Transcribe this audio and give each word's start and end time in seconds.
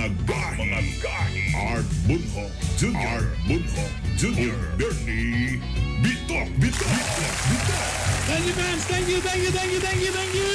ang 0.00 0.16
mga 0.16 0.24
gahi. 0.24 0.64
Mga 0.64 0.80
gahi. 1.04 1.52
Art 1.52 1.84
Bunho 2.08 2.48
Junior. 2.80 3.20
Art 3.20 3.28
Bunho 3.44 3.84
Junior. 4.16 4.56
Bernie 4.80 5.60
Bitok, 6.00 6.48
Bitok, 6.56 6.88
Bitok, 6.88 7.36
Bitok. 7.52 7.84
Thank 8.24 8.48
you, 8.48 8.56
fans. 8.56 8.88
Thank 8.88 9.12
you, 9.12 9.20
thank 9.20 9.44
you, 9.44 9.52
thank 9.52 9.68
you, 9.68 9.84
thank 9.84 10.00
you, 10.00 10.08
thank 10.08 10.32
you. 10.32 10.48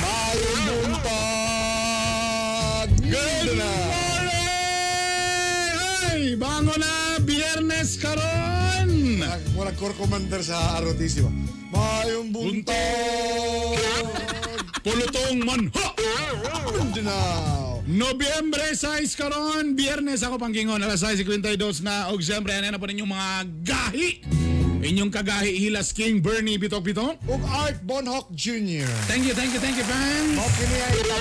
Mayong 0.00 0.64
buntag! 0.64 0.96
Good 3.04 3.60
morning! 3.60 4.32
Ay, 6.08 6.32
bango 6.40 6.72
na, 6.80 7.20
biyernes 7.20 8.00
karon. 8.00 9.20
Murag 9.52 9.76
core 9.76 9.92
commander 10.00 10.40
sa 10.40 10.80
ROTC 10.80 11.20
ba? 11.20 11.28
Mayong 11.76 12.32
buntag! 12.32 14.45
Pulutong 14.82 15.40
manha. 15.42 15.70
Now, 16.96 17.84
Nobyembre 17.86 18.74
6 18.74 19.14
karon, 19.14 19.76
biyernes 19.76 20.24
ako 20.24 20.40
panggingon, 20.40 20.80
alas 20.80 21.04
6.52 21.04 21.84
na, 21.84 22.10
og 22.10 22.18
siyempre, 22.18 22.50
ano 22.52 22.72
na 22.72 22.80
po 22.80 22.88
ninyong 22.88 23.06
mga 23.06 23.30
gahi. 23.62 24.08
Inyong 24.76 25.10
kagahi, 25.10 25.54
Hilas 25.56 25.90
King, 25.90 26.18
Bernie, 26.18 26.58
Bitok 26.58 26.82
Bitok. 26.82 27.14
ug 27.26 27.42
Art 27.46 27.78
Bonhock 27.82 28.30
Jr. 28.32 28.86
Thank 29.06 29.26
you, 29.26 29.34
thank 29.34 29.54
you, 29.54 29.60
thank 29.60 29.74
you, 29.74 29.86
fans. 29.86 30.34
Mao 30.34 30.48
kini 30.50 30.76
ay 30.78 30.94
ika 30.98 31.16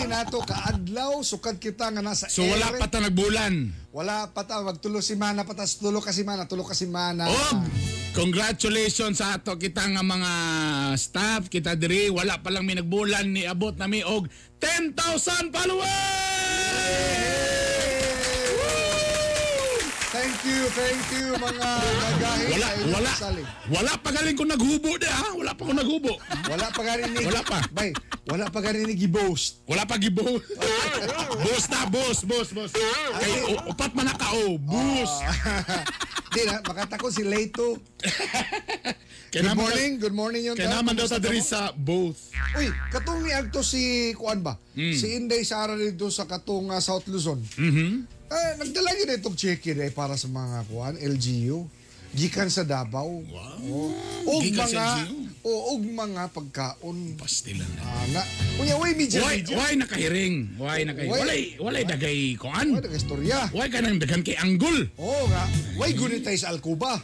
20 0.00 0.10
nato 0.10 0.38
kaadlaw 0.42 1.12
sukad 1.20 1.56
kita 1.56 1.88
nga 1.90 2.00
nasa 2.00 2.28
So 2.28 2.44
wala 2.44 2.66
ere. 2.68 2.78
pa 2.80 2.86
ta 2.88 2.98
nagbulan. 3.00 3.72
wala 3.90 4.28
pa 4.30 4.42
ta 4.44 4.60
magtulo 4.60 5.00
si 5.00 5.16
mana 5.16 5.42
patas 5.44 5.76
tulo 5.76 5.98
ka 6.00 6.12
semana 6.12 6.44
tulo 6.44 6.62
ka 6.64 6.72
semana. 6.76 7.24
Og 7.28 7.56
congratulations 8.14 9.18
sa 9.18 9.38
ato 9.38 9.54
kita 9.54 9.86
nga 9.86 10.02
mga 10.02 10.32
staff 10.98 11.46
kita 11.46 11.78
diri 11.78 12.10
wala 12.10 12.38
pa 12.42 12.50
lang 12.50 12.66
mi 12.66 12.74
nagbulan 12.74 13.26
ni 13.30 13.46
abot 13.46 13.74
na 13.78 13.86
mi 13.86 14.02
og 14.02 14.26
10,000 14.60 15.54
followers. 15.54 16.19
Thank 20.20 20.44
you, 20.44 20.60
thank 20.76 21.04
you 21.16 21.26
mga 21.32 21.68
kagahi 21.80 22.44
Wala 22.52 22.68
wala 22.92 23.10
salig. 23.16 23.46
wala 23.72 23.92
pa 23.96 24.12
galing 24.12 24.36
ko 24.36 24.44
naghubo 24.44 24.92
di 25.00 25.08
ha. 25.08 25.32
Wala 25.32 25.56
pa 25.56 25.64
ko 25.64 25.72
naghubo. 25.72 26.12
Wala 26.44 26.66
pa 26.68 26.80
garinig. 26.84 27.24
Wala 27.24 27.40
pa. 27.40 27.58
Bay, 27.72 27.90
wala 28.28 28.52
pa 28.52 28.60
garinig 28.60 29.00
i-boast. 29.00 29.64
Wala 29.64 29.88
pa 29.88 29.96
gibo. 29.96 30.20
boss 31.48 31.64
na, 31.72 31.88
boss, 31.88 32.20
boss, 32.28 32.52
boss. 32.52 32.68
Kay 33.16 33.64
upat 33.64 33.96
man 33.96 34.12
na 34.12 34.14
ka 34.20 34.28
oh, 34.44 34.60
boss. 34.60 35.24
Di 36.36 36.44
na, 36.44 36.60
makatako 36.68 37.08
si 37.08 37.24
Leito. 37.24 37.80
Good 39.32 39.56
morning, 39.56 40.02
good 40.02 40.12
morning 40.12 40.42
yung 40.42 40.58
Kaya 40.58 40.82
naman 40.82 40.98
daw 40.98 41.06
sa 41.06 41.22
diri 41.22 41.38
sa 41.38 41.70
both. 41.70 42.34
Uy, 42.58 42.66
katong 42.90 43.22
ni 43.22 43.30
Agto 43.30 43.62
si 43.62 44.10
Kuan 44.18 44.42
ba? 44.42 44.58
Hmm. 44.74 44.90
Si 44.90 45.06
Inday 45.14 45.46
Sara 45.46 45.78
dito 45.78 46.10
sa 46.10 46.26
katong 46.26 46.74
ah, 46.74 46.82
South 46.82 47.06
Luzon. 47.06 47.38
Mhm. 47.56 48.19
Eh, 48.30 48.52
nagdala 48.62 48.94
yun 48.94 49.18
itong 49.18 49.34
check 49.34 49.58
eh 49.74 49.90
para 49.90 50.14
sa 50.14 50.30
mga 50.30 50.62
Kuan, 50.70 50.94
LGU. 50.94 51.66
Gikan 52.10 52.50
sa 52.50 52.66
Davao. 52.66 53.22
Wow. 53.22 53.94
Og 54.26 54.42
Gikan 54.42 54.66
sa 54.66 54.98
mga, 54.98 55.14
o, 55.46 55.52
og 55.72 55.82
mga 55.86 56.22
pagkaon. 56.34 57.14
Pastilan 57.14 57.70
na. 57.78 57.82
Ana. 57.86 58.22
Unya, 58.58 58.74
uy, 58.74 58.98
medyo. 58.98 59.22
Why, 59.22 59.46
why 59.54 59.72
nakahiring? 59.78 60.58
Why? 60.58 60.82
Why? 60.90 61.06
Walay, 61.06 61.42
walay 61.62 61.84
dagay 61.86 62.34
koan. 62.34 62.74
Uy, 62.74 62.82
nag-istorya. 62.82 63.54
Why 63.54 63.70
ka 63.70 63.78
nang 63.78 64.02
daghan 64.02 64.26
kay 64.26 64.34
anggol? 64.42 64.90
Oo 64.98 65.22
nga. 65.30 65.46
Why 65.78 65.94
gunitay 65.94 66.34
sa 66.34 66.50
Alcuba? 66.50 66.98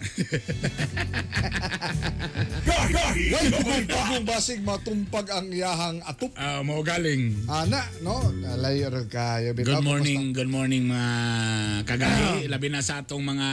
Gahi, 2.67 3.31
Why 3.31 3.47
bugong 3.87 4.27
basig 4.27 4.61
matumpag 4.63 5.27
ang 5.31 5.51
iyahang 5.51 5.99
atup? 6.03 6.31
Ah, 6.35 6.63
mo 6.67 6.83
galing. 6.83 7.47
Ana, 7.47 7.87
no? 8.03 8.31
Layo 8.59 8.91
rin 8.91 9.07
kayo. 9.07 9.55
Good 9.55 9.87
morning, 9.87 10.35
good 10.35 10.51
morning 10.51 10.91
mga 10.91 11.11
kagahi. 11.87 12.51
Labi 12.51 12.69
na 12.71 12.83
sa 12.83 13.03
atong 13.03 13.23
mga 13.23 13.49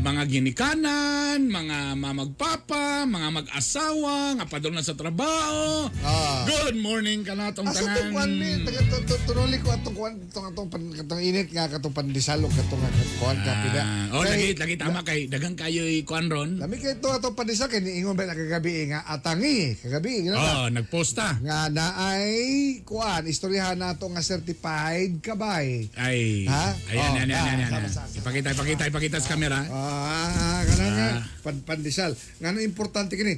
mga 0.00 0.22
ginikanan, 0.40 1.36
mga 1.44 2.00
mamagpapa, 2.00 3.04
mga 3.04 3.28
mag-asawa, 3.30 4.40
nga 4.40 4.48
padong 4.48 4.72
na 4.72 4.80
sa 4.80 4.96
trabaho. 4.96 5.84
Ah. 6.00 6.48
Good 6.48 6.80
morning 6.80 7.20
ka 7.20 7.36
na 7.36 7.52
tong 7.52 7.68
Asa 7.68 7.84
tanan. 7.84 7.92
itong 7.92 8.10
kuan 8.10 8.30
ni, 8.34 8.50
tunuli 9.28 9.60
ko 9.60 9.68
atong 9.70 9.92
kuan, 9.92 10.16
itong 10.16 10.48
atong 10.48 10.68
pan, 10.72 10.80
katong 10.96 11.20
init 11.20 11.52
nga 11.52 11.68
katong 11.68 11.92
pandisal 11.92 12.40
o 12.40 12.48
katong 12.48 12.80
nga 12.80 12.90
kuan 13.20 13.36
ka 13.36 13.52
pida. 13.52 13.82
Ah, 13.84 14.16
oh, 14.16 14.24
lagi, 14.24 14.56
lagi 14.56 14.74
tama 14.74 15.04
kay 15.04 15.28
dagang 15.28 15.52
kayo 15.54 15.84
kuan 16.08 16.32
ron. 16.32 16.56
Lami 16.56 16.80
kay 16.80 16.96
ito 16.96 17.12
atong 17.12 17.36
pandisal 17.36 17.68
kay 17.68 17.84
niingon 17.84 18.16
ba 18.16 18.24
na 18.24 18.32
kagabi 18.32 18.88
nga 18.88 19.04
atangi, 19.06 19.76
kagabi 19.76 20.24
gina 20.24 20.40
Oh, 20.40 20.66
nagposta. 20.72 21.36
nga 21.44 21.68
na 21.68 22.16
ay 22.16 22.32
kuan 22.82 23.28
istoryahan 23.28 23.76
nato 23.76 24.08
nga 24.08 24.24
certified 24.24 25.20
kabay. 25.20 25.84
Ay. 26.00 26.48
Ha? 26.48 26.64
Ayan, 26.88 26.96
Oh, 26.96 27.12
ayan, 27.12 27.28
ayan, 27.28 27.36
ah, 27.36 27.44
ayan, 27.44 27.58
ayan. 27.76 27.92
Ipakita, 28.16 28.48
ipakita, 28.56 28.82
ipakita 28.88 29.16
sa 29.20 29.28
camera. 29.28 29.60
Ah, 29.68 30.29
kana 30.64 30.86
nga 30.88 31.08
pan, 31.40 31.56
pandisal. 31.60 32.12
Ngano 32.38 32.58
importante 32.58 33.14
kini? 33.14 33.36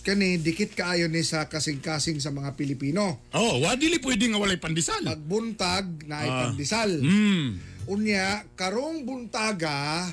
Kani 0.00 0.36
dikit 0.36 0.72
kaayo 0.72 1.06
ni 1.06 1.20
sa 1.20 1.44
kasing-kasing 1.44 2.18
sa 2.18 2.30
mga 2.30 2.54
Pilipino. 2.54 3.20
Oh, 3.30 3.60
wa 3.60 3.74
dili 3.74 3.98
pwede 3.98 4.24
nga 4.26 4.38
walay 4.38 4.56
pandesal. 4.56 5.00
Pagbuntag 5.02 5.84
na 6.04 6.16
ay 6.18 6.28
Ah. 6.28 6.38
pandisal. 6.46 6.90
Hmm. 6.96 7.60
Unya, 7.86 8.44
karong 8.54 9.02
buntaga, 9.02 10.08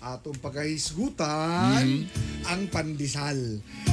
atong 0.00 0.38
pagkahisgutan, 0.40 1.86
Mm-hmm. 2.02 2.44
ang 2.44 2.62
pandisal. 2.66 3.38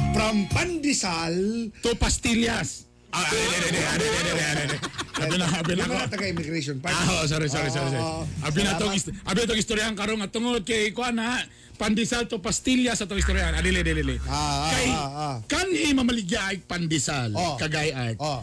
From 0.10 0.50
pandisal, 0.50 1.36
To 1.82 1.94
pastillas. 1.94 2.89
Ah, 3.10 3.26
hindi, 3.26 3.58
hindi, 3.74 3.82
hindi, 3.82 4.08
hindi, 4.08 4.78
Abi 5.20 5.36
na, 5.36 5.46
abi 5.52 5.74
na 5.76 5.84
ko. 5.84 5.96
taga 6.08 6.26
immigration 6.32 6.80
pa. 6.80 6.96
Ah, 6.96 7.20
oh, 7.20 7.24
sorry, 7.28 7.52
sorry, 7.52 7.68
sorry. 7.68 7.92
sorry. 7.92 8.04
Abi 8.40 8.60
na 8.64 8.80
tong 8.80 8.96
abi 8.96 9.40
tong 9.44 9.60
istoryahan 9.60 9.92
karon 9.92 10.24
at 10.24 10.32
tungod 10.32 10.64
kay 10.64 10.96
kuan 10.96 11.20
ha. 11.20 11.44
Pandesal 11.76 12.28
to 12.28 12.40
pastilya 12.40 12.96
sa 12.96 13.04
tong 13.04 13.20
istoryahan. 13.20 13.56
Ah, 13.56 13.60
Adili, 13.60 13.84
dili, 13.84 14.00
dili. 14.00 14.16
Ah, 14.28 14.32
ah, 14.32 14.40
ah 14.40 14.70
kay 14.72 14.88
ah, 14.96 15.36
kanhi 15.44 15.92
mamaligya 15.92 16.56
ay 16.56 16.64
pandesal 16.64 17.36
oh. 17.36 17.60
kagay 17.60 17.92
ay. 17.92 18.14
Oh. 18.16 18.40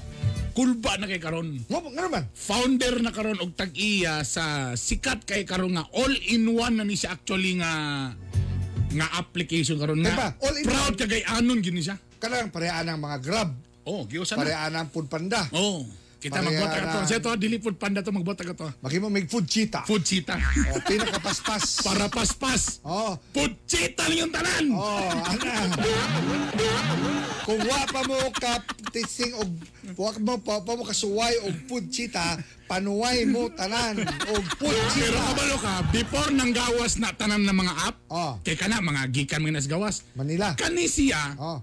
Kulba 0.52 1.00
na 1.00 1.08
kay 1.08 1.20
karon. 1.20 1.64
Mo 1.68 1.80
nga 1.80 2.08
man. 2.12 2.28
Founder 2.32 3.00
na 3.00 3.12
karon 3.12 3.40
og 3.40 3.56
tag-iya 3.56 4.20
sa 4.24 4.76
sikat 4.76 5.24
kay 5.24 5.48
karon 5.48 5.76
nga 5.80 5.88
all-in-one 5.96 6.76
na 6.76 6.84
ni 6.84 6.96
siya 6.96 7.16
actually 7.16 7.60
nga 7.60 7.72
nga 8.92 9.06
application 9.16 9.80
karon 9.80 10.04
nga. 10.04 10.36
Proud 10.40 10.96
kagay 10.96 11.24
anon 11.24 11.64
gini 11.64 11.80
siya. 11.80 11.96
Kanang 12.20 12.52
parehang 12.52 13.00
mga 13.00 13.20
Grab 13.24 13.52
Oh, 13.86 14.02
giusan 14.04 14.36
na. 14.36 14.42
Parehaan 14.42 14.72
ng 14.76 14.88
food 14.90 15.06
panda. 15.06 15.46
Oh, 15.54 15.86
kita 16.18 16.42
magbota 16.42 16.74
ka 16.74 16.86
to. 16.88 16.98
na. 16.98 17.06
Siya 17.06 17.18
to 17.20 17.30
dili 17.36 17.56
food 17.56 17.78
panda 17.78 18.02
to 18.02 18.10
magbota 18.10 18.42
ka 18.42 18.52
to. 18.52 18.66
Maki 18.82 18.98
mo 18.98 19.06
may 19.06 19.22
food 19.24 19.46
cheetah. 19.46 19.86
Food 19.86 20.02
cheetah. 20.02 20.34
Oh, 20.74 20.82
pinakapaspas. 20.82 21.64
Para 21.86 22.10
paspas. 22.10 22.82
Oh. 22.82 23.14
Food 23.30 23.54
cheetah 23.64 24.06
lang 24.06 24.18
yung 24.20 24.32
tanan. 24.34 24.64
Oh, 24.70 25.06
ana. 25.06 25.54
Kung 27.46 27.62
wa 27.62 27.78
pa 27.86 28.02
mo 28.02 28.18
ka 28.34 28.58
tising 28.90 29.30
og 29.38 29.46
wa 29.94 30.10
mo 30.18 30.34
pa, 30.42 30.58
pa 30.58 30.74
mo 30.74 30.82
kasuway 30.82 31.46
og 31.46 31.54
food 31.70 31.86
cheetah, 31.86 32.34
panuway 32.66 33.22
mo 33.22 33.46
tanan 33.48 34.02
og 34.02 34.42
food 34.58 34.74
Pero 34.74 35.14
cheetah. 35.14 35.22
kabalo 35.30 35.56
ka, 35.56 35.74
before 35.94 36.30
nang 36.32 36.50
gawas 36.50 36.98
na 36.98 37.14
tanan 37.14 37.46
ng 37.46 37.54
mga 37.54 37.74
app, 37.86 37.96
Oh. 38.08 38.34
kay 38.42 38.58
kana 38.58 38.82
mga 38.82 39.14
gikan 39.14 39.38
mga 39.38 39.54
nas 39.54 39.70
gawas. 39.70 40.02
Manila. 40.12 40.58
Kani 40.58 40.90
siya, 40.90 41.38
Oh. 41.38 41.62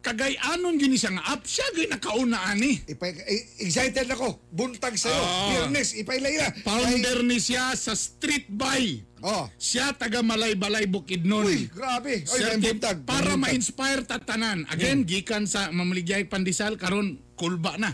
Kagay 0.00 0.32
anon 0.56 0.80
gini 0.80 0.96
siya 0.96 1.12
nga 1.12 1.36
app, 1.36 1.44
siya 1.44 1.68
gay 1.76 1.86
nakauna 1.86 2.40
ani. 2.48 2.80
Ipay, 2.88 3.12
eh, 3.20 3.64
excited 3.64 4.08
ako. 4.08 4.40
Buntag 4.48 4.96
sa'yo. 4.96 5.20
Oh. 5.20 5.48
Biyernes, 5.52 5.92
ipailayla. 6.00 6.64
Founder 6.64 7.20
ni 7.20 7.36
siya 7.36 7.76
sa 7.76 7.92
Street 7.92 8.48
Buy. 8.48 9.04
Oh. 9.20 9.44
Siya 9.60 9.92
taga 9.92 10.24
Malay-Balay 10.24 10.88
Bukidnon. 10.88 11.44
Uy, 11.44 11.68
grabe. 11.68 12.24
Oy, 12.24 12.40
may 12.56 12.72
buntag. 12.72 13.04
para 13.04 13.36
may 13.36 13.36
buntag. 13.36 13.40
ma-inspire 13.44 14.02
tatanan. 14.08 14.64
Again, 14.72 15.04
gikan 15.04 15.44
sa 15.44 15.68
Mamaligay 15.68 16.24
Pandesal 16.24 16.80
karon 16.80 17.20
kulba 17.36 17.76
na. 17.76 17.92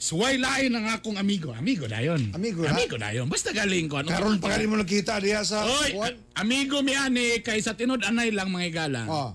Suway 0.00 0.36
lain 0.36 0.74
ang 0.74 0.88
akong 0.90 1.16
amigo. 1.16 1.52
Amigo 1.54 1.88
dayon. 1.88 2.32
Amigo, 2.36 2.64
ha? 2.66 2.76
Amigo 2.76 2.96
dayon. 2.96 3.28
Basta 3.28 3.54
galing 3.56 3.88
ko. 3.88 4.02
Ano 4.04 4.12
Karon 4.12 4.36
pa 4.36 4.56
mo 4.68 4.76
nakita 4.76 5.16
diya 5.22 5.40
sa 5.46 5.64
Oy, 5.64 5.96
kuwan. 5.96 6.12
a- 6.12 6.44
amigo 6.44 6.82
mi 6.84 6.92
ani 6.92 7.40
kay 7.40 7.60
sa 7.64 7.72
tinod 7.72 8.04
anay 8.04 8.28
lang 8.34 8.52
mga 8.52 8.64
igala. 8.68 9.02
Oh. 9.08 9.30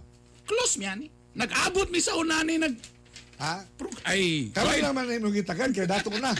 Close 0.46 0.78
mi 0.78 0.86
ani. 0.86 1.19
Nag-abot 1.40 1.88
mi 1.88 2.04
sa 2.04 2.20
unani 2.20 2.60
nag 2.60 2.76
Ha? 3.40 3.64
Pro- 3.80 4.04
ay. 4.04 4.52
Karon 4.52 4.76
Oy, 4.76 4.84
lang 4.84 4.92
man 4.92 5.08
imong 5.08 5.32
gitagan 5.32 5.72
kay 5.72 5.88
dato 5.88 6.12
ko 6.12 6.20
na. 6.20 6.36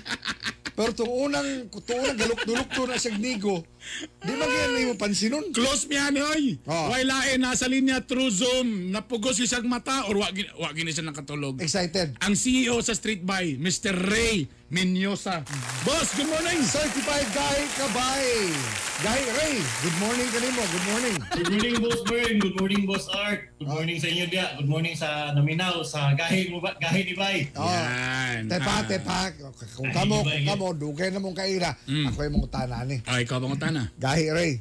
Pero 0.76 0.92
tong 0.92 1.08
unang 1.08 1.72
tuong 1.72 1.96
unang 2.04 2.20
galuk-duluk 2.20 2.70
to 2.76 2.84
na 2.84 3.00
sa 3.00 3.08
nigo, 3.16 3.64
di 4.20 4.34
man 4.36 4.48
gyud 4.48 4.88
mo 4.88 4.96
pansinon. 4.96 5.44
Close 5.52 5.88
mi 5.88 5.96
ani 5.96 6.20
oy. 6.20 6.44
Oh. 6.66 6.92
Way 6.92 7.04
lain 7.04 7.40
nasa 7.42 7.66
linya 7.66 8.04
through 8.04 8.30
Zoom. 8.30 8.92
Napugos 8.92 9.40
isang 9.40 9.66
mata 9.66 10.06
or 10.08 10.20
wa 10.20 10.30
gini, 10.30 10.50
wa 10.56 10.70
gini 10.72 10.92
siya 10.92 11.06
nakatulog. 11.06 11.58
Excited. 11.60 12.16
Ang 12.20 12.36
CEO 12.36 12.80
sa 12.80 12.94
Street 12.94 13.24
Buy, 13.24 13.56
Mr. 13.56 13.96
Ray 13.96 14.46
Menyosa. 14.70 15.42
Boss, 15.82 16.14
good 16.14 16.30
morning. 16.30 16.62
Certified 16.62 17.26
guy 17.34 17.60
kabay. 17.74 18.54
Guy 19.00 19.22
Ray, 19.34 19.56
good 19.82 19.98
morning 19.98 20.30
kanimo. 20.30 20.62
Good 20.62 20.86
morning. 20.86 21.16
Good 21.32 21.50
morning, 21.50 21.76
Boss 21.80 22.02
Bern. 22.06 22.36
Good 22.38 22.56
morning, 22.60 22.84
Boss 22.86 23.06
Art. 23.10 23.50
Good 23.58 23.66
morning 23.66 23.98
sa 23.98 24.12
inyo 24.12 24.26
dia. 24.30 24.54
Good 24.60 24.70
morning 24.70 24.94
sa 24.94 25.32
Naminaw, 25.34 25.82
sa 25.82 26.14
Gahi 26.14 26.52
mo 26.52 26.60
ba? 26.62 26.76
Gahi 26.78 27.02
ni 27.02 27.14
Bay. 27.16 27.50
Oh. 27.56 27.66
Yan. 27.66 28.46
Tepa, 28.46 28.74
Ah. 28.76 28.84
tepa. 28.86 29.20
Kung 29.74 29.90
kamo, 29.90 30.22
kung 30.22 30.46
kamo, 30.46 30.68
dugay 30.76 31.10
na 31.10 31.18
mong 31.18 31.34
kaira. 31.34 31.74
Mm. 31.88 32.12
Ako 32.12 32.18
yung 32.28 32.34
mong 32.38 32.52
tanani. 32.52 32.98
Ay, 33.08 33.24
ikaw 33.26 33.40
bang 33.42 33.58
utana? 33.80 33.96
Gahi 33.96 34.28
Ray. 34.34 34.54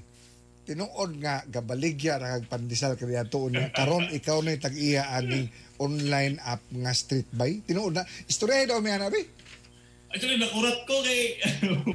Tinuod 0.68 1.16
nga 1.24 1.40
gabaligya 1.48 2.20
ra 2.20 2.36
kag 2.36 2.52
pandesal 2.52 2.92
kaniya 2.94 3.24
tuon 3.24 3.56
niya. 3.56 3.72
Karon 3.72 4.12
ikaw 4.12 4.44
na 4.44 4.52
tag-iya 4.60 5.16
aning 5.16 5.48
online 5.80 6.36
app 6.44 6.60
nga 6.68 6.92
Street 6.92 7.28
Buy. 7.32 7.64
Tinuod 7.64 7.96
na. 7.96 8.04
Istorya 8.28 8.68
daw 8.68 8.84
may 8.84 8.92
anabi. 8.92 9.24
Actually, 10.08 10.40
nakurat 10.40 10.88
ko 10.88 11.04
kay... 11.04 11.36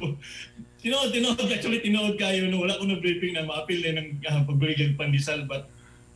tinood, 0.82 1.10
tinood. 1.10 1.38
Actually, 1.38 1.82
tinood 1.82 2.14
kayo. 2.14 2.46
No? 2.46 2.62
Wala 2.62 2.78
ko 2.78 2.86
na 2.86 2.98
briefing 2.98 3.34
na 3.34 3.46
ma-appeal 3.46 3.82
na 3.82 4.02
ng 4.02 4.08
uh, 4.22 4.42
pagbili 4.46 4.74
ng 4.78 4.98
pandesal. 4.98 5.46
But, 5.50 5.66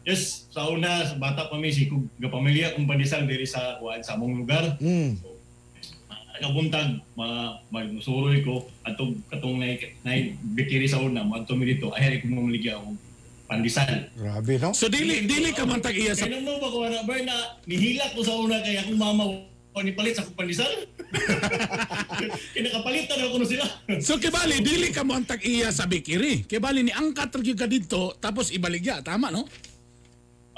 yes, 0.06 0.46
sa 0.54 0.70
una, 0.70 1.02
sa 1.06 1.18
bata 1.18 1.50
pa 1.50 1.58
mi, 1.58 1.74
si 1.74 1.90
kung 1.90 2.06
kapamilya 2.22 2.78
kong 2.78 2.86
pandesal 2.86 3.26
diri 3.26 3.46
sa, 3.46 3.82
kuhaan, 3.82 4.06
sa 4.06 4.14
among 4.14 4.46
lugar. 4.46 4.78
Hmm. 4.78 5.18
Nakabuntag 6.40 6.88
mga 7.14 7.38
magsuroy 7.70 8.42
ko 8.42 8.66
atong 8.86 9.18
katong 9.30 9.58
nay 9.58 9.78
nay 10.06 10.38
bikiri 10.54 10.86
sa 10.86 11.02
una 11.02 11.26
mo 11.26 11.38
mi 11.38 11.64
dito 11.66 11.90
ay 11.94 12.22
ko 12.22 12.30
mamaligya 12.30 12.78
ako 12.78 12.94
pandesal 13.48 14.12
Grabe, 14.12 14.60
no? 14.60 14.76
So 14.76 14.92
dili 14.92 15.24
dili 15.24 15.56
ka 15.56 15.64
man 15.64 15.80
tag-iya 15.80 16.12
sa 16.12 16.28
Kaya 16.28 16.44
nung 16.44 16.60
ba 16.60 16.68
ko 16.68 16.84
na 16.84 17.00
ba 17.02 17.16
na 17.24 17.36
nihilak 17.64 18.12
ko 18.12 18.20
sa 18.20 18.36
una 18.36 18.60
kaya 18.60 18.84
akong 18.84 19.00
mama 19.00 19.24
ko 19.72 19.80
ni 19.80 19.96
palit 19.96 20.18
sa 20.18 20.22
akong 20.26 20.36
pandesal. 20.36 20.68
Kinakapalit 22.54 23.08
na 23.08 23.24
ako 23.24 23.36
na 23.40 23.46
sila. 23.48 23.66
So 24.04 24.20
kibali 24.20 24.60
dili 24.60 24.92
ka 24.92 25.00
mo 25.00 25.16
ang 25.16 25.24
tag-iya 25.24 25.72
sa 25.72 25.88
bikiri. 25.88 26.44
Kibali 26.44 26.84
ni 26.84 26.92
angkat 26.92 27.32
gyud 27.40 27.56
ka 27.56 27.64
dito 27.64 28.12
tapos 28.20 28.52
ibaligya, 28.52 29.00
tama 29.00 29.32
no? 29.32 29.48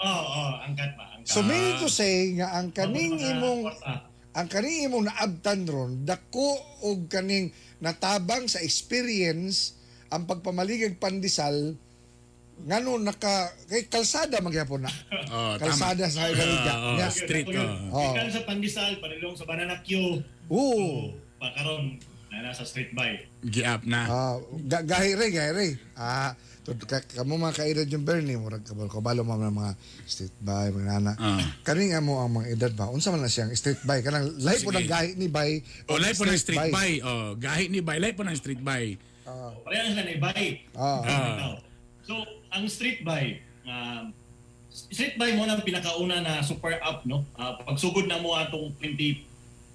Oo, 0.01 0.09
oh, 0.09 0.53
angkat 0.65 0.97
pa. 0.97 1.15
Angkat. 1.15 1.31
So 1.31 1.45
meaning 1.47 1.79
to 1.79 1.87
say 1.87 2.35
nga 2.41 2.59
ang 2.59 2.75
kaning 2.75 3.21
imong 3.21 3.71
kwarta. 3.71 4.10
Ang 4.31 4.47
kaning 4.47 4.87
imong 4.87 5.11
naabtan 5.11 5.67
ron 5.67 6.07
dako 6.07 6.55
og 6.87 7.11
kaning 7.11 7.51
natabang 7.83 8.47
sa 8.47 8.63
experience 8.63 9.75
ang 10.11 10.27
pagpamaligag 10.27 10.99
pandesal 11.03 11.75
ngano 12.61 13.01
naka 13.01 13.49
kay 13.73 13.89
kalsada 13.89 14.45
magyapon 14.45 14.85
na. 14.85 14.93
Oh, 15.31 15.55
kalsada 15.57 16.11
sa 16.11 16.27
Igaliga. 16.29 16.75
Ah, 16.75 16.83
oh, 16.93 16.99
Yeah. 16.99 17.13
street 17.15 17.49
yun. 17.49 17.71
oh. 17.89 18.03
Oh. 18.03 18.13
Ikan 18.13 18.29
sa 18.29 18.43
pandesal, 18.43 18.99
panilong 18.99 19.33
sa 19.33 19.47
banana 19.47 19.79
queue. 19.81 20.21
Oo. 20.51 21.15
Pakaron, 21.39 21.97
na 22.29 22.51
nasa 22.51 22.67
street 22.67 22.91
by. 22.93 23.15
Giap 23.47 23.87
na. 23.87 24.01
Ah, 24.05 24.37
ga- 24.67 24.83
gahi. 24.83 25.15
Ah, 25.95 26.35
ka, 26.79 27.03
kamo 27.03 27.35
mga 27.35 27.57
kaedad 27.57 27.89
yung 27.91 28.07
Bernie, 28.07 28.39
murag 28.39 28.63
kabalo 28.63 28.91
kabalo 28.91 29.21
mo 29.27 29.35
mga 29.35 29.51
mga 29.51 29.73
street 30.07 30.37
by 30.43 30.71
mga 30.71 30.87
nana. 30.87 31.13
Ah. 31.19 31.43
Kani 31.67 31.91
nga 31.91 32.01
mo 32.03 32.23
ang 32.23 32.31
mga 32.31 32.47
edad 32.55 32.73
ba? 32.77 32.87
Unsa 32.91 33.11
man 33.11 33.25
na 33.25 33.31
siyang 33.33 33.51
street 33.57 33.83
by 33.83 33.99
kanang 34.05 34.31
lahi 34.39 34.63
po 34.63 34.71
ng 34.71 34.87
gahi 34.87 35.19
ni 35.19 35.27
bay. 35.27 35.65
Oh, 35.91 35.99
live 35.99 36.15
po 36.15 36.27
ng 36.29 36.39
street 36.39 36.71
buy. 36.71 36.93
Oh, 37.03 37.35
gahi 37.35 37.67
ni 37.67 37.81
buy, 37.83 37.99
live 37.99 38.15
po 38.15 38.23
ng 38.23 38.37
street 38.39 38.63
buy. 38.63 38.95
Parehas 39.67 39.95
na 39.95 40.03
ni 40.07 40.17
bay. 40.19 40.63
Ah. 40.75 41.01
Ah. 41.07 41.55
So, 42.07 42.27
ang 42.51 42.67
street 42.67 43.07
buy, 43.07 43.39
uh, 43.67 44.11
street 44.71 45.15
buy 45.15 45.35
mo 45.39 45.47
na 45.47 45.59
pinakauna 45.63 46.19
na 46.23 46.43
super 46.43 46.79
app, 46.83 47.07
no? 47.07 47.23
Ah, 47.39 47.59
pagsugod 47.63 48.11
na 48.11 48.19
mo 48.19 48.35
atong 48.35 48.75
20, 48.83 49.23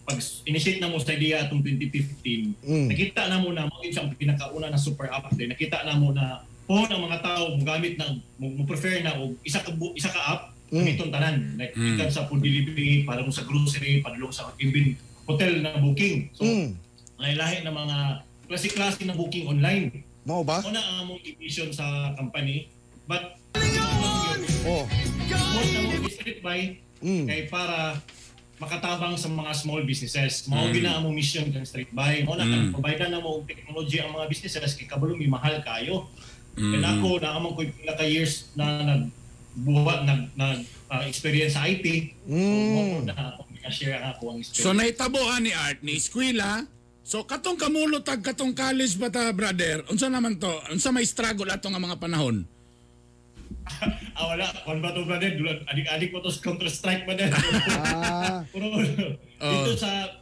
pag 0.06 0.20
initiate 0.46 0.84
na 0.84 0.92
mo 0.92 1.00
sa 1.00 1.16
idea 1.16 1.48
atong 1.48 1.64
2015, 1.64 2.54
Mm. 2.62 2.88
nakita 2.92 3.26
na 3.26 3.40
mo 3.40 3.50
na 3.56 3.66
mo 3.66 3.80
siyang 3.82 4.12
pinakauna 4.14 4.70
na 4.70 4.78
super 4.78 5.08
app 5.10 5.32
din. 5.34 5.50
Nakita 5.50 5.82
na 5.88 5.96
mo 5.98 6.12
na 6.12 6.44
po 6.66 6.82
ng 6.82 7.02
mga 7.02 7.18
tao 7.22 7.54
gamit 7.62 7.94
na 7.96 8.10
mo, 8.38 8.66
prefer 8.66 9.06
na 9.06 9.14
og 9.16 9.38
isa 9.42 9.62
ka 9.62 9.70
bu- 9.72 9.94
isa 9.94 10.10
ka 10.10 10.20
app 10.20 10.42
Mm. 10.66 10.82
gamitong 10.82 11.12
tanan. 11.14 11.38
Like 11.56 11.78
Mm. 11.78 11.94
ikan 11.94 12.10
sa 12.10 12.26
food 12.26 12.42
delivery, 12.42 13.06
para 13.06 13.22
mo 13.22 13.30
sa 13.30 13.46
grocery, 13.46 14.02
padulong 14.02 14.34
sa 14.34 14.50
even 14.58 14.98
hotel 15.24 15.62
na 15.62 15.78
booking. 15.78 16.34
So, 16.34 16.42
Mm. 16.42 16.74
may 17.22 17.38
lahi 17.38 17.62
na 17.62 17.70
mga 17.70 17.98
klase-klase 18.50 19.06
na 19.06 19.14
booking 19.14 19.46
online. 19.46 20.02
Mao 20.26 20.42
ba? 20.42 20.66
Una 20.66 20.82
ang 20.82 20.98
among 21.06 21.22
division 21.22 21.70
sa 21.70 21.86
company. 22.14 22.66
But, 23.06 23.38
Oh. 24.66 24.90
Support 25.30 25.68
na 25.70 26.02
mo 26.02 26.10
street 26.10 26.42
buy 26.42 26.74
Mm. 26.98 27.30
kay 27.30 27.46
para 27.46 28.02
makatabang 28.58 29.14
sa 29.14 29.30
mga 29.30 29.54
small 29.54 29.86
businesses. 29.86 30.50
Mao 30.50 30.66
Mm. 30.66 30.74
gina 30.74 30.98
mo 30.98 31.14
mission 31.14 31.46
kang 31.54 31.62
street 31.62 31.94
buy. 31.94 32.26
Mo 32.26 32.34
na 32.34 32.42
Mm. 32.42 32.50
kan 32.50 32.62
provide 32.74 33.06
na 33.06 33.22
mo 33.22 33.38
og 33.38 33.46
technology 33.46 34.02
ang 34.02 34.10
mga 34.10 34.26
businesses 34.26 34.74
kay 34.74 34.90
kabalo 34.90 35.14
mi 35.14 35.30
mahal 35.30 35.62
kayo. 35.62 36.10
Mm. 36.56 36.72
Kaya 36.72 36.90
ako 36.96 37.08
na 37.20 37.30
among 37.36 37.54
ko 37.54 37.62
pila 37.68 37.94
ka 37.94 38.06
years 38.08 38.48
na 38.56 38.66
nagbuhat 38.84 40.08
nag 40.08 40.22
nag 40.34 40.60
ah, 40.88 41.04
experience 41.04 41.60
sa 41.60 41.68
IT. 41.68 41.86
So, 42.24 42.32
mo 42.32 42.82
Mm. 43.04 43.12
na 43.12 43.36
ako 43.36 43.42
share 43.66 43.98
ako 43.98 44.24
ang 44.30 44.38
experience. 44.46 44.62
So 44.62 44.78
naitaboan 44.78 45.42
ni 45.42 45.52
Art 45.52 45.82
ni 45.82 45.98
eskwela. 45.98 46.70
So 47.02 47.26
katong 47.26 47.58
kamulotag 47.58 48.22
katong 48.22 48.54
college 48.54 48.94
ba 48.98 49.10
ta 49.10 49.34
brother? 49.34 49.82
Unsa 49.90 50.06
naman 50.06 50.38
to? 50.38 50.50
Unsa 50.70 50.94
may 50.94 51.06
struggle 51.06 51.50
ato 51.50 51.66
nga 51.70 51.82
mga 51.82 51.98
panahon? 51.98 52.46
ah, 54.18 54.26
wala. 54.30 54.46
Kung 54.62 54.82
ba 54.82 54.94
to 54.94 55.02
brother? 55.10 55.34
Dulan, 55.34 55.66
adik-adik 55.66 56.14
mo 56.14 56.22
to 56.22 56.30
Counter-Strike 56.30 57.10
ba 57.10 57.14
din? 57.20 57.34
Ah. 57.74 58.46
Pero 58.54 58.70
dito 59.42 59.72
sa 59.76 60.22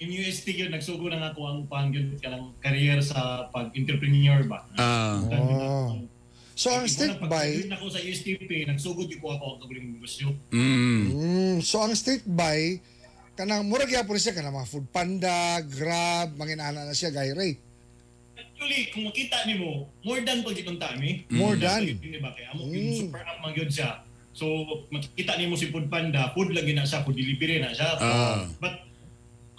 in 0.00 0.10
UST 0.10 0.46
yun, 0.54 0.70
nagsugo 0.74 1.06
na 1.10 1.20
nga 1.20 1.30
ako 1.34 1.40
ang 1.46 1.60
pang 1.70 1.90
yun 1.94 2.16
ka 2.18 2.32
ng 2.32 2.58
career 2.58 2.98
sa 3.04 3.46
pag-entrepreneur 3.54 4.42
ba. 4.46 4.66
Ah. 4.78 5.22
Oh. 5.30 6.04
So 6.54 6.70
ang 6.70 6.86
street 6.86 7.18
buy, 7.26 7.66
na 7.66 7.74
ako 7.74 7.90
sa 7.90 7.98
USTP, 7.98 8.70
nagsugod 8.70 9.10
yung 9.10 9.18
ko 9.18 9.34
ako 9.34 9.44
ang 9.44 9.58
kaguling 9.66 9.88
negosyo. 9.98 10.30
Mm. 10.54 11.02
mm, 11.10 11.56
so 11.66 11.82
ang 11.82 11.98
street 11.98 12.22
buy 12.22 12.78
kanang 13.34 13.66
murag 13.66 13.90
gyapon 13.90 14.14
siya 14.14 14.38
kanang 14.38 14.54
mga 14.54 14.70
food 14.70 14.86
panda, 14.94 15.58
grab, 15.66 16.38
manginana 16.38 16.86
na 16.86 16.94
siya 16.94 17.10
gay 17.10 17.34
Ray. 17.34 17.58
Actually, 18.38 18.86
kung 18.94 19.10
makita 19.10 19.42
ni 19.50 19.58
mo, 19.58 19.90
more 20.06 20.22
than 20.22 20.46
pag 20.46 20.54
itong 20.54 20.78
tami. 20.78 21.26
More 21.26 21.58
than. 21.58 21.90
Di 21.98 22.22
ba? 22.22 22.30
Kaya 22.30 22.54
amo 22.54 22.70
Mm. 22.70 22.74
yung 22.78 23.10
super 23.10 23.22
app 23.26 23.42
man 23.42 23.50
yun 23.50 23.70
siya. 23.70 24.06
So, 24.34 24.46
makikita 24.94 25.38
ni 25.38 25.50
mo 25.50 25.58
si 25.58 25.70
Food 25.74 25.90
Panda, 25.90 26.30
food 26.34 26.54
lagi 26.54 26.74
na 26.74 26.86
siya, 26.86 27.02
food 27.02 27.18
delivery 27.18 27.62
na 27.62 27.74
siya. 27.74 27.98
Ah. 27.98 28.46
But, 28.62 28.78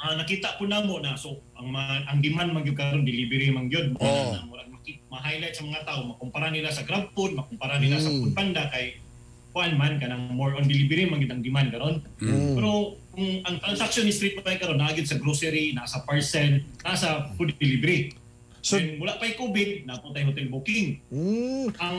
ah, 0.06 0.14
nakita 0.14 0.62
po 0.62 0.70
na 0.70 0.86
mo 0.86 1.02
na, 1.02 1.18
so, 1.18 1.42
ang, 1.58 1.74
ma- 1.74 2.06
ang 2.06 2.22
demand 2.22 2.54
man 2.54 2.62
yun 2.62 2.78
karon 2.78 3.02
delivery 3.02 3.50
man 3.50 3.66
yun. 3.68 3.98
Oh. 3.98 4.38
Na, 4.38 4.46
murag 4.46 4.70
ma-highlight 5.10 5.58
sa 5.58 5.66
mga 5.66 5.82
tao, 5.82 6.06
makumpara 6.06 6.54
nila 6.54 6.70
sa 6.70 6.86
Grab 6.86 7.10
Food, 7.18 7.34
makumpara 7.34 7.82
nila 7.82 7.98
sa 7.98 8.14
Mm. 8.14 8.22
Food 8.22 8.34
Panda, 8.38 8.70
kay 8.70 9.02
kuan 9.50 9.74
man, 9.74 9.98
kanang 9.98 10.30
more 10.36 10.54
on 10.54 10.68
delivery 10.68 11.10
man 11.10 11.24
yun 11.24 11.32
ang 11.32 11.42
demand 11.42 11.74
karon. 11.74 11.96
Mm. 12.22 12.54
Pero 12.54 12.70
kung 13.10 13.42
ang 13.48 13.58
transaction 13.58 14.06
ni 14.06 14.14
Street 14.14 14.38
Buy 14.38 14.60
karon 14.60 14.78
naagid 14.78 15.08
sa 15.08 15.18
grocery, 15.18 15.74
nasa 15.74 16.04
parcel, 16.04 16.62
nasa 16.84 17.32
food 17.34 17.56
delivery. 17.58 18.12
So- 18.12 18.22
So, 18.66 18.82
And 18.82 18.98
wala 18.98 19.22
pa 19.22 19.30
COVID, 19.30 19.86
napunta 19.86 20.22
yung 20.22 20.30
hotel 20.34 20.50
booking. 20.50 20.98
Mm. 21.14 21.66
Ang 21.78 21.98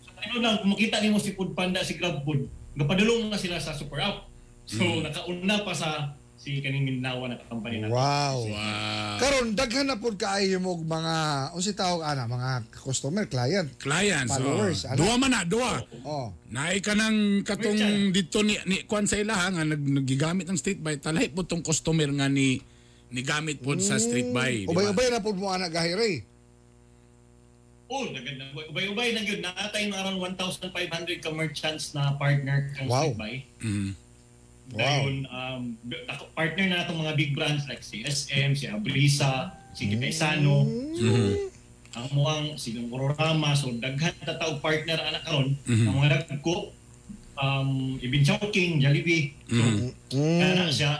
sa 0.00 0.10
ano 0.16 0.34
lang, 0.38 0.54
kung 0.62 0.70
makita 0.72 1.02
nimo 1.02 1.18
si 1.18 1.34
Food 1.34 1.58
Panda, 1.58 1.82
si 1.82 1.98
Grab 1.98 2.22
Food, 2.22 2.46
napadulong 2.74 3.26
na 3.26 3.34
sila 3.34 3.58
sa 3.58 3.74
Super 3.74 3.98
App. 3.98 4.30
So, 4.62 4.78
nakauna 5.02 5.66
pa 5.66 5.74
sa 5.74 6.14
si 6.48 6.64
kaning 6.64 6.84
Mindanao 6.88 7.28
na 7.28 7.36
company 7.44 7.84
na. 7.84 7.92
Wow. 7.92 8.48
Wow. 8.48 9.16
Karon 9.20 9.52
daghan 9.52 9.84
na 9.92 10.00
pud 10.00 10.16
kaayo 10.16 10.56
mo 10.56 10.80
og 10.80 10.88
mga 10.88 11.14
unsi 11.52 11.76
tawag 11.76 12.08
ana 12.08 12.24
mga 12.24 12.64
customer, 12.72 13.28
client. 13.28 13.68
Clients. 13.76 14.32
Followers, 14.32 14.88
oh. 14.88 14.96
ano? 14.96 14.98
Duwa 15.04 15.14
man 15.20 15.30
na, 15.36 15.40
duwa. 15.44 15.72
Oh. 16.08 16.32
Naay 16.48 16.80
ka 16.80 16.96
ng 16.96 17.44
katong 17.44 18.08
dito 18.16 18.40
ni, 18.40 18.56
ni 18.64 18.88
kwan 18.88 19.04
sa 19.04 19.20
ilaha 19.20 19.52
nga 19.52 19.64
nag, 19.68 19.82
nagigamit 19.84 20.48
ng 20.48 20.56
street 20.56 20.80
buy 20.80 20.96
talahi 20.96 21.28
po 21.28 21.44
tong 21.44 21.60
customer 21.60 22.08
nga 22.16 22.32
ni 22.32 22.64
ni 23.12 23.20
gamit 23.24 23.60
po 23.60 23.76
sa 23.80 24.00
street 24.00 24.32
ba? 24.32 24.48
Ubay-ubay 24.48 25.12
na 25.12 25.20
pud 25.20 25.36
mo 25.36 25.52
ana 25.52 25.68
Ray. 25.68 26.24
Oh, 27.88 28.04
naganda. 28.12 28.52
Ubay-ubay 28.52 29.16
na 29.16 29.24
yun. 29.24 29.40
Nakatay 29.40 29.88
na 29.88 30.04
around 30.04 30.20
1,500 30.36 31.24
ka 31.24 31.32
merchants 31.32 31.96
na 31.96 32.12
partner 32.20 32.68
kang 32.76 32.84
Wow. 32.84 33.16
Street 33.16 33.16
Buy. 33.16 33.34
Mm. 33.64 33.92
Dahil 34.68 35.24
um, 35.26 35.72
b- 35.80 36.04
ako- 36.04 36.28
partner 36.32 36.66
na 36.68 36.84
itong 36.84 37.00
mga 37.00 37.14
big 37.14 37.32
brands 37.32 37.64
like 37.64 37.80
si 37.80 38.02
SM, 38.02 38.52
si 38.52 38.66
Abrisa, 38.66 39.48
si 39.72 39.88
Kipaisano, 39.88 40.68
so, 40.92 41.06
ang 41.90 42.06
muang 42.12 42.46
si 42.54 42.76
Gororama, 42.76 43.56
so 43.56 43.72
daghan 43.72 44.12
na 44.20 44.36
tao 44.36 44.60
partner 44.60 45.00
anak 45.00 45.24
karon 45.24 45.56
ang 45.64 45.96
mga 45.96 46.28
nagko 46.28 46.70
um 47.34 47.96
Ibin 47.96 48.22
Chowking, 48.22 48.78
Jollibee. 48.78 49.32
So, 49.46 49.62
kaya 50.12 50.52
na 50.54 50.66
Mm. 50.66 50.74
siya. 50.74 50.92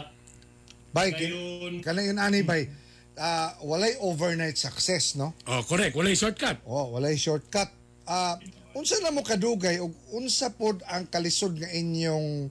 Bay, 0.89 1.13
Ngayon, 1.13 1.73
kana 1.83 2.01
yun 2.01 2.17
ani 2.17 2.41
bay. 2.41 2.73
Ah, 3.13 3.53
walay 3.61 3.99
overnight 3.99 4.57
success, 4.57 5.13
no? 5.13 5.35
Oh, 5.45 5.61
correct. 5.61 5.93
Walay 5.93 6.15
shortcut. 6.15 6.63
Oh, 6.65 6.89
walay 6.89 7.13
shortcut. 7.15 7.69
Ah, 8.07 8.39
unsa 8.73 8.97
na 8.99 9.11
mo 9.11 9.21
kadugay 9.21 9.77
ug 9.77 9.91
unsa 10.09 10.49
pod 10.49 10.81
ang 10.87 11.05
kalisod 11.05 11.53
nga 11.53 11.69
inyong 11.69 12.49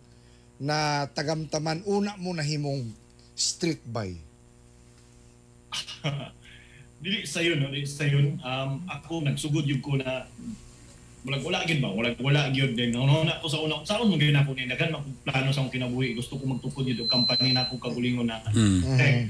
na 0.57 1.05
tagamtaman 1.13 1.85
una 1.85 2.17
mo 2.17 2.33
nahimong 2.33 2.89
street 3.37 3.81
buy? 3.85 4.13
dili 7.03 7.25
sa 7.29 7.45
yun, 7.45 7.61
no? 7.61 7.69
dili 7.69 7.85
sa 7.85 8.05
yun. 8.09 8.41
Um, 8.41 8.81
ako 8.89 9.21
nagsugod 9.21 9.69
yung 9.69 9.83
ko 9.85 9.97
na 9.97 10.25
walang 11.27 11.43
wala 11.43 11.59
gid 11.67 11.83
ba? 11.83 11.91
Walang 11.91 12.17
wala 12.23 12.49
gyud 12.55 12.73
din. 12.73 12.95
No, 12.95 13.03
no, 13.03 13.27
na 13.27 13.37
ako 13.37 13.45
sa 13.51 13.59
una. 13.59 13.83
Sa 13.83 13.99
una 13.99 14.15
gyud 14.15 14.33
ako 14.33 14.55
ni 14.55 14.65
dagan 14.65 14.95
ako 14.95 15.07
plano 15.27 15.49
sa 15.51 15.61
akong 15.61 15.75
kinabuhi. 15.75 16.15
Gusto 16.15 16.39
ko 16.39 16.43
magtukod 16.47 16.87
yung 16.87 17.11
company 17.11 17.51
na 17.51 17.67
ako 17.67 17.77
kagulingon 17.77 18.31
na. 18.31 18.39
Eh, 18.97 19.27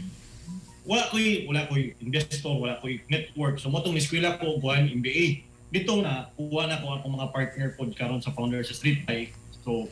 wala 0.88 1.04
ko'y 1.12 1.44
wala 1.50 1.68
ko'y 1.68 1.98
investor, 2.00 2.56
wala 2.56 2.80
ko'y 2.80 3.04
network. 3.12 3.60
So 3.60 3.68
mo 3.68 3.84
tong 3.84 4.00
eskwela 4.00 4.40
ko 4.40 4.62
buwan 4.62 4.88
MBA. 4.88 5.44
Dito 5.68 6.00
na 6.00 6.32
kuha 6.40 6.63
na 6.70 6.80
ko 6.80 6.96
akong 6.96 7.13
mga 7.20 7.28
partner 7.36 7.68
pod 7.76 7.92
karon 7.92 8.24
sa 8.24 8.32
founder 8.32 8.63
sa 8.63 8.72
Street 8.72 9.04
Buy. 9.04 9.28
So 9.68 9.92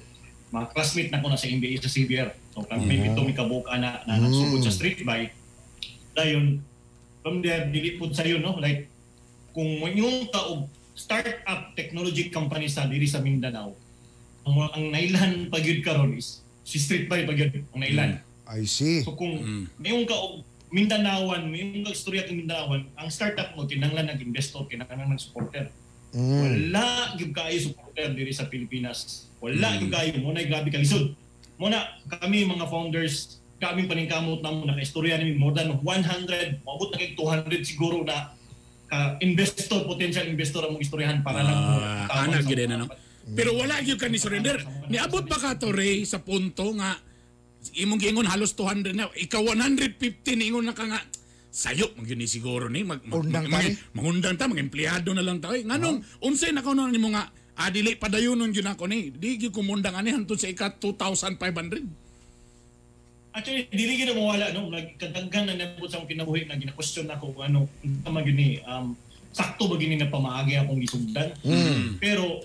mga 0.56 0.72
classmate 0.72 1.12
na 1.12 1.20
ko 1.20 1.28
na 1.28 1.36
sa 1.36 1.52
MBA 1.52 1.84
sa 1.84 1.92
CBR. 1.92 2.32
So 2.56 2.64
kami 2.64 2.88
mm 2.88 3.12
ito 3.12 3.20
mi 3.28 3.36
kabuka 3.36 3.76
na, 3.76 4.00
na 4.08 4.16
nagsugod 4.16 4.64
sa 4.64 4.72
Street 4.72 5.04
Buy. 5.04 5.28
Dayon 6.16 6.64
from 7.20 7.44
there 7.44 7.68
dili 7.68 8.00
pod 8.00 8.16
sayo 8.16 8.40
no 8.40 8.56
like 8.56 8.88
kung 9.52 9.84
yung 9.92 10.32
ka 10.32 10.40
og 10.48 10.72
startup 10.96 11.76
technology 11.76 12.32
company 12.32 12.72
sa 12.72 12.88
diri 12.88 13.04
sa 13.04 13.20
Mindanao 13.20 13.76
ang, 14.48 14.56
ang 14.72 14.86
nailan 14.94 15.52
pagyud 15.52 15.84
karon 15.84 16.16
is 16.16 16.40
si 16.64 16.80
Street 16.80 17.12
Buy 17.12 17.28
pagyud 17.28 17.52
ang 17.76 17.82
nailan. 17.82 18.12
I 18.46 18.64
see. 18.64 19.02
So 19.02 19.18
kung 19.18 19.42
Mm. 19.42 19.66
mayong 19.82 20.06
ka 20.08 20.16
og 20.16 20.46
Mindanawan, 20.74 21.48
mayong 21.48 21.88
ka 21.88 21.94
istorya 21.94 22.28
kang 22.28 22.36
Mindanawan, 22.36 22.90
ang 23.00 23.08
startup 23.08 23.54
mo 23.56 23.64
kinahanglan 23.64 24.12
nag-investor, 24.12 24.68
kinahanglan 24.68 25.16
ng 25.16 25.22
supporter. 25.22 25.72
Mm. 26.16 26.72
Wala 26.72 27.12
gyud 27.20 27.36
kaayo 27.36 27.60
supporter 27.60 28.08
diri 28.16 28.32
sa 28.32 28.48
Pilipinas. 28.48 29.28
Wala 29.44 29.76
gyud 29.76 29.92
kaayo 29.92 30.16
mo 30.24 30.32
na 30.32 30.48
grabe 30.48 30.72
ka 30.72 30.80
lisod. 30.80 31.12
Mo 31.60 31.68
na 31.68 32.00
kami 32.08 32.48
mga 32.48 32.66
founders, 32.72 33.44
kami 33.60 33.84
paningkamot 33.84 34.40
na 34.40 34.56
mo 34.56 34.64
naka-istorya 34.64 35.20
nami 35.20 35.36
more 35.36 35.52
than 35.52 35.76
100, 35.84 36.64
maabot 36.64 36.90
na 36.96 36.98
kay 37.00 37.12
200 37.20 37.68
siguro 37.68 38.08
na 38.08 38.32
ka 38.88 39.20
investor 39.20 39.84
potential 39.84 40.24
investor 40.24 40.64
ang 40.64 40.80
istoryahan 40.80 41.20
para 41.20 41.44
lang 41.44 41.58
mo 41.58 41.76
ana 42.08 42.40
mga- 42.40 42.70
na 42.72 42.78
no. 42.80 42.88
Pero 43.34 43.58
wala 43.58 43.82
gyud 43.82 43.98
ka 43.98 44.08
ni 44.08 44.22
surrender. 44.22 44.62
Niabot 44.88 45.26
ba 45.26 45.36
ka 45.36 45.58
to 45.58 45.74
Ray 45.74 46.06
sa 46.06 46.22
punto 46.22 46.70
nga 46.78 46.96
imong 47.74 47.98
giingon 47.98 48.30
halos 48.30 48.54
200 48.54 48.94
na 48.94 49.10
ikaw 49.18 49.42
150 49.42 49.98
ningon 50.38 50.70
na 50.70 50.78
ka 50.78 50.86
nga 50.86 51.02
sayo 51.56 51.88
magyud 51.96 52.20
ni 52.20 52.28
siguro 52.28 52.68
ni. 52.68 52.84
Mag, 52.84 53.00
mag, 53.08 53.24
Undang 53.24 53.48
mag, 53.48 53.64
ni? 53.64 53.80
mangundang 53.96 54.36
ta 54.36 54.52
mga 54.52 54.60
empleyado 54.68 55.16
na 55.16 55.24
lang 55.24 55.40
ta. 55.40 55.56
Oy 55.56 55.64
nganong 55.64 56.04
unsay 56.20 56.52
na 56.52 56.60
kuno 56.60 56.92
nimo 56.92 57.08
nga 57.16 57.32
ah 57.56 57.72
dili 57.72 57.96
padayonon 57.96 58.52
gyud 58.52 58.68
ako 58.68 58.92
ni. 58.92 59.16
Di 59.16 59.40
gyud 59.40 59.56
kumundang 59.56 59.96
ani 59.96 60.12
hantud 60.12 60.36
sa 60.36 60.52
ika 60.52 60.76
2500 60.76 62.04
Actually, 63.36 63.68
dili 63.68 64.00
gid 64.00 64.16
mo 64.16 64.32
wala 64.32 64.52
no, 64.56 64.72
nagkadaghan 64.72 65.52
na 65.52 65.60
nabot 65.60 65.92
sa 65.92 66.00
kinabuhi 66.04 66.48
na 66.48 66.56
gina-question 66.56 67.04
ako 67.12 67.36
kung 67.36 67.52
ano, 67.52 67.60
man 68.08 68.24
gyud 68.24 68.36
ni 68.36 68.60
um 68.68 68.96
sakto 69.36 69.68
ba 69.68 69.76
gini 69.76 70.00
na 70.00 70.08
pamaagi 70.08 70.56
akong 70.60 70.80
gisugdan. 70.80 71.36
Pero 72.00 72.44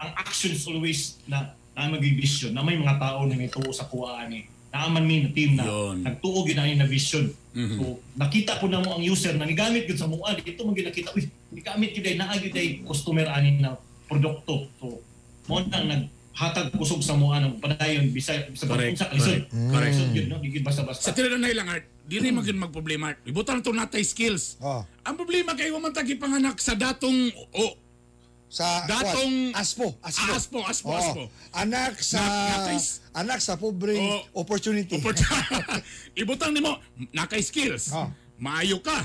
ang 0.00 0.12
actions 0.16 0.64
always 0.68 1.20
na 1.28 1.56
na 1.72 1.88
maging 1.88 2.16
vision 2.20 2.52
na 2.52 2.60
may 2.60 2.76
mga 2.76 3.00
tao 3.00 3.24
na 3.24 3.36
may 3.36 3.48
tuo 3.48 3.72
sa 3.72 3.88
kuwaan 3.88 4.28
ni. 4.28 4.44
Naaman 4.70 5.02
mi 5.02 5.16
na 5.20 5.30
team 5.30 5.50
na 5.54 5.64
Yun. 5.64 6.06
nagtuo 6.06 6.42
gid 6.42 6.54
na 6.54 6.68
na 6.68 6.86
vision. 6.86 7.26
So 7.50 7.98
nakita 8.14 8.56
po 8.56 8.66
na 8.66 8.78
mo 8.78 8.94
ang 8.94 9.02
user 9.02 9.34
na 9.34 9.42
nigamit 9.42 9.84
gud 9.84 9.98
sa 9.98 10.06
mua 10.06 10.30
dito 10.32 10.62
mo 10.62 10.70
gid 10.70 10.86
nakita 10.86 11.10
uy 11.10 11.26
nigamit 11.50 11.90
gid 11.90 12.06
ay 12.06 12.14
naa 12.14 12.38
gid 12.38 12.54
ay 12.54 12.82
customer 12.82 13.26
ani 13.26 13.58
na 13.58 13.74
produkto. 14.06 14.70
So 14.78 15.02
mo 15.44 15.58
nang 15.60 15.90
naghatag 15.90 16.70
kusog 16.72 17.02
sa 17.02 17.12
mua 17.12 17.38
ng 17.38 17.58
padayon 17.58 18.06
bisay 18.08 18.46
sa 18.54 18.64
Correct, 18.64 18.94
sa 18.96 19.10
lisod. 19.10 19.42
correct, 19.44 19.74
correct. 19.74 19.92
Lisod 19.92 20.10
yun, 20.14 20.26
no? 20.28 20.38
Di 20.38 20.48
gid 20.48 20.62
basta-basta. 20.62 21.02
sa 21.02 21.10
tinanay 21.10 21.50
lang 21.50 21.66
art 21.66 21.86
dili 22.06 22.30
magyud 22.30 22.54
magproblema 22.56 23.10
art 23.10 23.18
ibutan 23.22 23.58
to 23.58 23.70
natay 23.70 24.02
skills 24.02 24.54
Oh. 24.58 24.82
ang 25.02 25.14
problema 25.14 25.52
kay 25.52 25.70
wa 25.70 25.78
man 25.80 25.90
tagi 25.90 26.14
panganak 26.14 26.58
sa 26.58 26.74
datong 26.74 27.14
o 27.52 27.62
Sa 28.50 28.66
Datong- 28.82 29.54
what? 29.54 29.56
aspo, 29.56 29.86
aspo. 30.02 30.26
Ah, 30.26 30.34
aspo, 30.34 30.58
aspo, 30.66 30.88
Oh, 30.90 30.98
aspo. 30.98 31.22
Anak 31.54 32.02
sa 32.02 32.18
Na- 32.18 32.66
nakais- 32.66 32.98
anak 33.14 33.38
sa 33.38 33.54
pobreng 33.54 34.02
Oh. 34.02 34.42
opportunity. 34.42 34.98
Ibutang 36.18 36.50
nimo 36.50 36.82
nakay 37.14 37.40
skills. 37.40 37.94
Ah. 37.94 38.10
maayo 38.40 38.80
ka. 38.80 38.96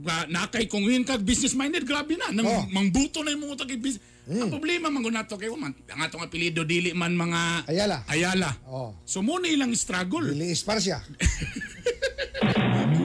Ga- 0.00 0.26
nakay 0.26 0.64
kung 0.64 0.80
yun 0.82 1.04
ka 1.04 1.14
business 1.14 1.52
minded, 1.52 1.84
grabe 1.84 2.16
na. 2.16 2.32
Nang 2.32 2.48
Oh. 2.48 2.64
mangbuto 2.72 3.22
na 3.22 3.30
mga 3.30 3.54
utang 3.54 3.70
business. 3.78 4.02
Ang 4.28 4.50
problema 4.50 4.88
man 4.88 5.04
nato 5.08 5.36
kay 5.36 5.48
man 5.48 5.72
ang 5.88 6.00
atong 6.02 6.20
apelyido 6.20 6.60
dili 6.60 6.92
man 6.92 7.12
mga 7.12 7.64
Ayala. 7.64 7.96
Ayala. 8.08 8.50
Oh. 8.66 8.96
So 9.04 9.20
mo 9.20 9.38
na 9.38 9.46
ilang 9.46 9.70
struggle. 9.72 10.26
Dili 10.26 10.50
Esparcia. 10.50 10.98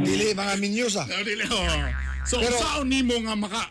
Dili 0.04 0.34
mga 0.34 0.54
Minyosa. 0.58 1.04
Oh, 1.04 1.24
dili, 1.24 1.44
oh. 1.48 1.68
So 2.24 2.40
Pero- 2.40 2.60
saan 2.60 2.88
nimo 2.88 3.16
nga 3.20 3.36
maka 3.36 3.62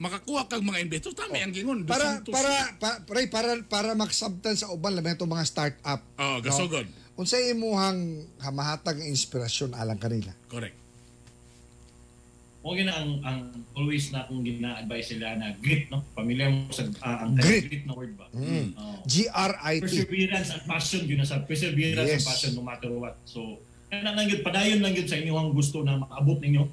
makakuha 0.00 0.48
kag 0.48 0.64
mga 0.64 0.80
investor 0.80 1.12
tama 1.12 1.36
ang 1.36 1.52
gingon. 1.52 1.84
Para 1.84 2.24
200. 2.24 2.32
para 2.32 2.52
para 2.80 2.96
para 3.04 3.20
para, 3.28 3.52
para 3.68 3.90
maksabtan 3.92 4.56
sa 4.56 4.72
uban 4.72 4.96
labi 4.96 5.12
itong 5.12 5.28
mga 5.28 5.44
start-up. 5.44 6.00
Oh, 6.16 6.40
gasugod. 6.40 6.88
Unsay 7.20 7.52
imuhang 7.52 8.24
hamahatag 8.40 8.96
inspirasyon 9.04 9.76
alang 9.76 10.00
kanila? 10.00 10.32
Correct. 10.48 10.80
Mo 12.60 12.76
gina 12.76 12.92
ang 12.92 13.24
ang 13.24 13.40
always 13.72 14.12
na 14.12 14.24
akong 14.24 14.44
gina-advise 14.44 15.16
sila 15.16 15.32
na 15.32 15.52
grit 15.60 15.88
no. 15.88 16.04
Pamilya 16.12 16.48
mo 16.48 16.68
sa 16.68 16.84
ah, 17.00 17.24
ang 17.24 17.36
Grit. 17.36 17.68
grit 17.68 17.84
na 17.84 17.92
word 17.92 18.12
ba. 18.16 18.28
Mm. 18.36 18.76
Oo. 18.76 19.00
G-R-I-T. 19.04 19.84
perseverance 19.84 20.48
and 20.52 20.64
passion 20.64 21.02
yun 21.08 21.20
na 21.20 21.28
sa 21.28 21.40
perseverance 21.44 22.08
Yes. 22.08 22.20
and 22.20 22.28
passion 22.28 22.52
no 22.56 22.64
matter 22.64 22.92
what. 22.92 23.16
So, 23.24 23.60
kaya 23.88 24.04
na 24.04 24.12
lang 24.12 24.28
yun, 24.28 24.40
padayon 24.44 24.80
lang 24.84 24.92
yun 24.92 25.08
sa 25.08 25.16
inyong 25.16 25.56
gusto 25.56 25.80
na 25.80 26.00
makaabot 26.00 26.36
ninyo. 26.36 26.68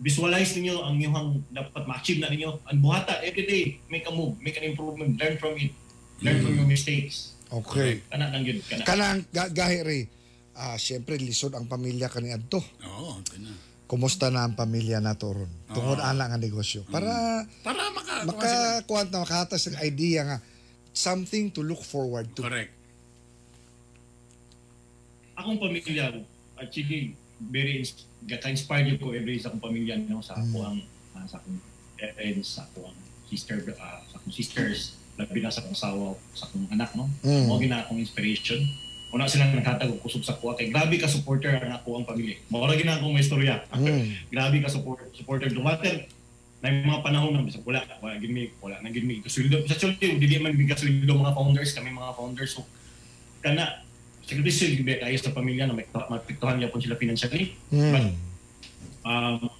Visualize 0.00 0.56
ninyo 0.56 0.80
ang 0.80 0.96
inyong 0.96 1.52
dapat 1.52 1.84
ma-achieve 1.84 2.24
na 2.24 2.32
ninyo. 2.32 2.64
Ang 2.72 2.80
buhata, 2.80 3.20
every 3.20 3.44
day, 3.44 3.64
make 3.92 4.08
a 4.08 4.12
move, 4.12 4.32
make 4.40 4.56
an 4.56 4.64
improvement, 4.64 5.20
learn 5.20 5.36
from 5.36 5.52
it, 5.60 5.76
learn 6.24 6.40
from 6.40 6.56
your 6.56 6.64
mistakes. 6.64 7.36
Okay. 7.52 8.00
Kana 8.08 8.32
lang 8.32 8.40
yun, 8.40 8.64
kana. 8.64 8.82
Kanang 8.88 9.20
ga- 9.28 9.52
gahi 9.52 9.78
ri. 9.84 10.00
Ah, 10.56 10.80
syempre 10.80 11.20
lisod 11.20 11.52
ang 11.52 11.68
pamilya 11.68 12.08
kani 12.08 12.32
adto. 12.32 12.64
Oo, 12.80 13.20
kana. 13.28 13.52
Kumusta 13.90 14.30
na 14.30 14.46
ang 14.46 14.54
pamilya 14.54 15.02
nato 15.02 15.34
ron? 15.34 15.50
Tungod 15.74 15.98
ana 15.98 16.30
nga 16.30 16.38
negosyo. 16.38 16.86
Para 16.86 17.42
Para 17.66 17.90
maka, 17.90 18.22
maka 18.22 18.50
kuwan 18.86 19.10
na 19.10 19.26
makahatas 19.26 19.66
ng 19.66 19.82
idea 19.82 20.22
nga 20.22 20.38
something 20.94 21.50
to 21.50 21.60
look 21.66 21.82
forward 21.82 22.30
to. 22.38 22.46
Correct. 22.46 22.70
Akong 25.34 25.58
pamilya, 25.58 26.22
actually, 26.54 27.18
very 27.42 27.82
ins- 28.26 28.40
ka-inspired 28.40 28.96
ko 29.00 29.12
every 29.16 29.40
sa 29.40 29.48
akong 29.52 29.62
pamilya 29.62 29.96
no, 30.08 30.20
sa 30.20 30.36
ako 30.36 30.56
ang 30.64 30.78
ah, 31.16 31.26
sa 31.26 31.40
akong 31.40 31.58
parents, 31.96 32.48
sa 32.58 32.62
ako 32.68 32.90
ang 32.90 32.98
sister, 33.28 33.58
ah, 33.80 34.02
sa 34.08 34.16
akong 34.20 34.34
sisters, 34.34 34.96
labi 35.20 35.40
na 35.40 35.52
sa 35.52 35.60
akong 35.64 35.76
asawa, 35.76 36.16
sa 36.32 36.48
akong 36.48 36.66
anak, 36.72 36.90
no? 36.96 37.08
Mm. 37.24 37.46
Mo 37.48 37.60
gina 37.60 37.84
akong 37.84 38.00
inspiration. 38.00 38.60
Una 39.10 39.26
silang 39.26 39.50
naghatag 39.50 39.90
og 39.90 39.98
kusog 40.06 40.22
sa 40.22 40.38
kuha 40.38 40.54
kay 40.54 40.70
grabe 40.70 40.94
ka 40.94 41.10
supporter 41.10 41.50
ang 41.58 41.74
ako 41.74 41.98
ang 41.98 42.06
pamilya. 42.06 42.38
Mao 42.46 42.62
ra 42.62 42.78
gina 42.78 42.96
akong 42.98 43.18
istorya. 43.18 43.66
Mm. 43.74 44.06
grabe 44.34 44.56
ka 44.62 44.70
support 44.70 45.02
supporter 45.12 45.50
no 45.50 45.66
matter 45.66 46.06
na 46.60 46.68
yung 46.68 46.92
mga 46.92 47.00
panahon 47.00 47.32
na 47.32 47.40
bisag 47.40 47.64
wala 47.64 47.80
wala 48.04 48.20
gid 48.20 48.32
mi 48.36 48.52
wala 48.60 48.76
na 48.84 48.92
gid 48.92 49.08
mi 49.08 49.24
sa 49.24 49.76
chulti 49.80 50.20
dili 50.20 50.36
man 50.36 50.52
mi 50.52 50.68
mga 50.68 51.32
founders 51.32 51.72
kami 51.72 51.88
mga 51.88 52.12
founders 52.12 52.52
so 52.52 52.68
kana 53.40 53.80
sakripisyo 54.30 54.78
gid 54.78 54.86
kayo 54.86 55.16
sa 55.18 55.34
pamilya 55.34 55.66
na 55.66 55.74
may 55.74 55.86
mapiktuhan 55.90 56.56
niya 56.56 56.70
po 56.70 56.78
sila 56.78 56.94
financially 56.94 57.58
Mm. 57.68 57.90
but 57.90 58.06
um 59.02 59.50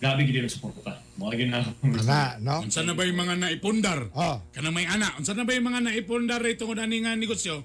grabe 0.00 0.24
gid 0.24 0.40
ang 0.40 0.48
suporta 0.48 1.04
mo 1.14 1.28
gid 1.30 1.52
na 1.52 1.60
Ana, 1.84 2.40
no? 2.40 2.64
Unsa 2.64 2.80
na 2.80 2.96
ba 2.96 3.04
yung 3.04 3.20
mga 3.20 3.36
naipundar? 3.36 4.08
Oh, 4.16 4.40
Kanang 4.50 4.72
may 4.72 4.88
ana, 4.88 5.12
unsa 5.14 5.36
na 5.36 5.44
ba 5.44 5.52
yung 5.52 5.68
mga 5.68 5.84
naipundar 5.84 6.40
rito 6.40 6.64
tungod 6.64 6.80
ani 6.80 7.04
nga 7.04 7.12
negosyo? 7.12 7.60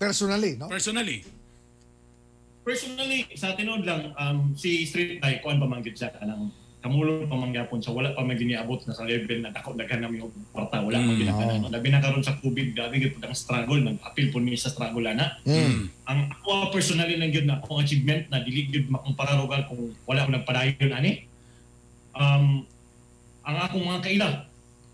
personally, 0.00 0.54
no? 0.56 0.70
Personally. 0.70 1.22
personally 2.62 3.24
sa 3.32 3.56
tinod 3.56 3.80
lang 3.82 4.12
um 4.14 4.52
si 4.52 4.84
Street 4.84 5.18
Guy 5.18 5.40
kuan 5.40 5.56
pa 5.56 5.64
man 5.64 5.80
gid 5.80 5.96
siya 5.96 6.12
kanang 6.12 6.52
kamulong 6.78 7.26
pa 7.26 7.34
man 7.34 7.50
gyapon 7.50 7.82
sa 7.82 7.90
wala 7.90 8.14
pa 8.14 8.22
man 8.22 8.34
giniabot 8.34 8.78
na 8.86 8.94
sa 8.94 9.02
level 9.02 9.42
na 9.42 9.50
dako 9.50 9.74
daghan 9.74 9.98
na 9.98 10.08
yung 10.08 10.30
kwarta 10.48 10.78
wala 10.78 10.94
man 10.96 11.10
Mm, 11.10 11.20
ginakanan 11.20 11.58
no 11.58 11.68
labi 11.68 11.88
na 11.88 11.98
karon 11.98 12.22
sa 12.22 12.38
COVID 12.38 12.66
grabe 12.70 12.94
gid 12.96 13.12
pud 13.12 13.24
ang 13.24 13.34
struggle 13.34 13.80
nag-appeal 13.80 14.28
po 14.28 14.38
ni 14.38 14.54
sa 14.54 14.68
struggle 14.68 15.02
ana. 15.04 15.42
Mm. 15.42 15.90
ang 16.04 16.20
ako 16.30 16.70
personally 16.70 17.14
lang 17.14 17.28
gyud 17.28 17.44
na 17.44 17.58
akong 17.58 17.78
achievement 17.78 18.26
na 18.28 18.40
dili 18.40 18.66
gyud 18.66 18.86
makumpara 18.88 19.34
rogal 19.34 19.66
kung 19.66 19.90
wala 20.04 20.22
ko 20.22 20.30
nagpadayon 20.30 20.92
ani. 20.92 21.26
Um 22.12 22.62
ang 23.42 23.56
akong 23.60 23.82
mga 23.82 24.02
kaila 24.04 24.28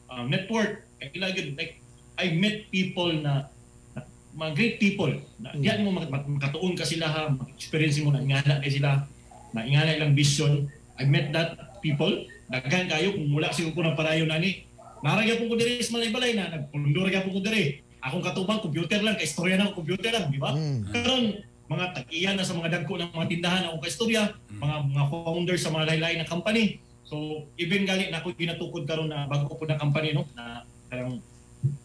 um, 0.09 0.25
network 0.27 0.73
kaila 0.99 1.31
gyud 1.31 1.53
like 1.53 1.77
I 2.14 2.33
met 2.33 2.70
people 2.70 3.12
na 3.12 3.51
na- 3.92 4.07
mga 4.33 4.51
great 4.55 4.77
people 4.79 5.12
na 5.37 5.51
Mm. 5.51 5.61
diyan 5.61 5.79
mo 5.83 5.90
mak- 5.92 6.09
mak- 6.09 6.31
makatuon 6.31 6.73
ka 6.73 6.83
sila 6.83 7.07
ha 7.07 7.23
experience 7.53 8.01
mo 8.01 8.09
na 8.09 8.18
ingana 8.18 8.57
kay 8.59 8.73
sila 8.73 9.05
na 9.53 9.62
ingana 9.62 9.92
ilang 9.92 10.16
vision. 10.16 10.64
I 10.94 11.05
met 11.05 11.29
that 11.31 11.74
people 11.85 12.14
daghan 12.49 12.88
kayo 12.88 13.12
kung 13.12 13.29
wala 13.31 13.53
siguro 13.53 13.77
ko 13.77 13.81
ng 13.85 13.97
padayon 13.97 14.33
ani 14.33 14.64
naragya 15.05 15.37
po 15.37 15.53
ko 15.53 15.55
diri 15.55 15.85
sa 15.85 16.01
balay 16.01 16.33
na 16.33 16.49
nagpundor 16.49 17.12
gyapon 17.12 17.37
ko 17.37 17.40
diri 17.44 17.85
akong 18.01 18.25
katubang 18.25 18.61
computer 18.61 19.01
lang 19.01 19.16
kay 19.16 19.29
istorya 19.29 19.61
na 19.61 19.68
computer 19.70 20.09
lang 20.09 20.33
di 20.33 20.40
ba 20.40 20.57
Mm. 20.57 20.81
karon 20.88 21.25
mga 21.64 21.97
tag-iyan 21.97 22.37
na 22.37 22.44
sa 22.44 22.53
mga 22.53 22.68
dagko 22.70 23.01
ng 23.01 23.09
mga 23.09 23.29
tindahan 23.33 23.64
ako 23.64 23.81
kaistorya, 23.81 24.37
mga 24.53 24.77
mga 24.85 25.05
founders 25.09 25.64
sa 25.64 25.73
mga 25.73 25.97
lain-lain 25.97 26.20
na 26.20 26.29
company. 26.29 26.77
So 27.09 27.16
even 27.57 27.88
gali 27.88 28.12
na 28.12 28.20
ako 28.20 28.37
ginatukod 28.37 28.85
karon 28.85 29.09
na 29.09 29.25
bago 29.25 29.49
ko 29.49 29.57
po 29.57 29.64
na 29.64 29.81
company 29.81 30.12
no 30.12 30.29
na 30.37 30.61
karang 30.92 31.25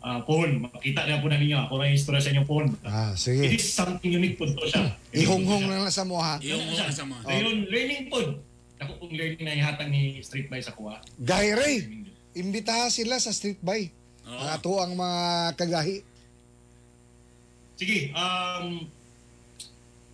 uh, 0.03 0.19
phone, 0.27 0.59
makita 0.59 1.07
na 1.07 1.23
po 1.23 1.31
na 1.31 1.39
ninyo 1.39 1.55
ako 1.63 1.79
na 1.79 1.87
yung 1.87 1.95
istorya 1.95 2.19
sa 2.19 2.31
inyong 2.35 2.49
phone. 2.51 2.67
Ah, 2.83 3.15
It 3.15 3.23
sige. 3.23 3.43
is 3.47 3.71
something 3.71 4.11
unique 4.11 4.35
po 4.35 4.51
to 4.51 4.67
siya. 4.67 4.91
Ihonghong 5.15 5.71
na 5.71 5.79
lang 5.79 5.87
sa 5.87 6.03
mo 6.03 6.19
ha. 6.19 6.35
Yung 6.43 6.59
Yung 6.59 6.75
mga 6.75 6.91
sama. 6.91 7.15
Ayun, 7.23 7.63
learning 7.71 8.11
po. 8.11 8.19
Ako 8.79 8.91
pong 9.03 9.13
learning 9.15 9.43
na 9.43 9.55
ihatag 9.59 9.91
ni 9.91 10.23
Street 10.23 10.47
by 10.47 10.63
sa 10.63 10.71
kuha. 10.71 11.03
Gahi 11.19 11.51
ri. 11.55 11.73
Imbitaha 12.35 12.87
sila 12.87 13.19
sa 13.19 13.35
street 13.35 13.59
by. 13.59 13.91
Oo. 14.23 14.39
Ang 14.39 14.47
ato 14.47 14.71
ang 14.79 14.93
mga 14.95 15.19
kagahi. 15.59 15.97
Sige, 17.79 18.11
um, 18.11 18.87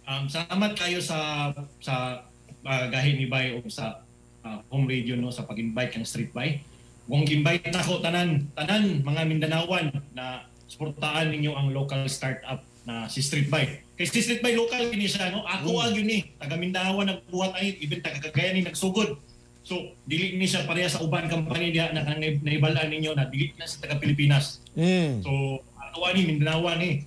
um, 0.06 0.24
salamat 0.30 0.72
kayo 0.78 1.02
sa 1.02 1.50
sa 1.82 2.26
uh, 2.66 2.86
gahi 2.90 3.18
ni 3.18 3.26
Bay 3.30 3.58
o 3.58 3.62
sa 3.70 4.06
uh, 4.46 4.62
home 4.70 4.90
radio 4.90 5.18
no 5.18 5.34
sa 5.34 5.46
pag-invite 5.46 5.98
kang 5.98 6.08
Street 6.08 6.34
Bay. 6.34 6.62
Kung 7.06 7.26
invite 7.26 7.70
na 7.70 7.86
ko 7.86 8.02
tanan 8.02 8.50
tanan 8.58 9.06
mga 9.06 9.22
Mindanawan 9.30 9.94
na 10.18 10.50
suportahan 10.66 11.30
ninyo 11.30 11.54
ang 11.54 11.70
local 11.70 12.06
startup 12.10 12.66
na 12.86 13.10
si 13.10 13.20
Street 13.20 13.50
Bay. 13.50 13.82
Kay 13.98 14.06
si 14.08 14.22
Street 14.22 14.46
Bay 14.46 14.54
local 14.54 14.88
kini 14.94 15.10
siya 15.10 15.34
no. 15.34 15.44
Ako 15.44 15.82
mm. 15.82 15.98
yun 15.98 16.08
ni 16.08 16.20
taga 16.38 16.56
Mindanao 16.56 17.02
nagbuhat 17.02 17.58
ay 17.58 17.82
even 17.82 18.00
taga 18.00 18.22
Cagayan 18.22 18.56
ni 18.56 18.62
nagsugod. 18.64 19.18
So 19.66 19.98
dili 20.06 20.38
ni 20.38 20.46
siya 20.46 20.70
pareha 20.70 20.88
sa 20.88 21.02
uban 21.02 21.26
company 21.26 21.74
diha 21.74 21.92
na 21.92 22.06
kanang 22.06 22.40
ninyo 22.40 23.12
na 23.18 23.26
dili 23.26 23.52
na 23.58 23.66
sa 23.66 23.82
taga 23.82 23.98
Pilipinas. 23.98 24.62
Mm. 24.78 25.26
So, 25.26 25.60
ato 25.82 26.06
ni 26.14 26.24
Mindanao 26.30 26.70
ni. 26.78 27.04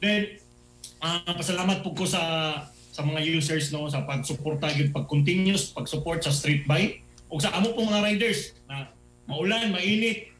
Then 0.00 0.40
ah 0.98 1.22
pasalamat 1.36 1.84
po 1.84 1.94
ko 1.94 2.08
sa 2.08 2.22
sa 2.90 3.06
mga 3.06 3.22
users 3.22 3.70
no 3.70 3.86
sa 3.86 4.02
pagsuporta 4.02 4.74
gyud 4.74 4.90
pag 4.90 5.06
continuous 5.06 5.70
pag-support 5.70 6.18
sa 6.18 6.34
street 6.34 6.66
buy 6.66 6.98
ug 7.30 7.38
sa 7.38 7.54
amo 7.54 7.70
pong 7.76 7.86
mga 7.86 8.02
riders 8.02 8.58
na 8.66 8.90
maulan, 9.28 9.70
mainit, 9.70 10.32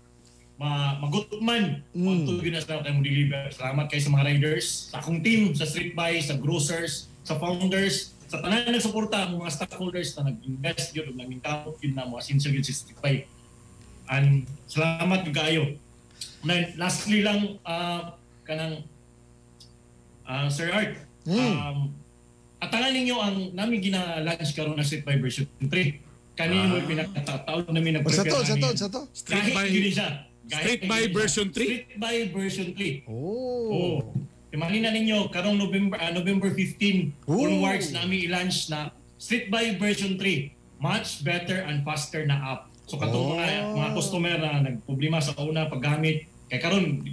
ma 0.58 0.98
magutman, 0.98 1.86
Mm. 1.94 2.26
mm. 2.26 2.42
gyud 2.42 2.50
na 2.50 2.58
sa 2.58 2.82
kay 2.82 2.90
mo 2.90 3.00
deliver. 3.00 3.46
Salamat 3.54 3.86
kay 3.86 4.02
sa 4.02 4.10
mga 4.10 4.26
riders, 4.26 4.90
sa 4.90 4.98
akong 4.98 5.22
team 5.22 5.54
sa 5.54 5.62
street 5.62 5.94
buy, 5.94 6.18
sa 6.18 6.34
grocers, 6.34 7.06
sa 7.22 7.38
founders, 7.38 8.18
sa 8.26 8.42
tanan 8.42 8.66
na 8.66 8.74
nagsuporta 8.74 9.30
ang 9.30 9.38
mga 9.38 9.54
stockholders 9.54 10.18
na 10.18 10.34
nag-invest 10.34 10.92
gyud 10.92 11.08
ug 11.08 11.16
nagingkamot 11.16 11.78
gyud 11.78 11.94
na 11.94 12.04
mo 12.04 12.18
asinso 12.18 12.50
gyud 12.50 12.66
sa 12.66 12.74
street 12.74 12.98
buy. 12.98 13.22
And 14.10 14.50
salamat 14.66 15.30
kayo. 15.30 15.78
Na, 16.42 16.74
lastly 16.74 17.22
lang 17.22 17.62
ah, 17.62 18.18
kanang 18.42 18.82
ah, 20.26 20.50
Sir 20.50 20.74
Art. 20.74 20.98
Mm. 21.22 21.38
Um, 21.38 21.78
atangan 22.58 22.90
ninyo 22.90 23.16
ang 23.16 23.36
namin 23.54 23.78
gina-launch 23.78 24.58
karon 24.58 24.74
na 24.74 24.82
Street 24.82 25.06
by 25.06 25.22
version 25.22 25.46
3. 25.62 25.70
Kanino 26.34 26.78
Ah. 26.78 26.82
ah. 26.82 26.86
pinakataon 26.86 27.70
namin 27.70 28.02
nag 28.02 28.02
Sa 28.10 28.26
to, 28.26 28.42
sa 28.42 28.54
to, 28.58 28.68
sa 28.74 28.86
to. 28.90 29.00
Street 29.14 29.54
yun 29.70 29.94
siya. 29.94 30.27
Street 30.48 30.82
by 30.84 31.02
version 31.08 31.46
3? 31.48 31.52
Street 31.52 31.86
by 31.96 32.14
version 32.32 32.68
3. 32.72 33.04
Oh. 33.04 33.68
Oo. 33.68 33.96
Imagine 34.48 34.82
na 34.82 34.92
ninyo, 34.92 35.28
karong 35.28 35.60
November 35.60 36.00
ah, 36.00 36.08
November 36.08 36.48
15 36.50 37.28
Ooh. 37.28 37.44
onwards 37.44 37.92
namin 37.92 38.24
i-launch 38.24 38.72
na 38.72 38.88
Street 39.20 39.52
by 39.52 39.76
version 39.76 40.16
3. 40.16 40.80
Much 40.80 41.20
better 41.20 41.66
and 41.68 41.84
faster 41.84 42.24
na 42.24 42.56
app. 42.56 42.60
So 42.88 42.96
katong 42.96 43.36
mga, 43.36 43.44
Oh. 43.68 43.76
mga 43.76 43.88
customer 43.92 44.34
na 44.40 44.50
nagproblema 44.64 45.20
sa 45.20 45.36
una 45.44 45.68
paggamit, 45.68 46.24
kay 46.48 46.56
karon 46.56 47.04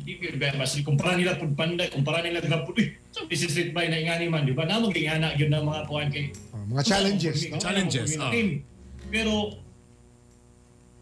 mas 0.56 0.80
kumpara 0.80 1.20
nila 1.20 1.36
pud 1.36 1.52
panday, 1.60 1.92
kumpara 1.92 2.24
nila 2.24 2.40
grab 2.40 2.64
pud. 2.64 2.80
Uy, 2.80 2.96
so 3.12 3.28
this 3.28 3.44
is 3.44 3.52
Street 3.52 3.76
by 3.76 3.92
na 3.92 4.00
ingani 4.00 4.32
man, 4.32 4.48
di 4.48 4.56
ba? 4.56 4.64
Namo 4.64 4.88
gingana 4.88 5.36
gyud 5.36 5.52
na 5.52 5.60
mga 5.60 5.82
kuan 5.92 6.08
kay 6.08 6.32
Ah, 6.56 6.64
mga 6.64 6.84
challenges, 6.88 7.52
no? 7.52 7.60
Challenges, 7.60 8.16
ah. 8.16 8.32
Pero 9.12 9.60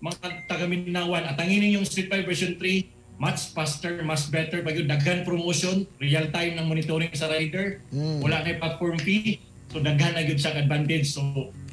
mga 0.04 0.20
taga 0.46 0.68
Mindanao, 0.68 1.16
atangin 1.16 1.64
yung 1.72 1.88
Street 1.88 2.12
Fighter 2.12 2.28
version 2.28 2.60
3, 2.60 2.92
much 3.16 3.56
faster, 3.56 4.04
much 4.04 4.28
better, 4.28 4.60
pag 4.60 4.76
yung 4.76 4.92
daghan 4.92 5.24
promotion, 5.24 5.88
real 5.98 6.28
time 6.28 6.60
ng 6.60 6.66
monitoring 6.68 7.14
sa 7.16 7.32
rider, 7.32 7.80
Mm. 7.88 8.20
wala 8.20 8.44
na 8.44 8.52
yung 8.52 8.60
platform 8.60 8.96
fee, 9.00 9.40
so 9.72 9.80
daghan 9.80 10.12
na 10.12 10.22
yun 10.22 10.36
siyang 10.36 10.60
advantage. 10.60 11.08
So, 11.08 11.24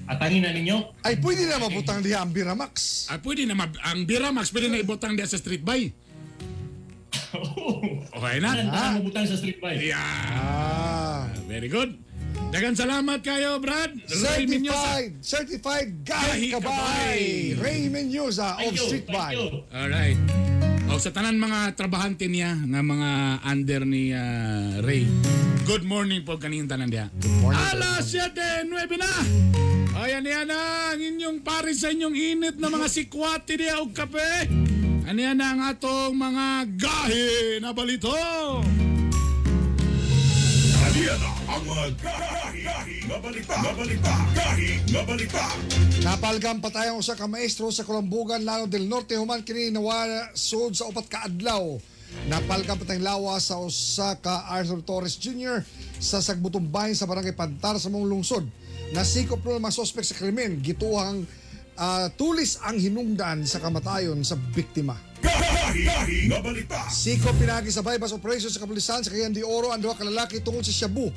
atangin 0.06 0.46
na 0.46 0.54
ninyo. 0.54 0.94
Ay, 1.02 1.18
pwede 1.18 1.50
na 1.50 1.58
mabutang 1.58 2.00
diha 2.00 2.22
ang 2.22 2.30
Biramax. 2.30 3.06
Ah, 3.10 3.18
pwede 3.18 3.42
na, 3.44 3.58
mab- 3.58 3.82
ang 3.82 4.06
Biramax, 4.06 4.54
pwede 4.54 4.70
na 4.70 4.78
ibutang 4.78 5.18
diya 5.18 5.26
sa 5.26 5.34
street 5.34 5.66
buy. 5.66 5.90
Okay 8.10 8.36
na? 8.42 8.50
Saan 8.52 8.68
tayo 8.68 8.90
mabutang 9.00 9.26
sa 9.26 9.36
street 9.38 9.58
bike? 9.58 9.80
Yeah. 9.80 10.02
Ah. 10.34 11.30
Very 11.46 11.70
good. 11.70 11.94
Dagan 12.50 12.74
salamat 12.74 13.22
kayo, 13.22 13.62
Brad. 13.62 13.94
Ray. 14.10 14.42
Certified, 14.42 15.10
certified 15.22 15.88
Gahi 16.02 16.28
Gahi 16.28 16.48
Kabay. 16.50 16.66
Kabay. 16.66 17.20
Ray 17.62 17.80
Menyosa 17.86 18.58
of 18.58 18.74
Thank 18.74 18.74
you, 18.74 18.86
Street 18.90 19.06
thank 19.06 19.14
Bike. 19.14 19.38
you. 19.38 19.46
Alright. 19.70 20.18
O 20.90 20.98
sa 20.98 21.14
tanan 21.14 21.38
mga 21.38 21.78
trabahante 21.78 22.26
niya 22.26 22.58
nga 22.58 22.82
mga 22.82 23.10
under 23.46 23.82
ni 23.86 24.10
ah, 24.10 24.82
Ray. 24.82 25.06
Good 25.62 25.86
morning 25.86 26.26
po 26.26 26.34
kaning 26.42 26.66
tanan 26.66 26.90
diha. 26.90 27.06
Alas 27.70 28.10
7, 28.10 28.66
9 28.66 28.98
na. 28.98 29.12
Ayan 30.02 30.26
yan 30.26 30.50
na 30.50 30.90
ang 30.90 30.98
inyong 30.98 31.46
pare 31.46 31.70
sa 31.70 31.94
inyong 31.94 32.18
init 32.18 32.58
na 32.58 32.66
mga 32.66 32.90
sikwati 32.90 33.54
diha 33.54 33.78
og 33.78 33.94
kape. 33.94 34.50
Ano 35.06 35.18
yan 35.22 35.38
na 35.38 35.54
ang 35.54 35.62
atong 35.70 36.18
mga 36.18 36.46
gahi 36.74 37.62
na 37.62 37.70
balito. 37.70 38.10
Halian 40.82 41.39
na 41.50 41.58
ang 41.58 41.66
mga 41.66 41.86
gahi, 41.98 42.62
gahi, 42.62 42.96
nga 43.10 43.18
balita, 43.18 43.54
nga 43.58 43.72
balita, 43.74 44.12
gahi, 44.38 44.70
nga 44.86 45.02
balita. 45.02 45.44
Napalgam 46.06 46.58
pa 46.62 46.70
tayong 46.70 47.02
usa 47.02 47.18
ka 47.18 47.26
maestro 47.26 47.74
sa 47.74 47.82
Kulambugan, 47.82 48.46
Lano 48.46 48.70
del 48.70 48.86
Norte, 48.86 49.18
human 49.18 49.42
kini 49.42 49.74
nawala 49.74 50.30
sud 50.38 50.78
sa 50.78 50.86
upat 50.86 51.10
ka 51.10 51.18
adlaw. 51.26 51.74
Napalgam 52.30 52.78
pa 52.78 52.86
tayong 52.86 53.02
lawa 53.02 53.34
sa 53.42 53.58
usa 53.58 54.14
ka 54.22 54.46
Arthur 54.46 54.78
Torres 54.86 55.18
Jr. 55.18 55.66
sa 55.98 56.22
Sagbutong 56.22 56.70
Bahin 56.70 56.94
sa 56.94 57.10
Barangay 57.10 57.34
Pantar 57.34 57.82
sa 57.82 57.90
mong 57.90 58.06
lungsod. 58.06 58.46
Nasikop 58.94 59.42
na 59.42 59.58
mga 59.58 59.74
sospek 59.74 60.06
sa 60.06 60.14
krimen, 60.14 60.62
gituhang 60.62 61.26
ah, 61.78 62.06
tulis 62.14 62.62
ang 62.62 62.78
hinungdan 62.78 63.42
sa 63.42 63.58
kamatayon 63.58 64.22
sa 64.22 64.38
biktima. 64.38 64.94
Gahi, 65.18 65.82
gahi, 65.82 66.18
nga 66.30 66.38
balita. 66.42 66.78
Siko 66.90 67.34
pinagi 67.34 67.74
sa 67.74 67.82
bypass 67.82 68.14
operation 68.14 68.50
sa 68.50 68.62
kapulisan 68.62 69.02
sa 69.02 69.10
Cagayan 69.10 69.34
de 69.34 69.42
Oro 69.42 69.74
ang 69.74 69.82
duha 69.82 69.98
ka 69.98 70.06
lalaki 70.06 70.42
tungod 70.42 70.62
sa 70.62 70.74
Shabu. 70.74 71.10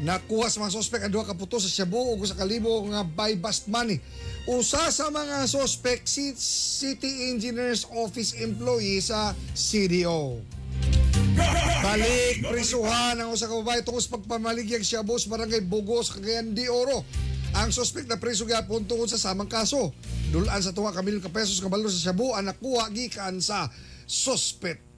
Nakuha 0.00 0.48
sa 0.48 0.64
mga 0.64 0.80
sospek 0.80 1.04
ang 1.04 1.12
duha 1.12 1.28
ka 1.28 1.36
puto 1.36 1.60
sa 1.60 1.68
Shabu 1.68 2.16
ug 2.16 2.24
sa 2.24 2.32
kalibo 2.32 2.72
nga 2.88 3.04
buy 3.04 3.36
bust 3.36 3.68
money. 3.68 4.00
Usa 4.48 4.88
sa 4.88 5.12
mga 5.12 5.44
sospek 5.44 6.08
si 6.08 6.32
City 6.40 7.28
Engineers 7.28 7.84
Office 7.92 8.32
employee 8.40 9.04
sa 9.04 9.36
CDO. 9.52 10.40
Balik 11.84 12.48
prisuhan 12.48 13.20
ang 13.20 13.28
usa 13.28 13.44
ka 13.44 13.52
babae 13.60 13.84
tungod 13.84 14.00
sa 14.00 14.16
pagpamaligyag 14.16 14.80
Shabu 14.80 15.20
sa 15.20 15.36
barangay 15.36 15.68
Bugos, 15.68 16.16
Cagayan 16.16 16.56
de 16.56 16.64
Oro. 16.72 17.04
Ang 17.60 17.68
sospek 17.68 18.08
na 18.08 18.16
preso 18.16 18.48
gyapon 18.48 18.88
tungod 18.88 19.12
sa 19.12 19.20
samang 19.20 19.52
kaso. 19.52 19.92
Dulaan 20.32 20.64
sa 20.64 20.72
tuwa 20.72 20.96
ka 20.96 21.04
milyon 21.04 21.20
ka 21.20 21.28
pesos 21.28 21.60
nga 21.60 21.68
balo 21.68 21.92
sa 21.92 22.08
Shabu 22.08 22.32
ang 22.32 22.48
nakuha 22.48 22.88
gikan 22.88 23.36
sa 23.44 23.68
sospechado. 24.08 24.89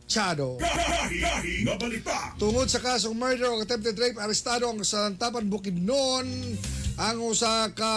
Balita. 1.81 2.37
Tungod 2.37 2.69
sa 2.69 2.85
kasong 2.85 3.17
murder 3.17 3.49
o 3.49 3.65
attempted 3.65 3.97
rape, 3.97 4.21
arestado 4.21 4.69
ang 4.69 4.85
Salantapan 4.85 5.49
Bukidnon 5.49 6.29
ang 7.01 7.25
usa 7.25 7.73
ka 7.73 7.95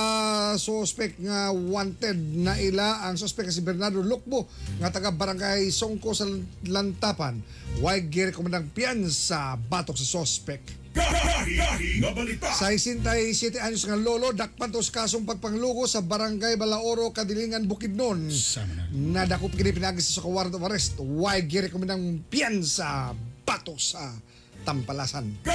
suspect 0.56 1.19
nga 1.19 1.51
wanted 1.51 2.15
na 2.15 2.56
ila 2.56 3.04
ang 3.04 3.19
suspect 3.19 3.51
si 3.51 3.60
Bernardo 3.60 3.99
Lukbo 3.99 4.47
nga 4.80 4.88
taga 4.88 5.12
barangay 5.12 5.67
Songko 5.67 6.15
sa 6.15 6.23
Lantapan. 6.63 7.43
Why 7.84 8.08
girekomendang 8.08 8.71
piyansa 8.71 9.60
batok 9.67 9.99
sa 9.99 10.23
suspect. 10.23 10.85
Sa 12.55 12.71
67 12.71 13.60
anyos 13.60 13.84
nga 13.84 13.99
lolo, 13.99 14.31
dakpan 14.31 14.71
to 14.71 14.79
sa 14.79 15.03
kasong 15.03 15.27
pagpanglugo 15.27 15.84
sa 15.86 15.99
barangay 15.99 16.55
Balaoro, 16.55 17.12
Kadilingan, 17.12 17.67
Bukidnon. 17.67 18.31
Nadakop 18.95 19.51
kini 19.53 19.75
pinagi 19.75 19.99
sa 19.99 20.23
warrant 20.23 20.55
of 20.55 20.63
arrest. 20.63 20.95
Why 21.03 21.43
girekomendang 21.43 22.23
piyansa 22.31 23.12
batok 23.43 23.77
sa 23.77 24.15
Tampalasan. 24.65 25.45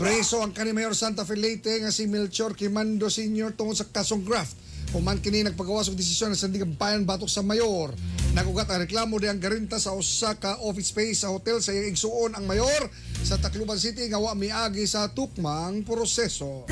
Preso 0.00 0.40
ang 0.40 0.56
kani 0.56 0.72
Mayor 0.72 0.96
Santa 0.96 1.28
Fe 1.28 1.36
Leyte 1.36 1.76
nga 1.84 1.92
si 1.92 2.08
Melchor 2.08 2.56
Kimando 2.56 3.12
Sr. 3.12 3.52
tungod 3.52 3.76
sa 3.76 3.84
kasong 3.84 4.24
graft. 4.24 4.56
Human 4.94 5.18
kini 5.18 5.42
nagpagawas 5.42 5.90
og 5.90 5.98
desisyon 5.98 6.30
sa 6.36 6.46
sandigan 6.46 6.70
bayan 6.78 7.02
batok 7.02 7.26
sa 7.26 7.42
mayor. 7.42 7.90
Nagugat 8.36 8.68
ang 8.68 8.84
reklamo 8.84 9.16
di 9.16 9.26
ang 9.26 9.40
garinta 9.40 9.80
sa 9.80 9.96
usa 9.96 10.36
ka 10.36 10.60
office 10.62 10.92
space 10.92 11.24
sa 11.24 11.32
hotel 11.32 11.58
sa 11.58 11.72
iyang 11.72 11.90
igsuon 11.90 12.36
ang 12.36 12.44
mayor 12.44 12.86
sa 13.24 13.40
Tacloban 13.40 13.80
City 13.80 14.06
nga 14.12 14.20
wa 14.20 14.36
miagi 14.36 14.84
sa 14.84 15.08
tukmang 15.10 15.82
proseso. 15.82 16.68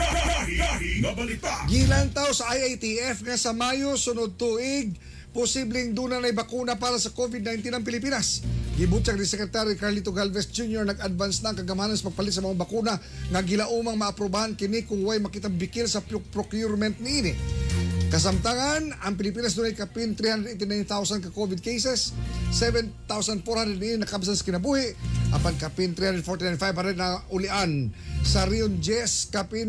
Balita. 1.02 1.64
Gilantaw 1.66 2.30
sa 2.36 2.52
IATF 2.52 3.24
nga 3.24 3.36
sa 3.40 3.56
Mayo 3.56 3.96
sunod 3.96 4.36
tuig 4.36 4.92
posibleng 5.34 5.90
duna 5.90 6.22
na 6.22 6.30
bakuna 6.30 6.78
para 6.78 6.94
sa 6.94 7.10
COVID-19 7.10 7.74
ang 7.74 7.82
Pilipinas. 7.82 8.46
Gibutyag 8.78 9.18
ni 9.18 9.26
Secretary 9.26 9.74
Carlito 9.74 10.14
Galvez 10.14 10.50
Jr. 10.50 10.86
nag-advance 10.86 11.42
na 11.42 11.54
ang 11.54 11.58
kagamanan 11.58 11.98
sa 11.98 12.10
pagpalit 12.10 12.34
sa 12.34 12.42
mga 12.42 12.58
bakuna 12.58 12.94
nga 13.30 13.40
gilaumang 13.42 13.98
maaprobahan 13.98 14.54
kini 14.54 14.86
kung 14.86 15.02
way 15.02 15.18
makitang 15.18 15.54
bikil 15.54 15.90
sa 15.90 16.02
pro- 16.02 16.22
procurement 16.30 16.94
niini. 17.02 17.34
Kasamtangan, 18.14 19.02
ang 19.02 19.18
Pilipinas 19.18 19.58
doon 19.58 19.74
ay 19.74 19.74
kapin 19.74 20.14
389,000 20.14 21.18
ka 21.18 21.34
COVID 21.34 21.58
cases, 21.58 22.14
7,400 22.54 23.74
ni 23.74 23.98
nakabsan 23.98 24.38
sa 24.38 24.46
kinabuhi, 24.46 24.94
apan 25.34 25.58
kapin 25.58 25.98
349,500 25.98 26.94
na 26.94 27.18
ulian. 27.34 27.90
Sa 28.22 28.46
Rion 28.46 28.78
Jess, 28.78 29.26
kapin 29.34 29.66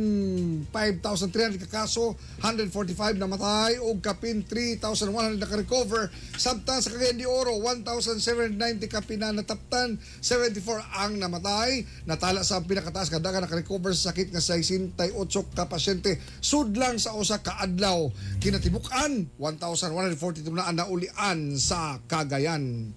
5,300 0.70 1.58
ka 1.66 1.84
kaso, 1.84 2.14
145 2.40 3.18
na 3.18 3.26
matay, 3.26 3.82
o 3.82 3.98
kapin 3.98 4.46
3,100 4.46 5.42
na 5.42 5.50
ka-recover. 5.50 6.14
Samtang 6.38 6.86
sa 6.86 6.94
Cagayan 6.94 7.18
de 7.18 7.26
Oro, 7.26 7.58
1,790 7.58 8.62
kapin 8.86 9.26
na 9.26 9.34
nataptan, 9.34 9.98
74 10.22 10.86
ang 11.02 11.18
namatay. 11.18 11.82
Natala 12.06 12.46
sa 12.46 12.62
pinakataas 12.62 13.10
ka 13.10 13.18
daga 13.18 13.42
naka-recover 13.42 13.90
sa 13.98 14.14
sakit 14.14 14.30
nga 14.30 14.40
68 14.40 15.02
ka 15.58 15.66
pasyente. 15.66 16.22
Sudlang 16.46 17.02
sa 17.02 17.18
usa 17.18 17.42
ka 17.42 17.58
adlaw. 17.58 18.14
Kinatibukan, 18.40 19.28
1,142 19.40 20.54
na 20.54 20.72
naulian 20.72 21.58
sa 21.58 21.98
Cagayan. 22.06 22.94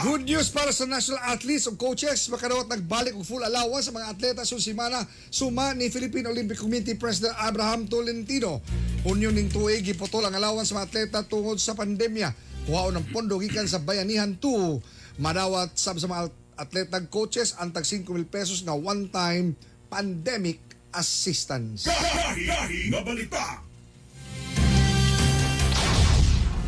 Good 0.00 0.24
news 0.24 0.48
para 0.48 0.72
sa 0.72 0.88
national 0.88 1.20
athletes 1.28 1.68
o 1.68 1.76
coaches. 1.76 2.24
Makadawat 2.32 2.72
nagbalik 2.72 3.12
og 3.12 3.28
full 3.28 3.44
allowance 3.44 3.88
sa 3.88 3.92
mga 3.92 4.08
atleta 4.16 4.42
sa 4.48 4.56
simana 4.56 5.04
suma 5.28 5.76
ni 5.76 5.92
Philippine 5.92 6.32
Olympic 6.32 6.56
Committee 6.56 6.96
President 6.96 7.36
Abraham 7.36 7.84
Tolentino. 7.84 8.64
Unyon 9.04 9.36
ning 9.36 9.52
tuig 9.52 9.84
giputol 9.84 10.24
ang 10.24 10.32
allowance 10.32 10.72
sa 10.72 10.80
mga 10.80 10.88
atleta 10.88 11.18
tungod 11.28 11.60
sa 11.60 11.76
pandemya. 11.76 12.32
Kuhaon 12.64 12.96
ng 12.96 13.06
pondo 13.12 13.36
gikan 13.36 13.68
sa 13.68 13.80
Bayanihan 13.80 14.32
2. 14.40 15.20
Madawat 15.20 15.76
sab 15.76 16.00
sa 16.00 16.08
mga 16.08 16.32
atleta 16.56 16.96
coaches 17.12 17.56
ang 17.60 17.72
tag 17.72 17.84
5,000 17.84 18.08
pesos 18.28 18.64
nga 18.64 18.72
one-time 18.72 19.52
pandemic 19.92 20.69
assistance. 20.94 21.86
Gahi, 21.86 22.90
nga 22.90 23.00
balita. 23.04 23.46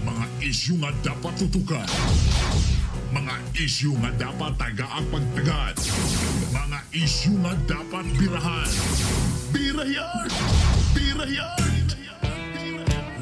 Mga 0.03 0.25
isyu 0.43 0.75
nga 0.83 0.91
dapat 1.03 1.35
tutukan. 1.39 1.89
Mga 3.13 3.35
isyu 3.57 3.93
nga 4.01 4.11
dapat 4.17 4.53
tagaang 4.57 5.07
pagtagad. 5.13 5.75
Mga 6.51 6.79
isyu 6.97 7.33
nga 7.45 7.53
dapat 7.69 8.07
birahan. 8.17 8.71
Birayan! 9.53 10.29
Birayan! 10.97 11.73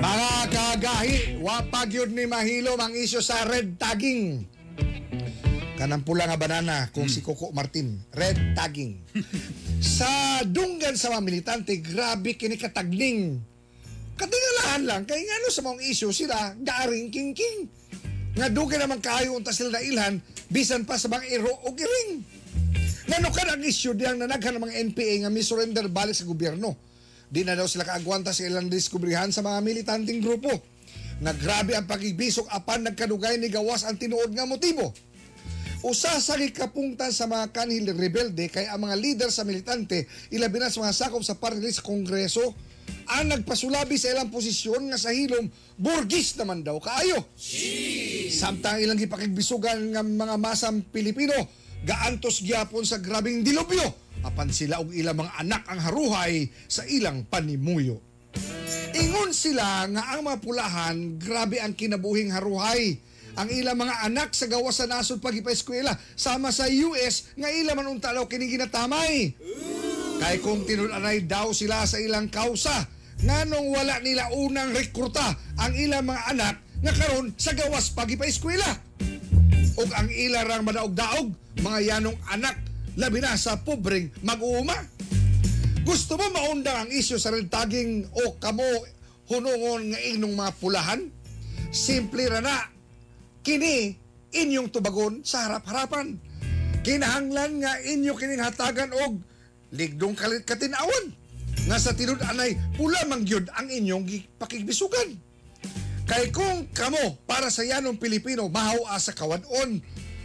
Mga 0.01 0.33
kagahi, 0.49 1.37
wapag 1.45 1.93
yun 1.93 2.17
ni 2.17 2.25
Mahilo 2.25 2.73
ang 2.81 2.97
isyo 2.97 3.21
sa 3.21 3.45
red 3.45 3.77
tagging. 3.77 4.49
Kanang 5.81 6.05
pula 6.05 6.29
nga 6.29 6.37
banana 6.37 6.93
kung 6.93 7.09
si 7.09 7.25
Coco 7.25 7.57
Martin. 7.57 7.97
Red 8.13 8.53
tagging. 8.53 9.01
sa 9.97 10.45
dunggan 10.45 10.93
sa 10.93 11.09
mga 11.09 11.25
militante, 11.25 11.73
grabe 11.81 12.37
kini 12.37 12.61
katagning. 12.61 13.41
Katingalahan 14.13 14.85
lang, 14.85 15.03
kay 15.09 15.25
nga 15.25 15.41
no 15.41 15.49
sa 15.49 15.65
mga 15.65 15.81
isyo 15.81 16.13
sila, 16.13 16.53
garing 16.61 17.09
king-king. 17.09 17.65
Nga 18.37 18.53
dugay 18.53 18.77
naman 18.77 19.01
kayo 19.01 19.33
unta 19.33 19.57
sila 19.57 19.73
na 19.73 19.81
ilhan, 19.81 20.21
bisan 20.53 20.85
pa 20.85 21.01
sa 21.01 21.09
mga 21.09 21.25
iro 21.33 21.49
o 21.49 21.73
giring. 21.73 22.29
Nga 23.09 23.17
no 23.25 23.33
ka 23.33 23.49
ang 23.49 23.65
isyo 23.65 23.97
diyang 23.97 24.21
nanaghan 24.21 24.61
ng 24.61 24.65
mga 24.69 24.77
NPA 24.93 25.15
nga 25.25 25.33
misurrender 25.33 25.89
balik 25.89 26.13
sa 26.13 26.29
gobyerno. 26.29 26.77
Di 27.33 27.41
na 27.41 27.57
daw 27.57 27.65
sila 27.65 27.89
kaagwanta 27.89 28.37
sa 28.37 28.45
ilang 28.45 28.69
diskubrihan 28.69 29.33
sa 29.33 29.41
mga 29.41 29.65
militanting 29.65 30.21
grupo. 30.21 30.53
Nagrabe 31.25 31.73
ang 31.73 31.89
pagibisok 31.89 32.53
apan 32.53 32.85
nagkadugay 32.85 33.41
ni 33.41 33.49
gawas 33.49 33.89
ang 33.89 33.97
tinuod 33.97 34.37
nga 34.37 34.45
motibo. 34.45 34.93
Usa 35.81 36.13
sa 36.21 36.37
gikapungtan 36.37 37.09
sa 37.09 37.25
mga 37.25 37.57
kanhil 37.57 37.89
rebelde 37.97 38.53
kay 38.53 38.69
ang 38.69 38.85
mga 38.85 38.97
leader 39.01 39.31
sa 39.33 39.49
militante 39.49 40.05
ilabi 40.29 40.61
na 40.61 40.69
sa 40.69 40.85
mga 40.85 40.93
sakop 40.93 41.25
sa 41.25 41.41
party 41.41 41.73
sa 41.73 41.81
kongreso 41.81 42.53
ang 43.09 43.33
nagpasulabi 43.33 43.97
sa 43.97 44.13
ilang 44.13 44.29
posisyon 44.29 44.93
nga 44.93 44.99
sa 45.01 45.09
hilom 45.15 45.49
burgis 45.81 46.37
naman 46.37 46.61
daw 46.61 46.77
kaayo. 46.77 47.25
Samtang 48.29 48.85
ilang 48.85 49.01
gipakigbisugan 49.01 49.97
ng 49.97 50.21
mga 50.21 50.37
masang 50.37 50.85
Pilipino 50.85 51.33
gaantos 51.81 52.45
gyapon 52.45 52.85
sa 52.85 53.01
grabing 53.01 53.41
dilubyo 53.41 54.11
apan 54.21 54.53
sila 54.53 54.85
og 54.85 54.93
ilang 54.93 55.17
mga 55.17 55.33
anak 55.41 55.63
ang 55.65 55.81
haruhay 55.81 56.53
sa 56.69 56.85
ilang 56.85 57.25
panimuyo. 57.25 58.05
Ingon 58.91 59.33
sila 59.33 59.89
nga 59.89 60.13
ang 60.13 60.29
mga 60.29 60.39
pulahan, 60.45 60.97
grabe 61.17 61.57
ang 61.63 61.73
kinabuhing 61.73 62.35
haruhay. 62.35 63.01
Ang 63.39 63.49
ilang 63.55 63.79
mga 63.79 64.11
anak 64.11 64.35
sa 64.35 64.51
gawas 64.51 64.79
sa 64.79 64.91
nasod 64.91 65.23
pagipa-eskwela 65.23 65.95
sama 66.19 66.51
sa 66.51 66.67
US 66.67 67.31
nga 67.39 67.51
ilang 67.51 67.79
man 67.79 67.91
unta 67.91 68.11
daw 68.11 68.27
kini 68.27 68.51
ginatamay. 68.51 69.35
Kay 70.21 70.37
kung 70.43 70.67
tinulanay 70.67 71.25
daw 71.25 71.55
sila 71.55 71.87
sa 71.87 71.97
ilang 72.03 72.29
kausa, 72.29 72.87
nganong 73.23 73.69
wala 73.71 74.03
nila 74.03 74.33
unang 74.37 74.75
rekruta 74.75 75.37
ang 75.61 75.73
ilang 75.77 76.09
mga 76.09 76.23
anak 76.37 76.55
nga 76.81 76.93
karon 76.97 77.33
sa 77.37 77.53
gawas 77.53 77.93
pagipa-eskwela. 77.93 78.89
ug 79.81 79.89
ang 79.97 80.13
ilarang 80.13 80.67
madaog-daog, 80.67 81.33
mga 81.65 81.79
yanong 81.81 82.19
anak, 82.29 82.53
labi 83.01 83.25
na 83.25 83.33
sa 83.39 83.57
pobreng 83.65 84.13
mag-uuma. 84.21 84.77
Gusto 85.89 86.21
mo 86.21 86.27
maundang 86.29 86.85
ang 86.85 86.91
isyo 86.93 87.17
sa 87.17 87.33
rentaging 87.33 88.05
o 88.13 88.37
kamo 88.37 88.67
hunungon 89.33 89.95
nga 89.95 90.01
inyong 90.05 90.35
mga 90.37 90.53
pulahan? 90.61 91.01
Simple 91.73 92.29
ra 92.29 92.45
na. 92.45 92.80
Kini 93.41 93.97
inyong 94.37 94.69
tubagon 94.69 95.25
sa 95.25 95.49
harap-harapan. 95.49 96.21
Kinahanglan 96.81 97.61
nga 97.61 97.73
inyo 97.85 98.13
kining 98.17 98.41
hatagan 98.41 98.93
og 98.93 99.21
ligdong 99.73 100.17
kalit 100.17 100.45
katinawan. 100.45 101.13
Nga 101.69 101.77
sa 101.77 101.93
tinud 101.93 102.21
anay 102.25 102.57
pula 102.77 103.01
mangyud 103.09 103.49
ang 103.57 103.69
inyong 103.69 104.09
pakigbisugan. 104.41 105.17
Kay 106.09 106.35
kung 106.35 106.67
kamo 106.75 107.23
para 107.23 107.53
sa 107.53 107.63
yanong 107.63 108.01
Pilipino 108.01 108.51
mahaw 108.51 108.89
sa 108.99 109.15
kawadon 109.15 109.79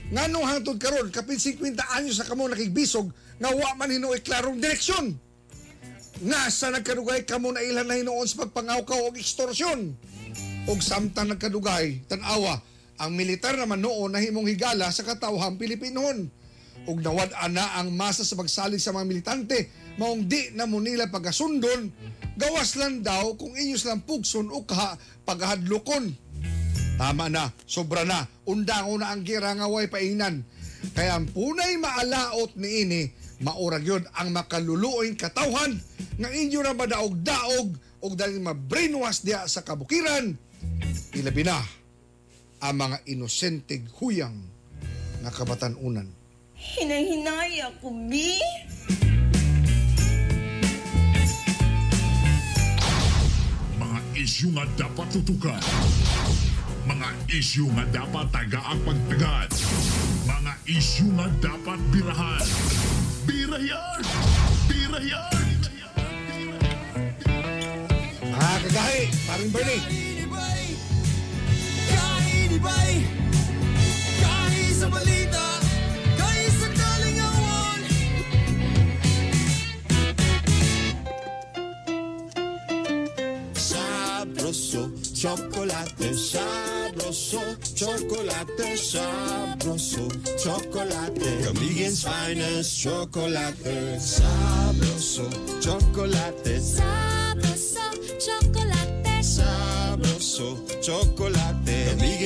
nganong 0.10 0.45
hangtod 0.45 0.78
karon 0.78 1.10
kapin 1.10 1.38
50 1.38 1.78
anyos 1.97 2.21
sa 2.21 2.25
kamo 2.25 2.45
nakigbisog 2.45 3.10
nga 3.41 3.49
wa 3.49 3.73
man 3.73 3.89
hinuoy 3.89 4.21
klarong 4.21 4.62
direksyon 4.62 5.17
nga 6.30 6.41
sa 6.54 6.69
nagkadugay 6.69 7.25
kamo 7.25 7.49
na 7.54 7.65
ilan 7.65 7.89
na 7.89 7.97
hinuon 7.97 8.25
sa 8.30 8.45
pagpangawkaw 8.45 9.10
og 9.10 9.17
ekstorsyon 9.17 9.97
og 10.69 10.80
samtang 10.82 11.34
nagkadugay 11.34 12.06
tanawa 12.06 12.62
ang 12.99 13.12
militar 13.12 13.60
naman 13.60 13.84
noon 13.84 14.15
na 14.15 14.23
himong 14.23 14.47
higala 14.47 14.88
sa 14.91 15.03
katawhang 15.03 15.60
Pilipinon 15.60 16.31
ug 16.86 16.97
nawad 17.01 17.31
ana 17.39 17.79
ang 17.81 17.91
masa 17.91 18.21
sa 18.21 18.38
pagsalig 18.38 18.79
sa 18.79 18.93
mga 18.93 19.05
militante 19.08 19.71
maong 19.97 20.27
di 20.27 20.53
na 20.53 20.69
mo 20.69 20.77
nila 20.79 21.10
pagasundon 21.10 21.89
gawas 22.36 22.75
lang 22.77 23.01
daw 23.01 23.34
kung 23.39 23.55
inyo 23.55 23.75
silang 23.79 24.03
pugson 24.03 24.51
o 24.51 24.63
kaha 24.63 24.99
paghadlokon 25.23 26.25
Tama 26.95 27.27
na, 27.27 27.51
sobra 27.67 28.08
na. 28.08 28.23
Undang 28.47 28.88
una 28.88 29.12
ang 29.12 29.19
gira 29.27 29.51
nga 29.51 29.67
way 29.67 29.91
painan. 29.91 30.47
Kaya 30.95 31.19
ang 31.19 31.27
punay 31.27 31.75
maalaot 31.75 32.55
ni 32.55 32.88
ini, 32.88 33.01
maurag 33.43 33.84
yun 33.84 34.03
ang 34.15 34.31
makaluluoy 34.31 35.12
katawhan 35.19 35.75
nga 36.15 36.29
inyo 36.31 36.63
na 36.63 36.71
madaog-daog 36.71 37.75
o 37.99 38.05
dahil 38.15 38.39
ma-brainwash 38.39 39.27
diya 39.27 39.43
sa 39.43 39.67
kabukiran. 39.67 40.39
Ilabi 41.19 41.43
na 41.43 41.60
ang 42.63 42.76
mga 42.80 42.98
inosenteng 43.12 43.88
huyang 44.00 44.39
nga 45.24 45.32
kabatanunan. 45.32 46.08
Hinay-hinay 46.56 47.60
ako, 47.68 47.91
B. 48.08 48.39
Mga 53.76 54.00
isyu 54.15 54.48
nga 54.56 54.63
dapat 54.80 55.08
tutukan. 55.12 55.62
Mga 56.86 57.08
isyu 57.34 57.65
nga 57.76 57.84
dapat 57.91 58.26
tagaang 58.32 58.82
pagtagad. 58.88 59.50
Mga 60.24 60.54
isyu 60.70 61.12
nga 61.20 61.28
dapat 61.44 61.80
birahan. 61.91 62.46
Birayan! 63.28 64.02
Birayan! 64.70 65.48
Mga 68.24 68.56
kagahi, 68.63 69.04
paring 69.28 69.52
Bernie. 69.52 70.14
Chocolate, 85.25 86.13
sabroso, 86.13 87.41
chocolate, 87.73 88.78
sabroso, 88.78 90.08
chocolate. 90.38 91.43
Comedian's 91.45 92.04
finest 92.04 92.80
chocolate, 92.80 93.97
sabroso, 93.99 95.28
chocolate, 95.60 96.60
Sabroso, 96.60 97.82
chocolate. 98.19 99.23
sabroso, 99.23 100.58
chocolate. 100.82 101.64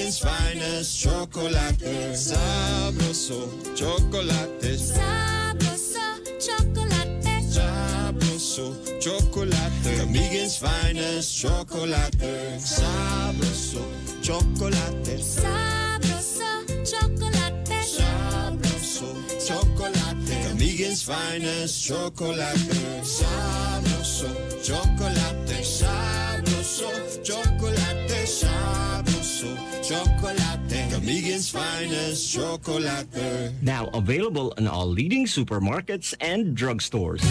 Comedian's 0.09 0.19
finest 0.25 0.99
chocolate, 1.03 2.15
sabroso, 2.15 3.47
chocolate, 3.75 4.75
Sabroso, 4.75 6.01
chocolate. 6.39 7.43
sabroso, 7.43 8.73
chocolate. 8.99 9.97
Comedian's 9.99 10.57
finest 10.57 11.39
chocolate, 11.39 12.57
sabroso, 12.57 13.83
chocolate. 14.23 15.19
Sabroso, 15.21 16.65
chocolate. 16.83 17.83
Sabroso, 17.85 19.13
chocolate. 19.47 20.41
Camigan's 20.47 21.03
finest 21.03 21.85
chocolate. 21.85 22.57
Sabroso, 23.03 24.33
chocolate. 24.63 25.61
Sabroso, 25.61 26.89
chocolate. 27.23 27.48
Chocolate. 29.89 30.37
Camigan's 30.69 31.49
finest 31.49 32.31
chocolate. 32.31 33.07
Now 33.63 33.89
available 33.95 34.51
in 34.51 34.67
all 34.67 34.85
leading 34.85 35.25
supermarkets 35.25 36.13
and 36.21 36.55
drugstores. 36.55 37.25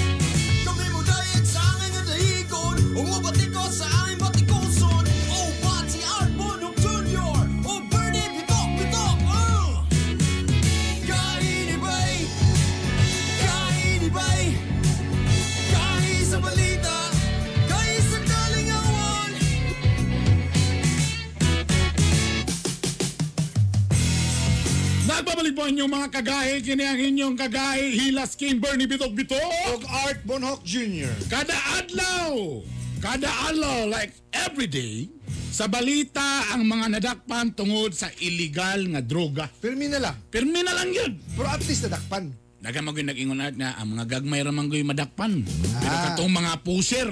Po 25.59 25.67
ang 25.67 25.75
inyong 25.75 25.91
mga 25.91 26.09
kagahi, 26.15 26.55
kini 26.63 26.87
ang 26.87 27.01
inyong 27.03 27.35
kagahi, 27.35 27.91
Hilas 27.91 28.39
King 28.39 28.63
Bernie 28.63 28.87
Bitok 28.87 29.11
Bitok. 29.11 29.43
Og 29.75 29.83
Art 30.07 30.23
Bonhoc 30.23 30.63
Jr. 30.63 31.11
Kada 31.27 31.51
adlaw, 31.75 32.63
kada 33.03 33.27
adlaw, 33.51 33.91
like 33.91 34.15
every 34.31 34.71
day, 34.71 35.11
sa 35.51 35.67
balita 35.67 36.55
ang 36.55 36.63
mga 36.63 36.95
nadakpan 36.95 37.51
tungod 37.51 37.91
sa 37.91 38.07
illegal 38.23 38.87
nga 38.95 39.03
droga. 39.03 39.51
Pirmi 39.59 39.91
na 39.91 39.99
lang. 39.99 40.15
Pirmi 40.31 40.63
na 40.63 40.79
lang 40.79 40.95
yun. 40.95 41.19
Pero 41.35 41.51
at 41.51 41.59
least 41.67 41.91
nadakpan. 41.91 42.31
Nagamagoy 42.63 43.03
nag-ingon 43.03 43.43
at 43.43 43.59
nga, 43.59 43.83
ang 43.83 43.99
mga 43.99 44.05
gagmay 44.15 44.39
ramang 44.47 44.71
goy 44.71 44.87
madakpan. 44.87 45.43
Pero 45.83 45.91
Ah. 45.91 46.15
katong 46.15 46.39
mga 46.39 46.53
puser, 46.63 47.11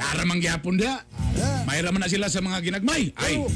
naramang 0.00 0.40
gyapon 0.40 0.80
dia. 0.80 1.04
May 1.68 1.84
raman 1.84 2.00
na 2.00 2.08
sila 2.08 2.32
sa 2.32 2.40
mga 2.40 2.56
ginagmay. 2.72 3.12
Ay, 3.20 3.36
Pero, 3.36 3.52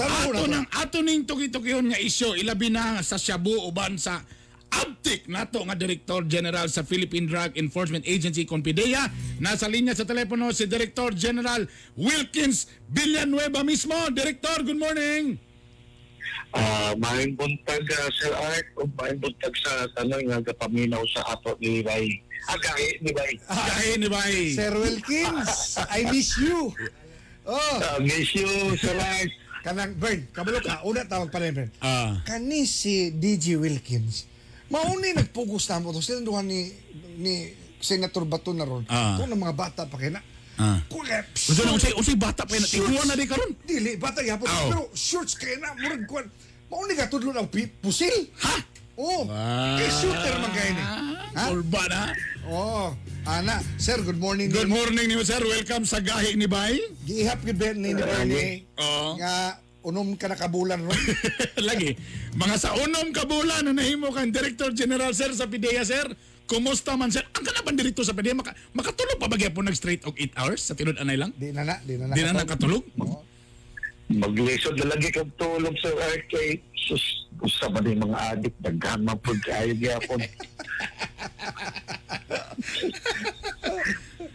ato 0.00 0.44
na 0.46 0.60
nang 0.60 0.66
ato 0.72 0.98
ning 1.00 1.24
tuki-tukihon 1.24 1.92
nga 1.92 1.98
isyo 1.98 2.32
ilabi 2.36 2.70
na 2.70 3.00
sa 3.02 3.16
Shabu 3.16 3.66
uban 3.66 3.96
sa 3.96 4.22
Abtik 4.70 5.26
nato 5.26 5.58
nga 5.66 5.74
Director 5.74 6.22
General 6.30 6.70
sa 6.70 6.86
Philippine 6.86 7.26
Drug 7.26 7.58
Enforcement 7.58 8.06
Agency 8.06 8.46
Confideya 8.46 9.10
nasa 9.42 9.66
linya 9.66 9.90
sa 9.92 10.06
telepono 10.06 10.54
si 10.54 10.70
Director 10.70 11.10
General 11.12 11.66
Wilkins 11.98 12.70
Villanueva 12.86 13.66
mismo 13.66 13.94
Director 14.10 14.62
good 14.62 14.78
morning 14.78 15.36
Ah, 16.50 16.98
maayong 16.98 17.38
buntag 17.38 17.86
uh, 17.86 18.10
Sir 18.10 18.34
Art 18.34 18.66
o 18.74 18.82
maayong 18.98 19.22
buntag 19.22 19.54
sa 19.54 19.86
tanong 19.94 20.26
nga 20.26 20.50
kapaminaw 20.50 20.98
sa 21.06 21.22
ato 21.30 21.54
ni 21.62 21.78
Bay. 21.78 22.10
Ah, 22.50 22.58
kahi 22.58 22.98
ni 22.98 23.14
Bay. 23.14 23.32
Kahe 23.46 23.90
ni 23.94 24.08
bay 24.10 24.34
Sir 24.58 24.74
Wilkins, 24.74 25.78
I 25.86 26.10
miss 26.10 26.34
you. 26.42 26.74
Oh, 27.46 27.74
Ah, 27.78 28.02
miss 28.02 28.34
you, 28.34 28.50
Sir 28.82 28.98
Art. 28.98 29.30
Kanang 29.60 29.92
Bern, 29.94 30.24
kabalo 30.32 30.60
ka, 30.60 30.80
una 30.82 31.04
tawag 31.04 31.28
pa 31.28 31.38
rin, 31.38 31.52
Bern. 31.52 31.70
Ah, 31.80 32.20
Kani 32.24 32.64
si 32.64 33.12
DJ 33.12 33.56
Wilkins, 33.56 34.24
mauni 34.68 35.12
nagpugos 35.12 35.68
na 35.68 35.78
mo 35.78 35.92
to. 35.92 36.00
Sila 36.00 36.20
duha 36.20 36.40
ni, 36.40 36.72
ni 37.16 37.52
Senator 37.80 38.24
Bato 38.24 38.52
na 38.52 38.64
ron. 38.64 38.84
Ah. 38.88 39.16
Kung 39.16 39.28
ng 39.28 39.36
mga 39.38 39.56
bata 39.56 39.82
pa 39.84 39.96
kaya 39.96 40.16
na. 40.16 40.22
ah. 40.56 40.80
Eh, 40.84 41.22
Unsa 41.48 41.64
na 41.64 41.72
unsay 41.72 41.92
unsay 41.92 42.16
bata 42.16 42.44
pa 42.44 42.52
na 42.54 42.68
tiguan 42.68 43.04
na 43.04 43.16
di 43.16 43.24
karon 43.24 43.52
Dili, 43.64 43.96
bata 43.96 44.20
yapon. 44.20 44.44
Aw. 44.48 44.68
Pero 44.68 44.82
shorts 44.92 45.36
kaya 45.36 45.56
na, 45.56 45.72
murag 45.74 46.04
kuan. 46.04 46.26
Mauni 46.70 46.92
ka 46.94 47.08
tudlo 47.08 47.32
ng 47.32 47.48
pi- 47.48 47.68
pusil. 47.80 48.30
ha 48.40 48.56
Oh, 49.00 49.24
kay 49.80 49.88
shooter 49.88 50.34
man 50.44 50.52
kayo 50.52 50.76
ni. 50.76 50.84
Ha? 50.84 51.48
Kulba 51.48 51.82
na 51.88 52.12
Oh, 52.50 52.90
ana, 53.30 53.62
sir, 53.78 54.02
good 54.02 54.18
morning. 54.18 54.50
Good 54.50 54.66
morning 54.66 55.06
niyo 55.06 55.22
sir. 55.22 55.38
Welcome 55.38 55.86
sa 55.86 56.02
gahi 56.02 56.34
ni 56.34 56.50
Bay. 56.50 56.82
Giihap 57.06 57.46
gid 57.46 57.54
ben 57.54 57.78
ni 57.78 57.94
Bernie. 57.94 58.66
Oo. 58.74 59.14
Nga 59.22 59.62
unom 59.86 60.18
ka 60.18 60.26
na 60.26 60.34
kabulan 60.34 60.82
ron. 60.82 60.90
Lagi. 61.70 61.94
Mga 62.34 62.56
sa 62.58 62.74
unom 62.74 63.14
ka 63.14 63.22
bulan 63.22 63.70
na 63.70 63.72
nahimo 63.78 64.10
kang 64.10 64.34
Director 64.34 64.74
General 64.74 65.14
sir 65.14 65.30
sa 65.30 65.46
PDEA 65.46 65.86
sir. 65.86 66.10
Kumusta 66.50 66.98
man 66.98 67.14
sir? 67.14 67.22
Ang 67.38 67.46
kana 67.46 67.70
dito 67.70 68.02
sa 68.02 68.18
PDEA 68.18 68.34
maka, 68.34 68.50
makatulog 68.74 69.22
pa 69.22 69.30
ba 69.30 69.38
gyapon 69.38 69.70
nag 69.70 69.78
straight 69.78 70.02
og 70.02 70.18
8 70.18 70.34
hours 70.34 70.60
sa 70.66 70.74
tinud 70.74 70.98
anay 70.98 71.14
lang? 71.14 71.30
Di 71.38 71.54
na 71.54 71.62
na, 71.62 71.78
di 71.86 71.94
na 71.94 72.10
na. 72.10 72.14
Di 72.18 72.22
na 72.26 72.34
nakatulog? 72.34 72.82
Maglisod 74.10 74.74
na 74.74 74.90
lagi 74.90 75.14
kang 75.14 75.30
tulog 75.38 75.74
sa 75.78 75.90
arcade. 75.94 76.66
Sus, 76.74 77.04
usa 77.38 77.70
ba 77.70 77.78
ni 77.78 77.94
mga 77.94 78.18
adik 78.34 78.54
daghan 78.58 79.06
man 79.06 79.14
pud 79.22 79.38
kaayo 79.38 79.70
gyapon. 79.72 80.18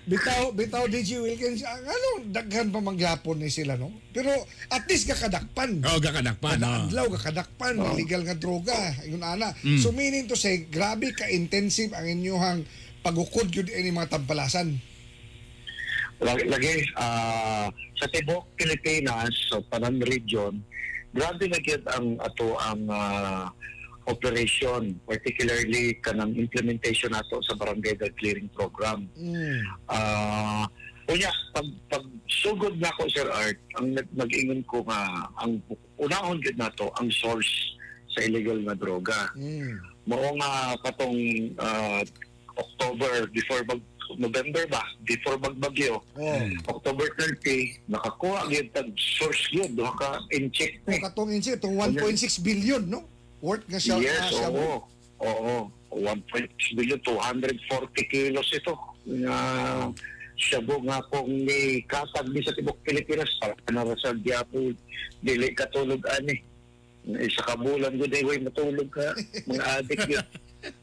Bitaw, 0.06 0.54
bitaw 0.54 0.86
DJ 0.86 1.18
Wilkins, 1.18 1.66
ang 1.66 1.82
ano, 1.82 2.10
daghan 2.30 2.70
pa 2.70 2.78
mangyapon 2.78 3.42
ni 3.42 3.50
sila, 3.50 3.74
no? 3.74 3.90
Pero 4.14 4.30
at 4.70 4.86
least 4.86 5.10
kakadakpan. 5.10 5.82
Oh, 5.82 5.98
gakadakpan. 5.98 6.62
Kada 6.62 6.70
Oh. 6.70 6.86
adlaw 6.88 7.06
kakadakpan, 7.18 7.74
illegal 7.98 8.22
nga 8.22 8.38
droga. 8.38 8.78
Yun 9.04 9.26
ana. 9.26 9.50
Mm. 9.66 9.82
So 9.82 9.90
meaning 9.90 10.30
to 10.30 10.38
say, 10.38 10.70
grabe 10.70 11.10
ka-intensive 11.12 11.90
ang 11.92 12.06
inyong 12.06 12.64
pagukod 13.02 13.50
yun 13.50 13.66
ini 13.66 13.90
mga 13.90 14.22
tampalasan. 14.22 14.78
Lagi, 16.22 16.44
lagi 16.48 16.74
ah, 16.96 17.68
sa 17.98 18.08
tibok 18.12 18.48
Pilipinas, 18.56 19.32
sa 19.52 19.60
Panan 19.68 20.00
Region, 20.04 20.60
grabe 21.16 21.48
na 21.48 21.60
gyud 21.60 21.84
ang 21.92 22.20
ato 22.20 22.56
ang 22.60 22.82
ah, 22.92 23.48
operation, 24.06 24.94
particularly 25.10 25.98
kanang 26.06 26.38
implementation 26.38 27.10
nato 27.10 27.42
sa 27.42 27.58
Barangay 27.58 27.98
Drug 27.98 28.14
Clearing 28.22 28.50
Program. 28.54 29.10
Mm. 29.18 29.60
Ah, 29.90 30.70
unya 31.10 31.30
pag 31.54 31.66
pag 31.90 32.06
sugod 32.30 32.78
na 32.78 32.94
ko 32.98 33.10
Sir 33.10 33.26
Art, 33.30 33.58
ang 33.82 33.98
nag- 33.98 34.14
nag-ingon 34.14 34.62
ko 34.70 34.86
nga 34.86 35.30
ang 35.42 35.58
unahon 35.98 36.42
gid 36.42 36.58
nato 36.58 36.90
ang 37.02 37.10
source 37.10 37.50
sa 38.14 38.24
illegal 38.24 38.62
na 38.62 38.78
droga. 38.78 39.34
Mm. 39.34 39.74
Mao 40.06 40.30
nga 40.38 40.78
katong 40.86 41.20
ah, 41.58 42.02
October 42.56 43.28
before 43.34 43.66
bag 43.68 43.82
November 44.16 44.64
ba? 44.70 44.84
Before 45.02 45.38
bagbagyo 45.38 45.98
Oh. 46.16 46.46
October 46.72 47.10
30 47.18 47.90
nakakuha 47.90 48.48
gyud 48.48 48.70
tag 48.72 48.90
source 48.96 49.50
gyud 49.50 49.74
duha 49.74 49.92
ka 49.98 50.10
in-check 50.32 50.80
O 50.86 50.94
katong 50.96 51.32
insi, 51.34 51.58
itong 51.58 51.76
1.6 51.76 52.46
billion, 52.46 52.82
no? 52.86 53.04
Worth 53.42 53.66
nga 53.68 53.78
siya. 53.78 53.98
yes 54.00 54.30
nga 54.30 54.30
siya 54.32 54.50
oo. 54.54 54.78
oo. 55.22 55.56
1.6 55.96 56.76
billion 56.76 57.00
240 57.00 57.56
kilos 58.12 58.50
ito. 58.52 58.74
Nga 59.06 59.38
shabu 60.36 60.76
nga 60.84 61.00
kung 61.08 61.32
ni 61.32 61.80
katag 61.88 62.28
ni 62.28 62.44
sa 62.44 62.52
tibok 62.52 62.76
Pilipinas 62.84 63.32
para 63.40 63.56
na 63.72 63.96
sa 63.96 64.12
Diapo 64.12 64.76
dili 65.24 65.56
katulog 65.56 66.04
ani. 66.12 66.44
Isa 67.06 67.40
ka 67.46 67.56
bulan 67.56 67.96
gud 67.96 68.12
ay 68.12 68.26
way 68.28 68.40
matulog 68.44 68.90
ka 68.92 69.16
mga 69.48 69.66
adik 69.80 70.04
yun. 70.10 70.28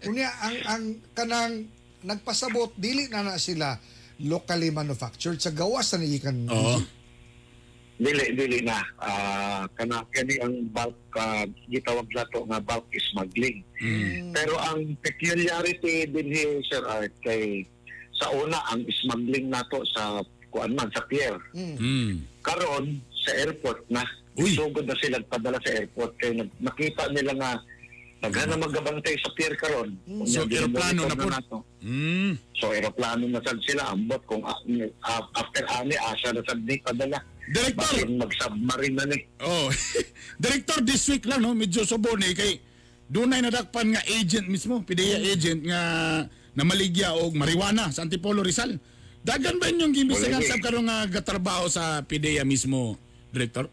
Unya, 0.06 0.30
ang, 0.40 0.56
ang 0.70 0.84
kanang 1.12 1.54
nagpasabot, 2.02 2.74
dili 2.74 3.06
na 3.06 3.22
na 3.24 3.36
sila 3.36 3.78
locally 4.20 4.70
manufactured 4.70 5.38
sa 5.38 5.50
gawas 5.50 5.90
na 5.90 5.98
niikan. 5.98 6.36
Oo. 6.46 6.78
dili 7.94 8.34
dili 8.34 8.58
na 8.60 8.82
Ah, 8.98 9.62
kana 9.72 10.02
kani 10.10 10.34
ang 10.40 10.66
bulk 10.68 10.96
uh, 11.14 11.46
gitawag 11.68 12.08
nato 12.10 12.42
nga 12.44 12.58
bulk 12.58 12.82
smuggling 13.04 13.62
Mm. 13.78 14.30
pero 14.32 14.58
ang 14.58 14.82
peculiarity 14.98 16.06
din 16.06 16.28
here 16.28 16.58
Sir 16.64 16.82
Art 16.84 17.14
kay 17.20 17.62
sa 18.12 18.30
una 18.32 18.58
ang 18.68 18.82
smuggling 18.96 19.46
nato 19.46 19.82
sa 19.88 20.18
kuan 20.48 20.70
man 20.72 20.90
sa 20.90 21.02
pier 21.04 21.38
Mm. 21.54 21.76
Mm. 21.78 22.12
karon 22.42 22.86
sa 23.16 23.38
airport 23.38 23.86
na 23.86 24.02
Uy. 24.34 24.50
sugod 24.50 24.82
na 24.82 24.98
sila 24.98 25.22
padala 25.22 25.60
sa 25.60 25.70
airport 25.72 26.14
kay 26.16 26.32
nag- 26.32 26.58
nakita 26.58 27.06
nila 27.08 27.32
nga 27.36 27.50
Nagana 28.22 28.54
magabantay 28.54 29.18
sa 29.18 29.34
pier 29.34 29.58
karon. 29.58 29.98
Mm. 30.06 30.22
So, 30.30 30.46
aeroplano 30.46 31.00
na 31.10 31.16
po. 31.18 31.26
nato. 31.26 31.58
Mm. 31.82 32.38
So 32.62 32.70
aeroplano 32.70 33.26
na 33.26 33.42
sad 33.42 33.58
sila 33.66 33.90
ambot 33.90 34.22
kung 34.22 34.46
ah, 34.46 34.54
ah, 35.02 35.26
after 35.34 35.66
ani 35.82 35.98
asa 35.98 36.30
na 36.30 36.42
sad 36.46 36.62
di 36.62 36.78
padala. 36.78 37.18
Director! 37.50 38.06
Mag-submarine 38.06 38.94
na 38.94 39.04
ni. 39.10 39.18
Oh. 39.42 39.66
Director 40.42 40.78
this 40.86 41.02
week 41.10 41.26
lang 41.26 41.42
no, 41.42 41.58
medyo 41.58 41.82
subo 41.82 42.14
ni 42.14 42.30
kay 42.38 42.62
dunay 43.10 43.42
nadakpan 43.42 43.98
nga 43.98 44.02
agent 44.06 44.46
mismo, 44.46 44.78
PDEA 44.86 45.18
agent 45.26 45.66
nga 45.66 45.80
namaligya 46.54 47.18
og 47.18 47.34
marijuana 47.34 47.90
sa 47.90 48.06
Antipolo 48.06 48.46
Rizal. 48.46 48.78
Dagan 49.26 49.58
ba 49.58 49.66
inyong 49.66 49.90
gimbisigan 49.90 50.38
Wala, 50.38 50.46
sa 50.46 50.62
karon 50.62 50.86
nga 50.86 51.10
gatrabaho 51.10 51.66
sa 51.66 52.06
PDEA 52.06 52.46
mismo, 52.46 52.94
Director? 53.34 53.66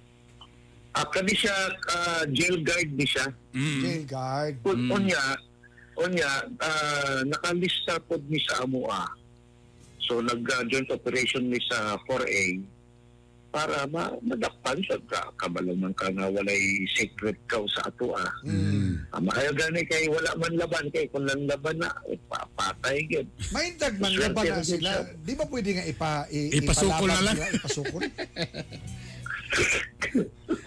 Ah, 1.00 1.08
kani 1.08 1.32
siya 1.32 1.56
ah, 1.88 2.24
jail 2.28 2.60
guard 2.60 2.92
ni 2.92 3.08
siya. 3.08 3.24
Mm. 3.56 3.80
Jail 3.80 4.04
guard. 4.04 4.56
Mm. 4.68 4.92
Unya, 4.92 5.24
unya, 5.96 6.32
ah, 6.60 7.24
nakalista 7.24 7.96
po 8.04 8.20
ni 8.28 8.36
sa 8.44 8.68
AMUA. 8.68 9.08
So, 10.04 10.20
nag-joint 10.20 10.92
operation 10.92 11.48
ni 11.48 11.56
sa 11.64 11.96
4A 12.04 12.60
para 13.50 13.82
ma 13.90 14.14
madakpan 14.22 14.78
sa 14.86 14.94
ka 15.10 15.26
kabalo 15.34 15.74
man 15.74 15.90
ka 15.98 16.06
nga 16.14 16.30
walay 16.30 16.86
secret 16.86 17.34
kaw 17.50 17.66
sa 17.66 17.82
ato 17.90 18.14
ah. 18.14 18.30
Mm. 18.46 19.10
Ah, 19.10 19.18
maayo 19.18 19.50
gani 19.58 19.82
kay 19.90 20.06
wala 20.06 20.30
man 20.38 20.54
laban 20.54 20.86
kay 20.94 21.10
kung 21.10 21.26
lang 21.26 21.50
laban 21.50 21.82
na 21.82 21.90
eh, 22.06 22.20
papatay 22.30 23.10
gyud. 23.10 23.26
May 23.50 23.74
dagman 23.74 24.14
laban 24.22 24.54
na 24.54 24.62
sila. 24.62 25.02
Di 25.26 25.34
ba 25.34 25.50
pwede 25.50 25.82
nga 25.82 25.86
ipa, 25.88 26.30
i, 26.30 26.62
Ipasukol 26.62 27.10
ipalaban 27.10 27.10
na 27.10 27.26
lang. 27.26 27.36
sila, 27.40 27.48
Ipasukol? 27.58 28.02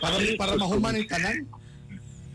para, 0.01 0.17
para 0.39 0.53
mahuman 0.59 0.99
yung 0.99 1.11
tanan. 1.11 1.39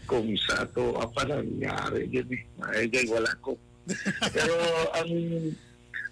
Kung 0.08 0.32
sa 0.48 0.64
ato 0.64 0.96
apa 1.00 1.28
nangyari 1.28 2.08
gyud 2.08 2.32
eh. 2.32 2.42
Maayo 2.56 2.86
gyud 2.88 3.10
wala 3.12 3.32
ko. 3.44 3.60
Pero 4.36 4.56
ang 4.96 5.12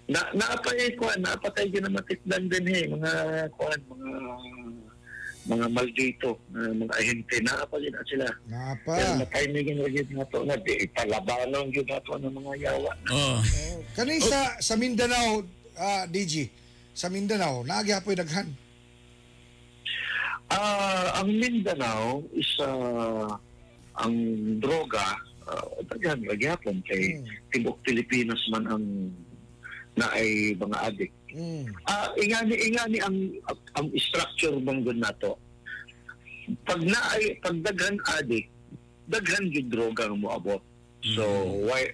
na 0.06 0.20
naapay 0.36 0.94
ko 0.94 1.08
naapatay 1.16 1.72
gyud 1.72 1.84
na 1.84 1.96
matikdan 1.96 2.46
din 2.46 2.66
eh 2.68 2.84
mga 2.92 3.12
kuan 3.56 3.80
mga 3.88 4.10
mga 5.46 5.66
maldito 5.70 6.36
uh, 6.52 6.72
mga 6.76 6.92
ahente 6.92 7.36
naapay 7.40 7.88
gyud 7.88 7.96
na 7.96 8.04
sila. 8.04 8.28
Nga 8.28 8.64
Pero 8.84 9.08
pa. 9.16 9.18
na-timing 9.24 9.68
na 9.80 9.88
gyud 9.88 10.10
nato 10.12 10.38
na 10.44 10.56
di 10.60 10.74
palabanon 10.92 11.72
gyud 11.72 11.88
nato 11.88 12.12
ng 12.20 12.36
mga 12.36 12.52
yawa. 12.68 12.92
Oh. 13.08 13.40
Kaning 13.96 14.20
sa, 14.20 14.60
sa 14.60 14.76
Mindanao, 14.76 15.40
ah, 15.80 16.04
DG, 16.04 16.52
sa 16.92 17.08
Mindanao, 17.08 17.64
naagyapoy 17.64 18.12
daghan. 18.12 18.65
Ah, 20.46 21.22
ang 21.22 21.30
Mindanao 21.34 22.22
is 22.30 22.46
ah, 22.62 23.34
ang 23.98 24.14
droga 24.62 25.16
uh, 25.48 25.82
daghan 25.88 26.22
magyapon 26.22 26.82
kay 26.84 27.22
tibok 27.50 27.80
Pilipinas 27.82 28.40
man 28.52 28.66
ang 28.68 28.84
na 29.96 30.12
ay 30.12 30.52
mga 30.54 30.78
adik. 30.92 31.12
Mm. 31.32 31.66
Ah, 31.88 32.12
ingani 32.20 32.54
ingani 32.68 32.98
ang 33.00 33.16
ang 33.74 33.86
structure 33.96 34.54
bang 34.60 34.84
gun 34.84 35.00
nato. 35.00 35.40
Pag 36.68 36.84
na 36.84 37.00
ay 37.16 37.40
pag 37.40 37.56
daghan 37.64 37.96
adik, 38.20 38.46
daghan 39.08 39.48
gyud 39.48 39.72
droga 39.72 40.06
ang 40.06 40.20
moabot. 40.20 40.60
So 41.16 41.24
why 41.64 41.88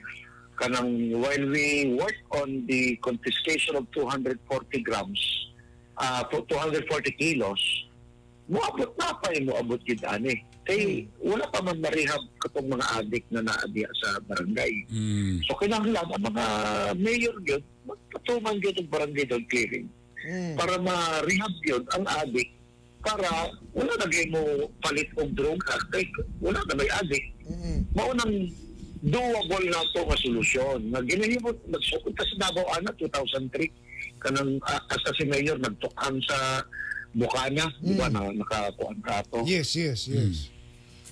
kanang 0.58 1.14
while 1.14 1.46
we 1.48 1.94
work 1.94 2.18
on 2.42 2.66
the 2.66 2.98
confiscation 3.00 3.78
of 3.78 3.86
240 3.94 4.34
grams, 4.82 5.22
uh, 5.96 6.26
240 6.26 6.82
kilos, 7.14 7.62
moabot 8.50 8.90
na 8.98 9.14
pa 9.18 9.30
yung 9.34 9.50
moabot 9.50 9.80
gyud 9.86 10.02
ani. 10.08 10.34
Kay 10.62 11.10
wala 11.18 11.42
pa 11.50 11.58
man 11.62 11.78
marehab 11.82 12.22
katong 12.38 12.70
mga 12.70 12.86
adik 13.02 13.24
na 13.34 13.42
naadiya 13.42 13.90
sa 13.98 14.18
barangay. 14.30 14.72
Mm. 14.90 15.42
So 15.46 15.58
kinahanglan 15.58 16.06
ang 16.06 16.22
mga 16.22 16.44
mayor 16.98 17.34
gyud 17.42 17.64
magpatuman 17.86 18.62
gyud 18.62 18.78
og 18.78 18.90
barangay 18.90 19.26
dog 19.26 19.46
clearing 19.50 19.90
Mm. 20.22 20.54
para 20.54 20.78
ma-rehab 20.78 21.50
gyud 21.66 21.82
ang 21.98 22.06
adik 22.22 22.46
para 23.02 23.50
wala 23.74 23.90
na 23.98 24.06
mo 24.30 24.70
palit 24.78 25.10
og 25.18 25.34
droga 25.34 25.74
kay 25.90 26.06
wala 26.38 26.62
na 26.62 26.78
may 26.78 26.86
adik. 27.02 27.24
Mm. 27.42 27.82
Mao 27.90 28.14
nang 28.14 28.46
doable 29.02 29.66
na 29.66 29.82
to 29.90 30.06
nga 30.06 30.18
solusyon. 30.22 30.94
Nga 30.94 31.00
ginahimot 31.10 31.58
nagsukod 31.66 32.14
ta 32.14 32.22
sa 32.22 32.46
Davao 32.46 32.62
ana 32.78 32.94
2003 32.94 33.66
kanang 34.22 34.62
uh, 34.62 34.80
asta 34.94 35.10
si 35.18 35.26
mayor 35.26 35.58
nagtukan 35.58 36.14
sa 36.22 36.62
Bukana, 37.12 37.68
di 37.78 37.92
ba 37.92 38.08
na 38.08 38.32
nakakuan 38.32 38.96
ka 39.04 39.20
to. 39.28 39.44
Yes, 39.44 39.76
yes, 39.76 40.08
yes. 40.08 40.48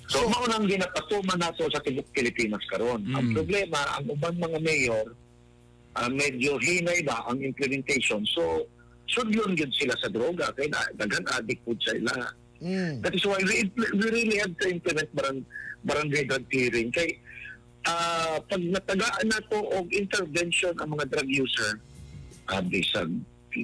So, 0.08 0.24
mao 0.26 0.42
nang 0.48 0.66
ginapatuman 0.66 1.38
nato 1.38 1.68
sa 1.70 1.78
tibok 1.78 2.08
Pilipinas 2.10 2.64
karon. 2.66 3.04
Ang 3.14 3.30
Mm. 3.30 3.34
problema, 3.36 3.78
ang 3.94 4.10
ubang 4.10 4.34
mga 4.34 4.58
mayor, 4.58 5.06
ah, 5.94 6.08
medyo 6.08 6.56
hinay 6.58 7.04
ba 7.04 7.22
ang 7.28 7.38
implementation. 7.38 8.24
So, 8.26 8.66
sudyon 9.06 9.54
yun 9.54 9.70
sila 9.70 9.94
sa 10.00 10.08
droga. 10.08 10.50
Kaya 10.56 10.66
na, 10.72 10.82
daghan 10.96 11.22
addict 11.30 11.62
po 11.62 11.76
sila. 11.78 12.10
Mm. 12.58 13.04
That 13.04 13.14
is 13.14 13.22
why 13.22 13.38
we, 13.38 13.68
we 13.76 14.06
really 14.10 14.36
have 14.42 14.56
to 14.56 14.66
implement 14.66 15.08
barang, 15.14 15.44
barangay 15.86 16.26
drug 16.26 16.44
clearing. 16.50 16.90
Kay, 16.90 17.20
ah 17.86 18.36
pag 18.44 18.60
natagaan 18.60 19.26
na 19.30 19.40
to 19.48 19.56
og 19.56 19.88
intervention 19.94 20.74
ang 20.80 20.92
mga 20.92 21.06
drug 21.08 21.28
user, 21.28 21.80
uh, 22.50 22.60
bisag 22.60 23.08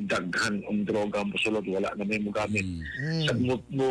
daghan 0.05 0.61
ang 0.66 0.82
droga 0.82 1.22
mo 1.22 1.34
sulod 1.39 1.64
wala 1.64 1.91
na 1.95 2.05
may 2.05 2.18
mogamit. 2.18 2.64
Mm. 2.64 3.22
Sa 3.24 3.32
mo 3.34 3.55
mo 3.70 3.87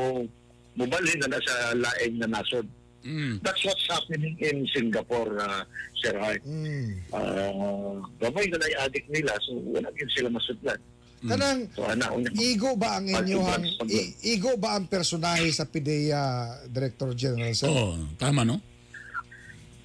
mubalhin 0.76 1.20
na 1.24 1.40
sa 1.40 1.56
laing 1.72 2.20
na 2.20 2.28
nasod. 2.30 2.68
Mm. 3.06 3.38
That's 3.40 3.62
what's 3.62 3.86
happening 3.86 4.34
in 4.42 4.66
Singapore, 4.74 5.38
uh, 5.38 5.62
Sir 6.02 6.18
Hart. 6.18 6.42
Mm. 6.42 7.06
Uh, 7.14 8.02
gamay 8.18 8.50
na 8.50 8.58
addict 8.82 9.08
nila, 9.08 9.32
so 9.46 9.56
wala 9.62 9.88
din 9.94 10.10
sila 10.10 10.28
masudlan. 10.28 10.80
Kanang 11.26 11.66
So, 11.74 11.82
ana, 11.86 12.06
igo 12.38 12.78
ba 12.78 13.02
ang 13.02 13.10
inyong 13.10 13.46
Pag- 13.46 13.78
pag- 13.82 13.90
i- 13.90 14.14
igo 14.36 14.54
ba 14.62 14.78
ang 14.78 14.86
personahe 14.86 15.50
sa 15.50 15.66
PIDEA 15.66 16.22
Director 16.70 17.14
General 17.18 17.50
sir? 17.56 17.66
Oo, 17.66 17.98
tama 18.20 18.46
no? 18.46 18.62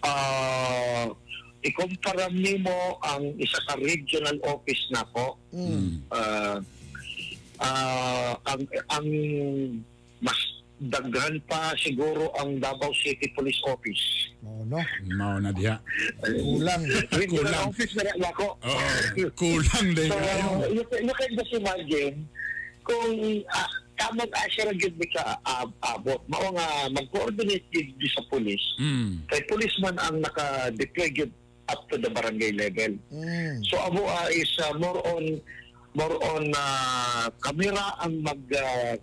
Ah, 0.01 1.09
ikumpara 1.61 2.29
nimo 2.29 2.73
ang 3.03 3.37
isa 3.37 3.59
sa 3.65 3.77
regional 3.77 4.37
office 4.45 4.81
nako. 4.91 5.37
Mm. 5.53 6.01
Ah, 6.09 6.57
ah, 7.59 8.33
ang 8.47 8.63
ang 8.89 9.07
mas 10.21 10.41
daghan 10.81 11.37
pa 11.45 11.77
siguro 11.77 12.33
ang 12.41 12.57
Davao 12.57 12.89
City 12.97 13.29
Police 13.37 13.61
Office. 13.69 14.33
Oo, 14.41 14.65
no. 14.65 14.81
Mao 15.13 15.37
na 15.37 15.53
diha. 15.53 15.77
Kulang. 16.25 16.89
Regional 17.13 17.53
Kulang. 17.53 17.69
office 17.69 17.93
na 17.93 18.03
rin 18.09 18.25
ako. 18.25 18.47
Oo, 18.57 19.29
kulang 19.37 19.89
din 19.93 20.09
So, 20.09 20.17
kayo. 20.17 20.73
you, 20.73 20.85
can- 20.89 21.05
you 21.05 21.15
can 21.15 21.31
just 21.37 21.53
imagine 21.53 22.17
kung 22.81 23.13
uh, 23.45 23.71
tamang 24.01 24.33
asya 24.33 24.73
gyud 24.73 24.97
mi 24.97 25.05
ka 25.13 25.37
ah, 25.45 25.69
abot 25.93 26.25
mao 26.25 26.49
nga 26.57 26.89
mag-coordinate 26.89 27.69
gyud 27.69 27.93
di 28.01 28.09
sa 28.09 28.25
police 28.33 28.65
Mm. 28.81 29.21
kay 29.29 29.45
policeman 29.45 29.93
ang 30.01 30.17
naka-deploy 30.17 31.13
gyud 31.13 31.29
up 31.71 31.87
to 31.89 31.97
the 31.97 32.11
barangay 32.11 32.53
level. 32.53 32.99
Mm. 33.15 33.63
So 33.65 33.79
amo 33.81 34.03
ah, 34.05 34.27
is 34.29 34.51
ah, 34.61 34.75
more 34.75 34.99
on 35.07 35.39
more 35.95 36.17
on 36.35 36.45
uh, 36.51 37.27
kamera 37.41 37.99
ang 38.03 38.23
mag 38.23 38.43
uh, 38.51 38.95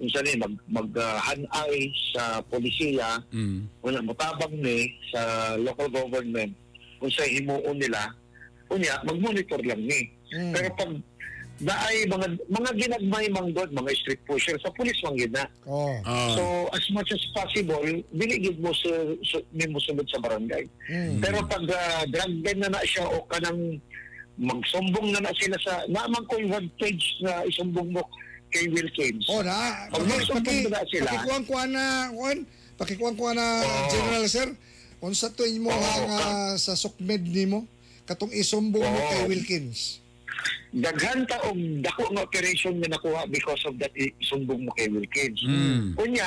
unsa 0.00 0.20
ni 0.20 0.36
mag 0.36 0.54
mag 0.68 0.88
ah, 0.96 1.20
hanay 1.24 1.74
sa 2.12 2.44
polisiya 2.44 3.20
Mm. 3.32 3.68
wala 3.80 3.98
motabang 4.00 4.54
ni 4.54 4.92
sa 5.08 5.20
local 5.56 5.88
government 5.88 6.52
kung 6.96 7.12
sa 7.12 7.24
himuon 7.24 7.76
nila 7.76 8.08
unya 8.68 8.96
mag-monitor 9.04 9.60
lang 9.64 9.80
ni 9.80 10.08
Mm. 10.34 10.50
pero 10.50 10.66
pag 10.74 10.90
naay 11.62 12.02
mga 12.10 12.26
mga 12.50 12.70
ginagmay 12.74 13.30
manggod 13.30 13.70
mga 13.70 13.94
street 13.94 14.18
pusher 14.26 14.58
sa 14.58 14.74
pulis 14.74 14.98
man 15.06 15.14
gid 15.14 15.30
na 15.30 15.46
Oh. 15.70 15.94
Ah. 16.02 16.34
so 16.34 16.42
as 16.74 16.82
much 16.90 17.06
as 17.14 17.22
possible 17.30 17.78
dili 18.10 18.42
gid 18.42 18.58
mo 18.58 18.74
sa 18.74 18.90
so, 19.22 19.38
mo 19.70 19.78
sunod 19.78 20.06
sa 20.10 20.18
barangay 20.18 20.66
Mm. 20.90 21.22
pero 21.22 21.38
pag 21.46 21.62
uh, 21.62 22.02
drug 22.10 22.32
den 22.42 22.58
na 22.58 22.74
na 22.74 22.82
siya 22.82 23.06
o 23.06 23.22
kanang 23.30 23.78
magsumbong 24.34 25.14
na 25.14 25.22
na 25.22 25.32
sila 25.38 25.54
sa 25.62 25.86
naman 25.86 26.26
ko 26.26 26.34
yung 26.42 26.52
page 26.82 27.22
na 27.22 27.46
isumbong 27.46 27.94
mo 27.94 28.02
kay 28.54 28.70
Will 28.70 28.90
Caves. 28.94 29.26
Oh, 29.26 29.42
na. 29.42 29.90
Pag 29.90 30.06
magsumbong 30.06 30.62
paki, 30.62 30.70
na 30.70 30.82
sila, 30.86 31.08
pakikuang 31.10 31.44
kuha 31.50 31.64
na, 31.66 31.84
kuan, 32.14 32.38
pakikuang 32.78 33.16
kuha 33.18 33.32
na, 33.34 33.46
Oo. 33.66 33.90
General 33.90 34.26
Sir. 34.30 34.48
Unsa 35.02 35.28
to 35.34 35.44
mo 35.58 35.68
Oo, 35.68 35.76
nga 35.76 35.92
nga 36.06 36.22
sa 36.56 36.78
sukmed 36.78 37.26
nimo 37.28 37.66
katong 38.06 38.30
isumbong 38.32 38.86
mo 38.86 39.00
Oo. 39.02 39.10
kay 39.10 39.22
Wilkins. 39.26 40.00
Daghan 40.72 41.22
ta 41.26 41.38
og 41.46 41.56
dako 41.80 42.08
nga 42.12 42.22
operation 42.22 42.74
nga 42.80 42.92
nakuha 42.92 43.24
because 43.28 43.62
of 43.64 43.74
that 43.78 43.92
isumbong 43.94 44.66
mo 44.66 44.72
kay 44.74 44.88
Will 44.90 45.06
Caves. 45.10 45.42
Mm. 45.42 45.94
Kunya, 45.94 46.26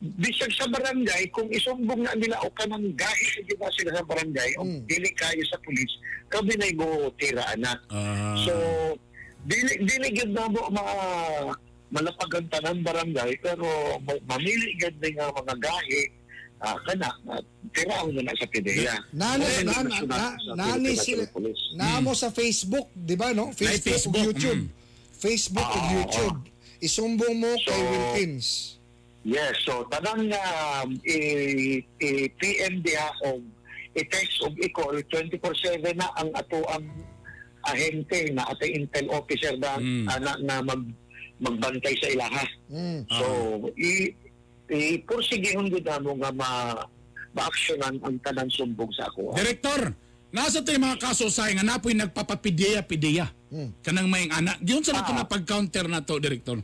bisag 0.00 0.52
sa 0.56 0.64
barangay, 0.66 1.28
kung 1.30 1.48
isumbong 1.48 2.02
na 2.02 2.16
nila 2.16 2.40
o 2.40 2.48
kanang 2.52 2.88
gahi 2.96 3.24
sa 3.30 3.40
ba 3.56 3.68
sila 3.72 3.90
sa 3.94 4.04
barangay, 4.04 4.50
o 4.56 4.64
Mm. 4.64 4.80
dili 4.84 5.10
kayo 5.12 5.42
sa 5.46 5.60
pulis, 5.60 5.92
kami 6.28 6.56
na 6.56 6.72
go 6.72 7.08
tira 7.16 7.44
anak. 7.52 7.78
Ah. 7.90 8.34
So, 8.42 8.52
dili 9.44 9.72
dili 9.80 10.08
gyud 10.12 10.32
na 10.32 10.48
mo 10.48 10.68
ma 10.68 10.84
malapagan 11.90 12.46
tanan 12.48 12.84
barangay 12.84 13.34
pero 13.42 13.66
ma- 14.04 14.22
mamili 14.28 14.78
gyud 14.78 14.94
ni 15.00 15.10
nga 15.16 15.32
mga 15.32 15.54
gahi 15.58 16.02
ah 16.60 16.76
kana 16.84 17.08
uh, 17.26 17.40
tiraw 17.72 18.04
na 18.10 18.20
na 18.22 18.32
sa 18.34 18.46
PDEA. 18.46 18.96
Nani, 19.12 19.44
Kasi 19.44 19.64
na, 19.64 19.76
na, 19.80 19.96
na, 20.04 20.20
nani 20.54 20.92
sila, 20.92 21.24
National 21.24 21.32
Police. 21.32 21.62
naamo 21.74 22.10
sa 22.12 22.28
Facebook, 22.28 22.88
di 22.92 23.16
ba 23.16 23.32
no? 23.32 23.48
Facebook, 23.50 23.80
Facebook, 23.86 24.16
YouTube. 24.20 24.60
mm. 24.62 24.78
Facebook 25.16 25.68
ug 25.68 25.80
Oo, 25.80 25.92
YouTube. 25.94 26.38
Isumbong 26.80 27.36
mo 27.36 27.52
kay 27.60 27.76
So, 27.76 27.84
Wilkins. 27.86 28.48
Yes, 29.20 29.52
so 29.64 29.84
tanang 29.88 30.32
um, 30.32 30.88
i, 31.04 31.18
i 32.00 32.08
PM 32.40 32.80
diha 32.80 33.08
og 33.28 33.44
i-text 33.92 34.40
og 34.40 34.56
i-call 34.56 34.96
24/7 35.12 35.92
na 35.92 36.08
ang 36.16 36.32
ato 36.32 36.56
ang 36.72 36.88
ahente 37.62 38.32
na 38.32 38.48
ato 38.48 38.64
intel 38.64 39.12
officer 39.12 39.52
na 39.60 39.76
Mm. 39.76 40.08
ana 40.08 40.32
na 40.40 40.54
mag 40.64 40.80
magbantay 41.36 41.92
sa 42.00 42.08
ilaha. 42.08 42.44
Mm. 42.72 43.00
So 43.12 43.26
i 43.76 44.12
i-porsigihon 44.70 45.66
gud 45.68 45.82
namo 45.82 46.14
nga 46.18 46.30
ma 46.30 46.50
ma-actionan 47.30 47.94
ang 48.02 48.18
tanan 48.26 48.50
sumbong 48.50 48.90
sa 48.90 49.06
ako. 49.06 49.38
Direktor, 49.38 49.94
nasa 50.34 50.66
tayo 50.66 50.82
mga 50.82 50.98
kaso 50.98 51.30
sa 51.30 51.46
nga 51.46 51.62
napoy 51.62 51.94
nagpapapideya-pideya. 51.94 53.30
Hmm. 53.50 53.70
Kanang 53.82 54.10
may 54.10 54.26
anak. 54.26 54.58
Diyon 54.58 54.82
sa 54.82 54.98
nato 54.98 55.14
Ah. 55.14 55.22
na 55.22 55.30
pag-counter 55.30 55.86
na 55.86 56.02
to, 56.02 56.18
Direktor. 56.18 56.58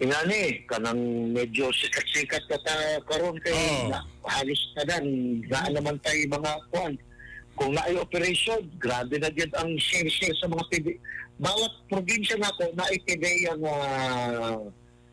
Ingani, 0.00 0.64
kanang 0.64 1.28
medyo 1.28 1.68
sikat-sikat 1.76 2.40
ka 2.48 2.56
ta 2.64 2.72
karon 3.04 3.36
kay 3.44 3.52
Oo. 3.52 3.92
na, 3.92 4.00
halos 4.24 4.60
tanan 4.72 5.04
na 5.44 5.68
naman 5.68 6.00
tayo 6.00 6.24
mga 6.24 6.52
kuan. 6.72 6.96
Kung 7.52 7.76
naay 7.76 8.00
operation, 8.00 8.64
grabe 8.80 9.20
na 9.20 9.28
gyud 9.28 9.52
ang 9.60 9.68
share-share 9.76 10.32
sa 10.40 10.48
mga 10.48 10.64
PD. 10.72 10.96
Bawat 11.36 11.72
probinsya 11.92 12.40
nako 12.40 12.72
na 12.72 12.88
PDEA 13.04 13.52
ang 13.52 13.60
uh, 13.60 14.56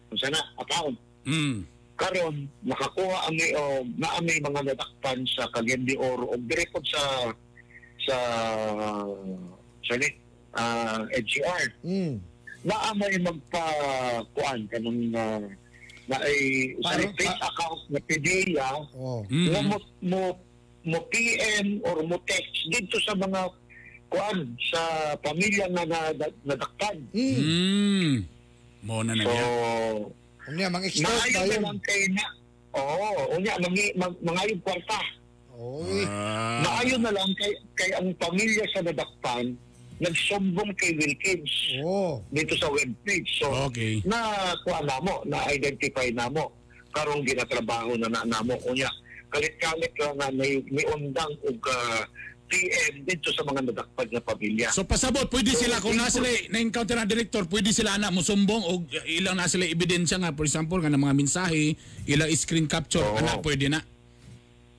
unsa 0.08 0.32
na 0.32 0.40
account. 0.56 0.96
Mm. 1.28 1.68
Karon 1.98 2.46
nakakuha 2.62 3.26
ang 3.26 3.34
may 3.34 3.52
o 3.58 3.62
naa 3.98 4.22
may 4.22 4.38
mga 4.38 4.62
nadakpan 4.70 5.26
sa 5.26 5.50
de 5.58 5.96
Oro 5.98 6.30
o 6.30 6.38
direkod 6.46 6.86
sa 6.86 7.02
sa 8.06 8.18
sa 9.82 9.94
ni 9.98 10.10
ah, 10.54 11.02
NCR 11.10 11.64
Mm. 11.82 12.22
naa 12.70 12.94
may 12.94 13.18
magpa-kuan 13.18 14.70
kanang 14.70 15.10
uh, 15.14 15.42
na 16.08 16.18
ay 16.22 16.72
sa 16.86 17.02
fake 17.02 17.42
account 17.42 17.82
na 17.90 18.00
PDEA 18.06 18.72
Oh. 18.94 19.26
Mm. 19.28 19.48
nga 19.52 19.62
mo, 19.66 19.78
mo 20.02 20.22
mo 20.88 21.00
PM 21.12 21.82
or 21.84 22.00
mo 22.06 22.16
text 22.24 22.64
dito 22.72 22.96
sa 23.04 23.18
mga 23.18 23.42
kuan 24.08 24.56
sa 24.72 24.80
pamilya 25.20 25.68
na, 25.68 25.84
na, 25.84 26.00
na 26.16 26.28
nadakpan. 26.48 26.96
Mm. 27.12 27.42
Mm. 27.44 28.16
Mo 28.88 29.04
na 29.04 29.12
na 29.12 29.24
So, 29.26 29.32
niya. 29.34 29.48
Unya 30.48 30.72
mang 30.72 30.84
na 30.84 31.60
lang 31.60 31.80
kay 31.84 32.08
na 32.16 32.24
Oo, 32.78 33.34
unya 33.34 33.58
mangi 33.58 33.90
mag, 33.98 34.14
mangayong 34.22 34.62
kwarta. 34.62 35.00
Oy. 35.58 36.06
Ah. 36.06 36.62
Naayon 36.62 37.02
na 37.02 37.10
lang 37.10 37.32
kay 37.34 37.52
kay 37.74 37.90
ang 37.98 38.14
pamilya 38.22 38.64
sa 38.70 38.86
nadakpan 38.86 39.58
nagsumbong 39.98 40.72
kay 40.78 40.94
Wilkins 40.94 41.82
Oh. 41.82 42.22
dito 42.30 42.54
sa 42.62 42.70
webpage. 42.70 43.42
So, 43.42 43.50
Okay. 43.70 43.98
na 44.06 44.54
kuha 44.62 44.86
na 44.86 45.02
mo, 45.02 45.26
na-identify 45.26 46.14
na 46.14 46.30
mo. 46.30 46.54
Karong 46.94 47.26
ginatrabaho 47.26 47.98
na 47.98 48.06
na 48.06 48.22
namo. 48.26 48.54
Unya, 48.70 48.86
kalit-kalit 49.34 49.90
ka 49.98 50.14
nga 50.14 50.30
may, 50.30 50.62
may 50.70 50.86
undang 50.94 51.34
og 51.46 51.58
uh, 51.66 52.02
PM 52.48 53.04
dito 53.04 53.30
sa 53.36 53.44
mga 53.44 53.72
nadakpad 53.72 54.08
na 54.08 54.22
pamilya. 54.24 54.68
So 54.72 54.88
pasabot, 54.88 55.28
pwede 55.28 55.52
So, 55.52 55.68
sila 55.68 55.84
kung 55.84 56.00
na 56.00 56.08
sila 56.08 56.32
na-encounter 56.48 56.96
na 56.96 57.04
director, 57.04 57.44
ppwede 57.44 57.76
sila 57.76 58.00
na 58.00 58.08
mo 58.08 58.24
sumbong 58.24 58.64
o 58.64 58.88
ilang 59.04 59.36
na 59.36 59.52
sila 59.52 59.68
ebidensya 59.68 60.16
nga 60.18 60.32
for 60.32 60.48
example 60.48 60.80
nga 60.80 60.88
ng 60.88 61.00
mga 61.00 61.16
mensahe, 61.16 61.76
ilang 62.08 62.32
screen 62.32 62.66
capture 62.72 63.04
Oo. 63.04 63.20
ana 63.20 63.38
pwede 63.44 63.68
na. 63.68 63.84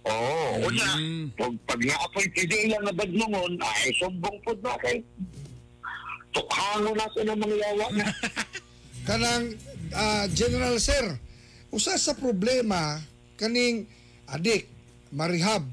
Oo, 0.09 0.65
unya, 0.65 0.89
Mm. 0.97 1.37
pag, 1.37 1.53
pag 1.69 1.81
na-apoy 1.85 2.25
hindi 2.33 2.73
lang 2.73 2.83
na 2.89 2.93
badlungon, 2.97 3.61
ay 3.61 3.93
sumbong 4.01 4.37
po 4.41 4.57
na 4.65 4.73
kay 4.81 5.05
tukhango 6.33 6.97
na 6.97 7.05
ng 7.05 7.39
mga 7.39 7.57
yawa 7.61 7.87
na. 7.93 8.05
kanang 9.09 9.57
ah, 9.93 10.25
General 10.33 10.77
Sir 10.77 11.17
usa 11.73 11.97
sa 11.97 12.13
problema 12.13 13.01
kaning 13.41 13.89
adik 14.29 14.69
marihab 15.09 15.65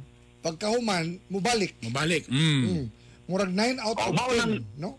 pagkahuman 0.45 1.17
mubalik 1.27 1.73
Mabalik. 1.81 2.29
Mm. 2.29 2.61
mm. 2.61 2.85
murag 3.25 3.49
9 3.49 3.81
out 3.81 3.97
Oh, 3.97 4.05
of 4.05 4.13
mao 4.13 4.29
10 4.29 4.37
lang- 4.37 4.65
no 4.77 4.89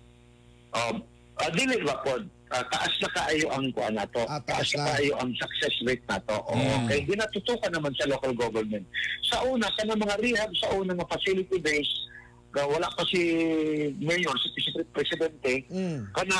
Um, 0.76 1.00
uh, 1.40 1.48
dili 1.56 1.80
ba 1.88 1.96
po, 2.04 2.20
ah, 2.52 2.60
taas 2.68 2.92
na 3.00 3.08
kaayo 3.16 3.48
ang 3.48 3.72
kuha 3.72 3.88
nato. 3.88 4.28
Ah, 4.28 4.36
taas 4.44 4.68
taas 4.68 4.76
na 4.76 4.92
kaayo 4.92 5.12
ang 5.16 5.32
success 5.32 5.72
rate 5.88 6.04
nato. 6.04 6.36
Oo, 6.36 6.52
Mm. 6.52 6.84
kay 6.84 7.00
ginatutukan 7.08 7.72
naman 7.72 7.96
sa 7.96 8.04
local 8.04 8.36
government. 8.36 8.84
Sa 9.24 9.40
una, 9.48 9.64
sa 9.72 9.88
mga 9.88 10.20
rehab, 10.20 10.52
sa 10.60 10.68
una 10.76 10.92
nga 10.92 11.08
facility 11.08 11.56
base, 11.64 11.92
wala 12.52 12.92
pa 12.92 13.08
si 13.08 13.20
mayor, 14.04 14.36
si 14.36 14.48
si 14.60 14.70
presidente, 14.92 15.64
mm. 15.72 16.12
kana 16.12 16.36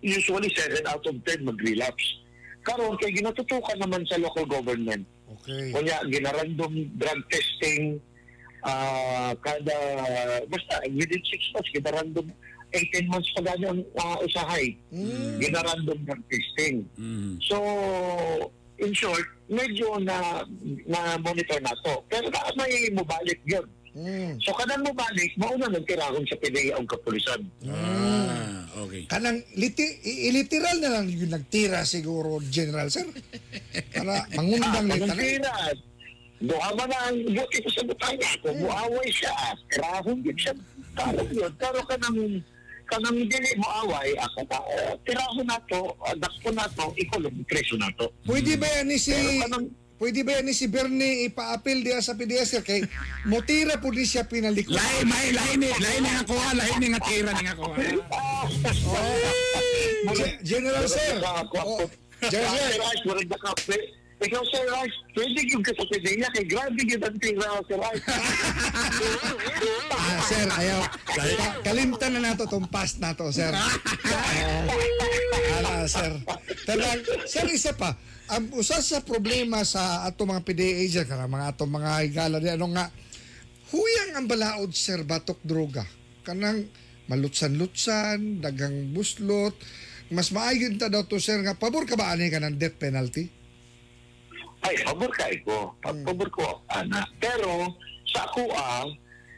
usually 0.00 0.48
7 0.56 0.80
out 0.88 1.04
of 1.04 1.16
10 1.28 1.44
mag-relapse. 1.44 2.24
Karon 2.64 2.96
kay 2.96 3.12
ginatutukan 3.12 3.76
naman 3.76 4.00
sa 4.08 4.16
local 4.16 4.48
government. 4.48 5.04
Okay. 5.28 5.76
Kunya, 5.76 6.00
ginarandom 6.08 6.72
drug 6.96 7.20
testing 7.28 8.00
ah 8.62 9.30
kada, 9.38 9.76
basta 10.46 10.74
within 10.88 11.20
6 11.20 11.54
months, 11.54 11.70
ginarandom 11.70 12.26
18 12.72 13.04
months 13.06 13.28
pa 13.36 13.44
ganyang 13.44 13.84
uh, 13.94 14.16
usahay. 14.22 14.72
Ginarandom 15.36 15.98
drug 16.02 16.22
testing. 16.26 16.88
So, 17.44 17.56
in 18.78 18.96
short, 18.96 19.22
medyo 19.46 20.00
na 20.00 20.40
na 20.88 21.20
monitor 21.20 21.60
na 21.60 21.76
to. 21.84 22.00
Pero 22.08 22.32
na 22.32 22.48
may 22.56 22.88
mubalik 22.88 23.38
yun. 23.44 23.68
So 24.40 24.56
kanang 24.56 24.88
mubalik, 24.88 25.36
mauna 25.36 25.68
nagtirahon 25.68 26.24
sa 26.24 26.40
PDEA 26.40 26.80
ang 26.80 26.88
kapulisan. 26.88 27.44
Ah, 27.68 28.64
okay. 28.88 29.04
Kanang 29.04 29.44
liti, 29.52 29.84
i- 30.08 30.32
literal 30.32 30.80
na 30.80 30.96
lang 30.96 31.12
yung 31.12 31.28
nagtira 31.28 31.84
siguro, 31.84 32.40
General 32.48 32.88
Sir. 32.88 33.04
Para 33.92 34.24
mangundang 34.32 34.88
Ah, 34.88 35.12
ni 35.12 35.36
Doha 36.42 36.70
man 36.74 36.90
ang 36.90 37.16
buti 37.22 37.58
ko 37.62 37.68
sa 37.70 37.82
butaya. 37.82 38.30
Kung 38.42 38.58
muaway 38.58 39.08
siya, 39.08 39.30
tirahon 39.70 40.18
din 40.20 40.34
siya. 40.34 40.52
Tarong 40.92 41.30
yun. 41.30 41.52
Pero 41.54 41.78
kanang 41.86 42.18
kanang 42.84 43.18
dili 43.22 43.50
mo 43.56 43.68
away, 43.82 44.12
ako 44.18 44.38
ta, 44.44 44.58
eh, 44.68 44.92
tirahon 45.06 45.46
na 45.46 45.56
to, 45.64 45.80
uh, 45.96 46.12
dakpo 46.12 46.50
na 46.50 46.66
to, 46.74 46.90
ikulong 46.96 47.40
preso 47.46 47.78
na 47.78 47.88
to. 47.94 48.10
Pwede 48.26 48.58
ba 48.58 48.66
yan 48.68 48.86
ni 48.86 48.98
si 48.98 49.14
kanang- 49.40 49.70
Pwede 49.96 50.26
ba 50.26 50.34
yan 50.34 50.44
ni 50.44 50.52
si 50.52 50.66
Bernie 50.66 51.30
ipa-appeal 51.30 51.78
diya 51.80 52.02
sa 52.02 52.18
PDS 52.18 52.58
kay 52.60 52.82
motira 53.24 53.78
po 53.78 53.86
di 53.88 54.02
siya 54.02 54.26
pinalikod. 54.26 54.74
Lain, 54.74 55.06
may, 55.06 55.30
lain 55.30 55.62
ni, 55.62 55.70
lain 55.70 56.00
ni 56.02 56.10
nga 56.10 56.24
kuha, 56.26 56.48
lain 56.52 56.76
ni 56.76 56.86
nga 56.90 57.00
tira 57.00 57.30
ni 57.30 57.42
nga 57.46 57.54
kuha. 57.54 57.74
Ge- 60.12 60.38
General 60.42 60.84
Sir. 60.84 61.22
Oh, 61.54 61.86
General 62.26 62.66
Sir. 62.66 63.80
Na. 64.22 64.26
Ikaw, 64.30 64.42
Sir 64.46 64.64
Rice, 64.70 64.96
pwede 65.18 65.40
yung 65.50 65.64
kasapitin 65.66 66.14
niya 66.22 66.30
kay 66.30 66.46
grabe 66.46 66.78
yung 66.78 67.02
ang 67.02 67.18
tira, 67.18 67.58
Sir 67.66 67.78
Rice. 67.82 68.04
Ah, 69.92 70.18
sir, 70.26 70.46
ayaw. 70.46 70.80
Ka- 71.06 71.58
kalimtan 71.62 72.10
na 72.18 72.30
nato 72.32 72.46
tong 72.46 72.66
past 72.70 72.98
nato, 73.02 73.30
sir. 73.34 73.50
Ah, 73.50 73.70
ala, 75.58 75.86
sir. 75.86 76.10
Talang, 76.66 77.02
sir, 77.26 77.46
isa 77.50 77.74
pa. 77.74 77.94
Ang 78.30 78.50
usa 78.58 78.78
sa 78.82 79.02
problema 79.02 79.62
sa 79.66 80.06
ato 80.06 80.26
mga 80.26 80.42
PDA 80.46 80.82
agent, 80.86 81.06
kana 81.10 81.26
mga 81.30 81.54
ato 81.54 81.66
mga 81.66 81.90
higala 82.06 82.38
ano 82.38 82.66
nga, 82.74 82.86
huyang 83.74 84.12
ang 84.18 84.26
balaod, 84.26 84.70
sir, 84.74 85.02
batok 85.02 85.42
droga. 85.42 85.86
Kanang 86.22 86.66
malutsan-lutsan, 87.10 88.42
dagang 88.42 88.94
buslot, 88.94 89.54
mas 90.14 90.30
maayon 90.30 90.78
ta 90.78 90.90
daw 90.90 91.02
to, 91.06 91.18
sir, 91.18 91.38
nga, 91.42 91.58
pabor 91.58 91.86
ka 91.86 91.98
ba 91.98 92.14
ani 92.14 92.30
ka 92.30 92.38
ng 92.42 92.58
death 92.58 92.78
penalty? 92.78 93.41
Ay, 94.62 94.74
pabor 94.80 95.10
ka 95.10 95.26
ko. 95.42 95.74
Pabor 95.82 96.28
ko, 96.30 96.46
ana. 96.68 97.02
Pero, 97.18 97.74
sa 98.06 98.24
ako 98.24 98.46
ah, 98.52 98.86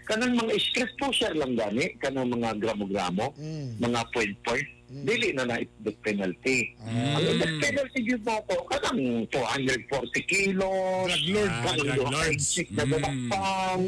kanang 0.05 0.37
mga 0.37 0.53
script 0.61 0.95
pusher 0.97 1.33
lang 1.33 1.57
gani, 1.57 1.97
kanang 1.97 2.29
mga 2.29 2.61
gramo-gramo, 2.61 3.33
mga 3.79 4.01
point-point, 4.13 4.69
dili 4.95 5.33
na 5.33 5.43
na 5.45 5.57
death 5.81 5.97
penalty. 6.03 6.77
Ang 6.85 7.41
death 7.41 7.57
penalty 7.59 8.01
yun 8.05 8.21
mo 8.21 8.37
ko, 8.45 8.55
kanang 8.69 9.01
240 9.27 9.89
kilos, 10.29 11.09
Drug 11.09 11.25
lord. 11.33 11.51
Ah, 11.51 11.63
kanang 11.65 11.89
drug 11.89 12.13
chick 12.39 12.69
na 12.71 12.85
Mm. 12.85 12.93
dalakpan, 12.93 13.81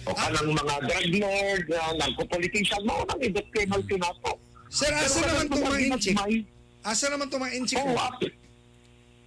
o 0.00 0.10
kanang 0.14 0.50
mga 0.54 0.74
drug 0.80 1.10
lord, 1.18 1.64
uh, 1.68 1.92
nagpo-politician 1.98 2.82
mo, 2.84 3.02
nang 3.04 3.20
death 3.20 3.50
penalty 3.50 3.96
na 3.98 4.10
to. 4.22 4.32
Sir, 4.70 4.86
asa 4.94 5.18
naman 5.20 5.46
inchik? 5.90 6.14
ginagmay- 6.14 6.46
Asa 6.80 7.04
naman 7.10 7.26
to 7.26 7.36
mga 7.36 7.54
inchik 7.58 7.76
Oo, 7.76 7.90
mo? 7.90 7.98
oh, 7.98 8.30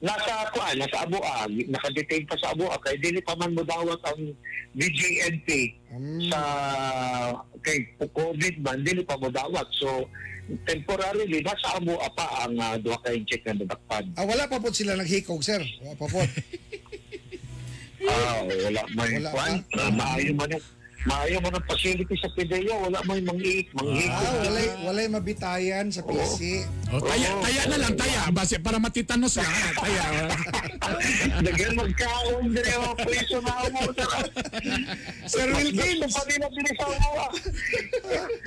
nasa 0.04 0.52
kuan, 0.52 0.76
nasa 0.76 1.08
Abuag, 1.08 1.48
nakadetain 1.72 2.28
pa 2.28 2.36
sa 2.36 2.52
Abuag 2.52 2.76
kay 2.84 3.00
dili 3.00 3.24
pa 3.24 3.40
man 3.40 3.56
mo 3.56 3.64
dawat 3.64 4.04
ang 4.04 4.36
DJNP 4.76 5.48
sa 6.28 6.40
kay 7.64 7.88
COVID 7.98 8.56
man 8.60 8.84
dili 8.84 9.00
pa 9.08 9.16
mo 9.16 9.32
dawat. 9.32 9.64
So 9.80 10.04
temporarily 10.68 11.40
nasa 11.40 11.80
Abuag 11.80 12.04
pa 12.14 12.44
ang 12.44 12.60
uh, 12.60 12.76
duha 12.76 13.00
ka 13.00 13.16
check 13.24 13.48
na 13.48 13.64
dadakpan. 13.64 14.04
Ah, 14.20 14.28
wala 14.28 14.44
pa 14.46 14.60
po 14.60 14.70
sila 14.70 15.00
naghikog, 15.00 15.40
sir. 15.40 15.64
Wala 15.80 15.96
pa 15.96 16.06
po. 16.12 16.20
Ah, 18.04 18.44
wala 18.44 18.82
may 19.00 19.16
Wala 19.24 19.32
kuan. 19.32 19.52
pa. 19.72 19.88
Maayo 19.88 20.36
man 20.36 20.52
ang 20.52 20.66
maayo 21.04 21.38
man 21.44 21.56
ang 21.60 21.66
facility 21.68 22.16
sa 22.16 22.32
PDEA, 22.32 22.76
wala 22.80 23.04
may 23.04 23.20
mangiik, 23.20 23.68
mangiik. 23.76 24.08
Ah, 24.08 24.24
walay, 24.48 24.68
walay 24.88 25.08
mabitayan 25.12 25.92
sa 25.92 26.00
PC. 26.00 26.64
O, 26.96 27.00
taya, 27.04 27.28
taya 27.44 27.62
na 27.68 27.78
lang, 27.84 27.94
taya. 28.00 28.32
Base, 28.32 28.56
para 28.64 28.80
matitanos 28.80 29.36
ah, 29.42 29.48
Taya. 29.76 30.06
Dagan 31.44 31.74
magkaon 31.76 32.56
dire 32.56 32.72
ako 32.80 32.96
preso 33.04 33.38
na 33.44 33.54
ako. 33.68 33.80
Sir 35.28 35.48
Wilkins. 35.52 36.14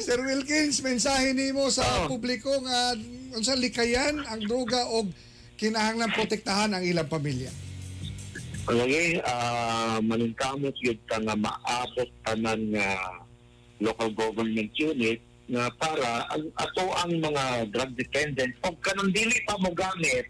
Sir 0.00 0.20
Wilkins, 0.24 0.76
mensahe 0.80 1.36
nimo 1.36 1.68
sa 1.68 2.08
publiko 2.08 2.52
nga 2.64 2.96
unsa 3.36 3.52
likayan 3.52 4.24
ang 4.24 4.40
droga 4.48 4.88
og 4.96 5.12
kinahanglan 5.60 6.12
protektahan 6.12 6.72
ang 6.72 6.84
ilang 6.84 7.08
pamilya. 7.08 7.65
Lagi, 8.66 9.22
ah 9.22 10.02
maningkamot 10.02 10.74
yun 10.82 10.98
ka 11.06 11.22
nga 11.22 11.38
maabot 11.38 12.10
tanan 12.26 12.74
nga 12.74 12.98
local 13.78 14.10
government 14.10 14.74
unit 14.74 15.22
nga 15.46 15.70
para 15.78 16.26
ang 16.34 16.50
ato 16.58 16.84
ang 16.98 17.14
mga 17.22 17.70
drug 17.70 17.94
dependent 17.94 18.50
pag 18.58 18.74
kanang 18.82 19.14
dili 19.14 19.38
pa 19.46 19.54
mo 19.62 19.70
gamit 19.70 20.26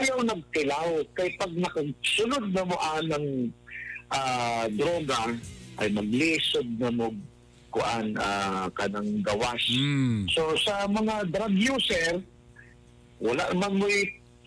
ayaw 0.00 0.18
nagtilaw. 0.26 1.06
Kay 1.14 1.30
pag 1.38 1.52
nakasunod 1.54 2.50
na 2.50 2.62
mo 2.66 2.76
anang 2.98 3.54
ah, 4.10 4.66
droga 4.74 5.30
ay 5.78 5.94
maglisod 5.94 6.66
na 6.82 6.90
mo 6.90 7.14
kuan 7.70 8.18
ah, 8.18 8.66
kanang 8.74 9.22
gawas 9.22 9.62
Mm. 9.70 10.26
So 10.34 10.58
sa 10.58 10.90
mga 10.90 11.30
drug 11.30 11.54
user, 11.54 12.18
wala 13.22 13.46
man 13.54 13.78
mo 13.78 13.86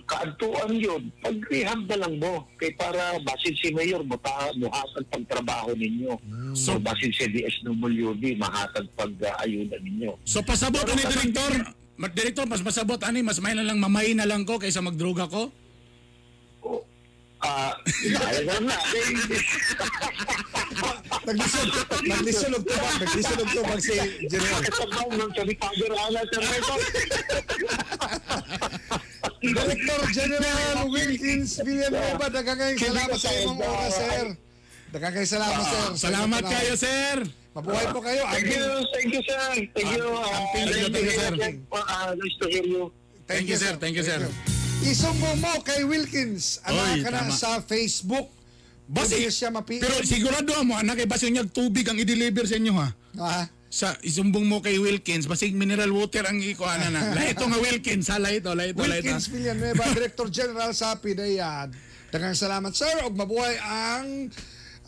kaadtuan 0.07 0.71
yun. 0.73 1.11
Pag-rehab 1.19 1.83
na 1.85 2.07
lang 2.07 2.15
mo. 2.17 2.47
Kay 2.55 2.71
para 2.79 3.19
basin 3.21 3.53
si 3.59 3.69
Mayor, 3.75 4.01
buta, 4.01 4.55
muhatag 4.55 5.05
pagtrabaho 5.11 5.75
ninyo. 5.75 6.15
So, 6.55 6.79
basin 6.79 7.11
si 7.11 7.27
DSWD, 7.27 8.39
mahatag 8.39 8.87
pag-ayuda 8.95 9.77
ninyo. 9.83 10.15
So 10.23 10.39
pasabot 10.41 10.87
ani 10.87 11.03
direktor. 11.03 11.51
Ma- 11.99 12.09
Direktor, 12.13 12.45
mas 12.45 12.61
masabot 12.61 13.01
ani, 13.03 13.25
mas 13.25 13.41
may 13.41 13.57
na 13.57 13.65
lang 13.65 13.81
mamay 13.81 14.13
na 14.13 14.23
lang 14.23 14.45
ko 14.45 14.61
kaysa 14.61 14.85
magdroga 14.85 15.25
ko. 15.27 15.49
Ah, 17.37 17.73
uh, 17.73 18.61
na. 18.65 18.73
Naglisod, 21.27 21.67
naglisod 22.07 22.51
og 22.55 22.63
tubag, 22.63 22.93
naglisod 23.03 23.39
og 23.43 23.49
tubag 23.51 23.79
si 23.83 23.95
General. 24.31 24.61
Kasabaw 24.63 25.07
ng 25.11 25.31
sa 25.35 25.43
Ricardo 25.43 25.85
Ana, 25.91 26.21
Sir 26.31 26.39
Michael. 26.39 26.81
Director 29.41 29.99
General 30.13 30.77
Wilkins 30.93 31.61
Villanueva, 31.61 32.25
daghang 32.33 32.57
kayong 32.57 32.81
salamat 32.81 33.17
sa 33.21 33.29
imong 33.37 33.59
oras, 33.61 33.93
sir. 33.93 34.25
Daghang 34.89 35.13
kayong 35.13 35.31
salamat, 35.37 35.63
sir. 35.63 35.85
sa 35.93 36.03
Salamat 36.09 36.43
kayo, 36.43 36.73
sir. 36.73 37.15
Mabuhay 37.57 37.85
po 37.89 37.99
kayo. 38.01 38.21
Thank 38.29 38.49
you, 38.53 38.65
thank 38.93 39.09
you, 39.13 39.21
sir. 39.25 39.45
Thank 39.73 39.91
you. 39.97 40.07
Ah, 40.13 40.41
to 40.53 40.89
thank 40.89 41.05
you, 41.05 41.13
sir. 41.13 41.31
Ah, 41.73 42.13
nice 42.13 42.35
to 42.37 42.45
hear 42.49 42.65
you. 42.65 42.83
Thank 43.25 43.45
you, 43.49 43.57
sir. 43.57 43.73
Thank 43.81 43.95
you, 43.97 44.05
sir. 44.05 44.21
Isumbong 44.85 45.41
mo 45.41 45.53
kay 45.65 45.81
Wilkins. 45.85 46.61
Ano 46.65 47.01
ka 47.01 47.09
na 47.09 47.33
sa 47.33 47.61
Facebook. 47.65 48.29
Basi, 48.87 49.19
pero 49.83 49.99
sigurado 49.99 50.63
mo, 50.63 50.79
anak, 50.79 51.03
kay 51.03 51.07
basing 51.11 51.35
niyag 51.35 51.51
tubig 51.51 51.83
ang 51.91 51.99
i-deliver 51.99 52.47
sa 52.47 52.55
inyo, 52.55 52.71
ha? 52.71 52.87
Ah, 53.19 53.43
Sa 53.77 53.93
isumbong 54.01 54.49
mo 54.49 54.57
kay 54.57 54.81
Wilkins, 54.81 55.29
basig 55.29 55.53
mineral 55.53 55.93
water 55.93 56.25
ang 56.25 56.41
ikuha 56.41 56.81
na 56.81 56.89
na. 56.97 57.13
Lahat 57.13 57.37
ito 57.37 57.45
nga 57.45 57.61
Wilkins, 57.61 58.09
ha? 58.09 58.17
Lahat 58.17 58.41
ito, 58.41 58.49
lahat 58.57 58.73
ito, 58.73 58.81
lahat 58.81 59.05
ito. 59.05 59.13
Wilkins 59.13 59.29
Villanueva, 59.29 59.83
Director 60.01 60.27
General 60.33 60.71
sa 60.73 60.97
PIDEA. 60.97 61.69
Daghang 62.09 62.33
salamat, 62.33 62.73
sir. 62.73 63.05
Og 63.05 63.13
mabuhay 63.13 63.53
ang 63.61 64.33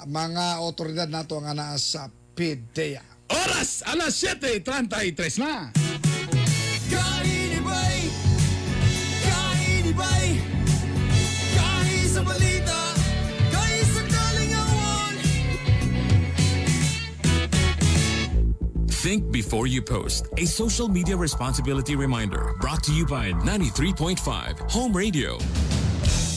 mga 0.09 0.65
otoridad 0.65 1.05
nato 1.05 1.37
nga 1.37 1.53
naa 1.53 1.77
sa 1.77 2.09
PIDEA. 2.33 3.05
Oras, 3.29 3.85
alas 3.85 4.17
7.33 4.25 5.37
na. 5.37 5.69
Kainibay 6.89 7.38
Think 18.99 19.31
before 19.31 19.65
you 19.65 19.81
post. 19.81 20.27
A 20.35 20.45
social 20.45 20.89
media 20.89 21.15
responsibility 21.15 21.95
reminder 21.95 22.53
brought 22.59 22.83
to 22.83 22.93
you 22.93 23.05
by 23.05 23.31
93.5 23.31 24.69
Home 24.71 24.91
Radio. 24.91 25.37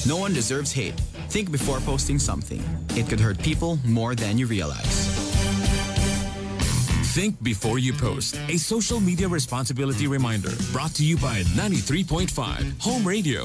No 0.07 0.17
one 0.17 0.33
deserves 0.33 0.71
hate. 0.71 0.95
Think 1.29 1.51
before 1.51 1.81
posting 1.81 2.21
something. 2.21 2.63
It 2.91 3.09
could 3.09 3.19
hurt 3.19 3.43
people 3.43 3.81
more 3.85 4.15
than 4.15 4.39
you 4.39 4.47
realize. 4.47 5.09
Think 7.17 7.43
before 7.43 7.81
you 7.81 7.93
post. 7.93 8.39
A 8.49 8.57
social 8.59 9.01
media 9.01 9.27
responsibility 9.27 10.07
reminder 10.07 10.53
brought 10.71 10.95
to 10.95 11.05
you 11.05 11.17
by 11.17 11.43
93.5 11.57 12.81
Home 12.81 13.05
Radio. 13.05 13.45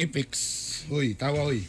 I-fix. 0.00 0.30
Uy, 0.88 1.12
tawa 1.12 1.44
uy. 1.52 1.60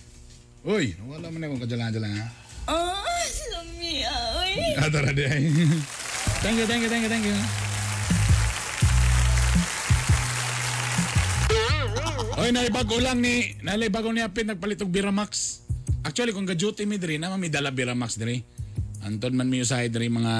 Uy, 0.64 0.96
wala 1.04 1.28
man 1.28 1.44
akong 1.44 1.62
kadyalan-dyalan 1.68 2.12
ha. 2.16 2.26
Ah, 2.72 3.28
lamia, 3.58 4.14
oy. 4.40 4.54
Adara 4.80 5.12
di 5.12 5.24
ay. 5.28 5.46
Thank 6.42 6.58
you, 6.58 6.66
thank 6.66 6.82
you, 6.82 6.90
thank 6.90 7.04
you, 7.06 7.12
thank 7.12 7.26
you. 7.28 7.38
Oy, 12.42 12.50
naibago 12.50 12.98
lang 12.98 13.22
ni, 13.22 13.54
naibago 13.62 14.10
ni 14.10 14.26
Apit 14.26 14.50
nagpalit 14.50 14.82
og 14.82 14.90
Biramax. 14.90 15.62
Actually, 16.02 16.34
kung 16.34 16.50
ga-duty 16.50 16.90
mi 16.90 16.98
diri, 16.98 17.22
naman 17.22 17.38
mi 17.38 17.54
dala 17.54 17.70
Biramax 17.70 18.18
diri. 18.18 18.42
Anton 19.06 19.38
man 19.38 19.50
mi 19.50 19.62
usay 19.62 19.94
diri 19.94 20.10
mga 20.10 20.34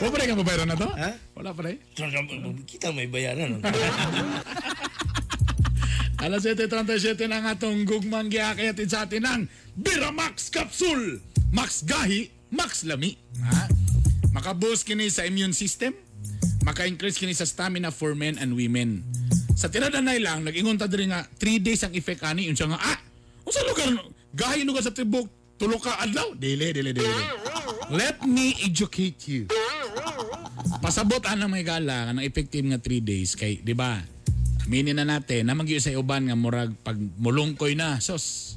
Wala 0.00 0.08
pa 0.08 0.16
rin 0.16 0.32
ka 0.32 0.40
babayaran 0.40 0.68
na 0.72 0.76
to? 0.80 0.88
Ha? 0.88 1.10
Wala 1.36 1.52
pa 1.52 1.68
rin? 1.68 1.76
Kita 2.64 2.96
may 2.96 3.04
bayaran. 3.04 3.52
no? 3.52 3.60
Alas 6.24 6.48
7.37 6.48 7.28
na 7.28 7.44
nga 7.44 7.60
itong 7.60 7.84
gugmang 7.84 8.32
gihakayatid 8.32 8.88
sa 8.88 9.04
atin 9.04 9.28
ng 9.28 9.40
Biramax 9.76 10.48
Capsule. 10.48 11.20
Max 11.52 11.84
Gahi, 11.84 12.32
Max 12.48 12.88
Lami. 12.88 13.20
Ha? 13.44 13.68
Makaboost 14.32 14.88
kini 14.88 15.12
sa 15.12 15.28
immune 15.28 15.52
system. 15.52 15.92
Maka-increase 16.64 17.20
kini 17.20 17.36
sa 17.36 17.44
stamina 17.44 17.92
for 17.92 18.16
men 18.16 18.40
and 18.40 18.56
women. 18.56 19.04
Sa 19.60 19.68
tinadanay 19.68 20.24
lang, 20.24 20.40
nag-ingon 20.40 20.80
ta 20.80 20.88
diri 20.88 21.12
nga 21.12 21.20
3 21.20 21.60
days 21.60 21.84
ang 21.84 21.92
effect 21.92 22.24
ani 22.24 22.48
yun 22.48 22.56
siya 22.56 22.72
nga 22.72 22.80
ah 22.80 22.98
unsa 23.44 23.60
lugar 23.68 23.92
gahi 24.32 24.64
lugar 24.64 24.80
sa 24.80 24.88
tibok 24.88 25.28
tulo 25.60 25.76
ka 25.76 26.00
adlaw 26.00 26.32
dili 26.32 26.72
dili 26.72 26.96
dili. 26.96 27.12
Let 27.92 28.24
me 28.24 28.56
educate 28.64 29.20
you. 29.28 29.52
Pasabot 30.80 31.20
ana 31.28 31.44
may 31.44 31.60
gala 31.60 32.08
nga 32.08 32.16
ng 32.16 32.24
effective 32.24 32.64
nga 32.72 32.80
3 32.80 33.04
days 33.04 33.36
kay 33.36 33.60
di 33.60 33.76
ba? 33.76 34.00
Aminin 34.64 34.96
na 34.96 35.04
natin 35.04 35.44
na 35.44 35.52
magyo 35.52 35.76
sa 35.76 35.92
uban 35.92 36.32
nga 36.32 36.36
murag 36.38 36.72
pag 36.80 36.96
mulungkoy 37.20 37.76
na 37.76 38.00
sos. 38.00 38.56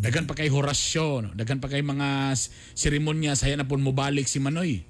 Dagan 0.00 0.24
pa 0.24 0.32
kay 0.32 0.48
horasyon, 0.48 1.36
dagan 1.36 1.60
pa 1.60 1.68
kay 1.68 1.84
mga 1.84 2.32
seremonya 2.72 3.36
saya 3.36 3.58
na 3.58 3.68
pun 3.68 3.84
mobalik 3.84 4.24
si 4.24 4.40
Manoy. 4.40 4.80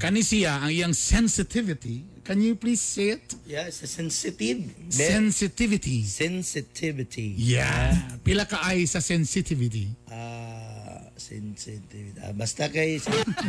Kani 0.00 0.26
siya 0.26 0.64
ang 0.64 0.74
iyang 0.74 0.96
sensitivity. 0.96 2.13
Can 2.24 2.40
you 2.40 2.56
please 2.56 2.80
say 2.80 3.20
it? 3.20 3.36
yeah, 3.44 3.68
it's 3.68 3.84
a 3.84 3.86
sensitive. 3.86 4.64
Sensitivity. 4.88 6.08
Sensitivity. 6.08 7.36
Yeah. 7.36 7.92
Pila 8.24 8.48
ka 8.48 8.64
ay 8.64 8.88
sa 8.88 9.04
sensitivity. 9.04 9.92
Ah, 10.08 11.04
sensitive. 11.20 12.16
Ah, 12.24 12.32
basta 12.32 12.72
kay 12.72 12.96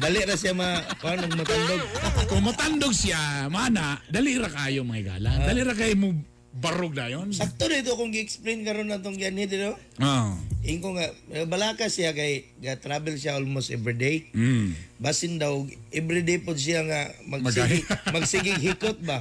dali 0.03 0.19
ra 0.27 0.35
siya 0.35 0.51
ma 0.51 0.83
kuan 0.99 1.23
og 1.23 1.39
matandog. 1.39 1.81
Kung 2.27 2.43
matandog 2.43 2.91
siya, 2.91 3.47
mana, 3.47 4.03
dali 4.11 4.35
ra 4.35 4.51
kayo 4.51 4.83
mga 4.83 5.15
gala. 5.15 5.31
Dali 5.47 5.63
ra 5.63 5.71
kayo 5.71 5.95
mo 5.95 6.11
barog 6.55 6.95
na 6.95 7.11
yun. 7.11 7.35
Sakto 7.35 7.67
dito 7.67 7.99
kung 7.99 8.15
gi-explain 8.15 8.63
karon 8.63 8.87
natong 8.87 9.19
ganit 9.19 9.51
dito. 9.51 9.75
Oh. 9.99 10.31
Ingko 10.63 10.95
nga 10.95 11.11
eh, 11.35 11.45
balaka 11.45 11.91
siya 11.91 12.15
kay 12.15 12.47
ga 12.63 12.79
travel 12.79 13.19
siya 13.19 13.35
almost 13.35 13.75
every 13.75 13.93
day. 13.93 14.31
Mm. 14.31 14.71
Basin 14.95 15.35
daw 15.35 15.67
everyday 15.91 16.39
pod 16.39 16.55
siya 16.55 16.87
nga 16.87 17.11
magsige 17.27 17.83
magsigig 18.15 18.57
hikot 18.63 19.03
ba. 19.03 19.19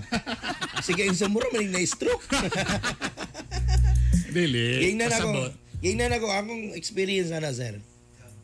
Sige 0.86 1.10
ang 1.10 1.18
sumuro 1.18 1.50
man 1.50 1.74
na 1.74 1.82
stroke. 1.82 2.22
Dili. 4.30 4.90
Gingnan 4.90 5.10
ako. 5.10 5.50
Gingnan 5.82 6.14
ako 6.14 6.26
akong 6.30 6.64
experience 6.78 7.34
na 7.34 7.42
na 7.42 7.50
sir. 7.50 7.82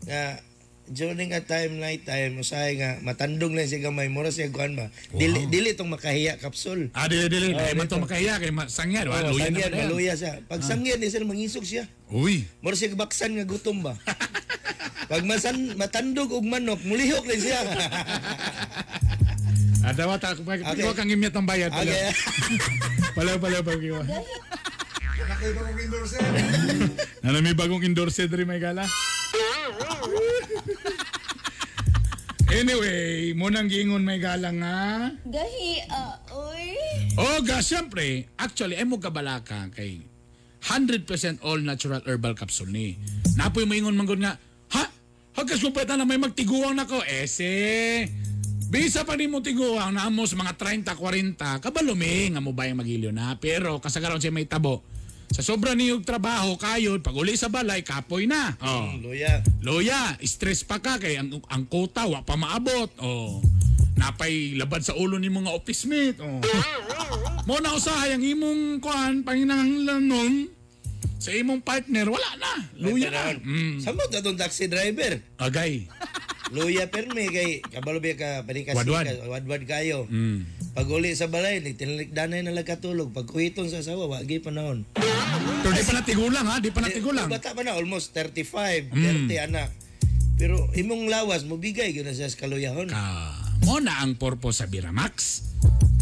Nga 0.05 0.50
during 0.91 1.31
a 1.31 1.39
time 1.39 1.79
night 1.79 2.03
time 2.03 2.37
usahay 2.37 2.75
nga 2.75 2.99
matandog 3.01 3.51
na 3.51 3.63
siya 3.63 3.79
gamay 3.81 4.11
mura 4.11 4.29
siya 4.29 4.51
kuan 4.51 4.75
ba. 4.75 4.91
Dili 5.11 5.47
dili 5.47 5.73
tong 5.73 5.87
makahiya 5.89 6.37
kapsul. 6.37 6.91
Ah, 6.93 7.07
dili, 7.07 7.31
dili. 7.31 7.55
Oh, 7.55 7.59
Dahil 7.59 7.75
man 7.75 7.87
dito. 7.87 7.95
to 7.95 8.03
makahiya 8.03 8.35
kay 8.37 8.51
ma- 8.51 8.67
sangyan. 8.67 9.07
Oh, 9.07 9.15
Oh, 9.15 9.31
luya 9.31 9.47
na 9.47 9.47
sangyan, 9.49 9.71
pa 9.71 9.77
yan. 9.77 9.87
maluya 9.87 10.15
siya. 10.15 10.33
Pag 10.45 10.61
Ah. 10.61 10.67
sangyan, 10.67 10.99
di 10.99 11.07
sila 11.07 11.25
mangisog 11.25 11.63
siya. 11.63 11.85
Uy. 12.11 12.43
Mura 12.59 12.75
siya 12.75 12.91
baksan 12.93 13.39
nga 13.39 13.47
gutom 13.47 13.81
ba. 13.81 13.95
Pag 15.11 15.27
masan, 15.27 15.75
matandog 15.75 16.31
og 16.31 16.43
manok, 16.45 16.83
mulihok 16.83 17.25
din 17.25 17.41
siya. 17.41 17.61
Ah, 19.81 19.97
dapat 19.97 20.21
ako. 20.21 20.45
Pag 20.45 20.61
okay. 20.61 20.93
kang 20.93 21.09
imyat 21.09 21.33
ang 21.33 21.49
bayad. 21.49 21.73
Okay. 21.73 22.13
Palaw, 23.17 23.41
palaw, 23.41 23.65
palaw. 23.65 24.05
Nakay 25.21 25.51
ba 25.51 25.61
kong 25.65 25.81
endorser? 25.81 26.21
Ano 27.25 27.37
may 27.41 27.57
bagong 27.57 27.81
endorser 27.83 28.29
rin 28.29 28.45
may 28.45 28.61
gala? 28.61 28.85
Anyway, 32.51 33.31
munang 33.39 33.71
giingon 33.71 34.03
may 34.03 34.19
gala 34.19 34.51
nga. 34.51 35.07
Gahi, 35.23 35.87
ah, 35.87 36.19
oy. 36.35 36.75
Oh, 37.15 37.39
ga, 37.47 37.63
siyempre, 37.63 38.27
actually, 38.35 38.75
ay 38.75 38.83
mo 38.83 38.99
kabalaka 38.99 39.71
kay 39.71 40.03
100% 40.67 41.47
all 41.47 41.63
natural 41.63 42.03
herbal 42.03 42.35
capsule 42.35 42.75
ni. 42.75 42.99
Napoy 43.39 43.71
mo 43.71 43.79
ingon 43.79 43.95
manggod 43.95 44.19
nga, 44.19 44.35
ha? 44.75 44.85
Hagkas 45.39 45.63
mo 45.63 45.71
na 45.71 46.03
may 46.03 46.19
magtiguang 46.19 46.75
nako. 46.75 46.99
Ese, 47.07 48.11
bisa 48.67 49.07
pa 49.07 49.15
rin 49.15 49.31
mo 49.31 49.39
tiguang 49.39 49.95
na 49.95 50.11
amos 50.11 50.35
mga 50.35 50.59
30-40, 50.59 51.63
kabalumi 51.63 52.35
nga 52.35 52.43
mo 52.43 52.51
ba 52.51 52.67
yung 52.67 52.83
magilyo 52.83 53.15
na. 53.15 53.39
Pero 53.39 53.79
kasagaron 53.79 54.19
siya 54.19 54.35
may 54.35 54.51
tabo. 54.51 54.83
Sa 55.31 55.47
sobra 55.47 55.79
niyong 55.79 56.03
trabaho, 56.03 56.59
kayo, 56.59 56.99
pag 56.99 57.15
uli 57.15 57.39
sa 57.39 57.47
balay, 57.47 57.87
kapoy 57.87 58.27
na. 58.27 58.59
Oh. 58.59 58.91
Luya. 58.99 59.39
Loya, 59.63 60.19
stress 60.27 60.67
pa 60.67 60.83
ka 60.83 60.99
kay 60.99 61.15
ang, 61.23 61.39
ang 61.47 61.65
kota 61.71 62.03
wa 62.11 62.27
pa 62.27 62.35
maabot. 62.35 62.91
Oh. 62.99 63.39
Napay 63.95 64.59
labad 64.59 64.83
sa 64.83 64.99
ulo 64.99 65.23
ni 65.23 65.31
mga 65.31 65.55
office 65.55 65.87
mate. 65.87 66.19
Oh. 66.19 66.43
Mo 67.47 67.63
na 67.63 67.79
usahay 67.79 68.17
ang 68.17 68.25
imong 68.27 68.83
kuan 68.83 69.23
panginahanglanon 69.23 70.51
sa 71.21 71.31
imong 71.31 71.63
partner 71.63 72.11
wala 72.11 72.31
na. 72.41 72.53
Luya 72.81 73.13
na. 73.13 73.37
Mm. 73.39 73.79
Samot 73.85 74.11
na 74.11 74.25
tong 74.25 74.41
taxi 74.41 74.67
driver. 74.67 75.21
Agay. 75.39 75.87
Luya 76.51 76.91
perme 76.91 77.31
kay 77.31 77.63
kabalo 77.63 78.03
biya 78.03 78.19
ka 78.19 78.29
panikasi 78.43 78.75
Wadwad. 78.75 79.07
ka 79.07 79.31
wadwad 79.31 79.63
kayo. 79.71 80.11
Mm. 80.11 80.43
Pag 80.71 80.87
uli 80.87 81.15
sa 81.15 81.27
balay, 81.27 81.59
ni 81.59 81.75
tinlikdanay 81.75 82.43
na 82.43 82.63
katulog. 82.63 83.11
Pag 83.11 83.27
kuhiton 83.27 83.67
sa 83.67 83.83
asawa, 83.83 84.07
wagi 84.07 84.39
panahon. 84.39 84.83
Pero 85.63 85.71
di 85.71 85.83
pa 85.83 85.95
natigulang 85.95 86.47
ha, 86.47 86.59
di 86.59 86.71
pa 86.71 86.83
natigulang. 86.83 87.27
Bata 87.27 87.55
pa 87.55 87.63
na, 87.63 87.75
almost 87.75 88.15
35, 88.15 88.91
Mm. 88.91 89.31
30 89.31 89.47
anak. 89.47 89.71
Pero 90.35 90.71
imong 90.73 91.07
lawas, 91.07 91.43
mobigay 91.43 91.91
yun 91.91 92.07
na 92.07 92.15
sa 92.15 92.27
kaluyahon. 92.33 92.91
Mo 93.63 93.77
na 93.79 94.03
ang 94.03 94.15
purpose 94.17 94.63
sa 94.63 94.67
Biramax. 94.67 95.47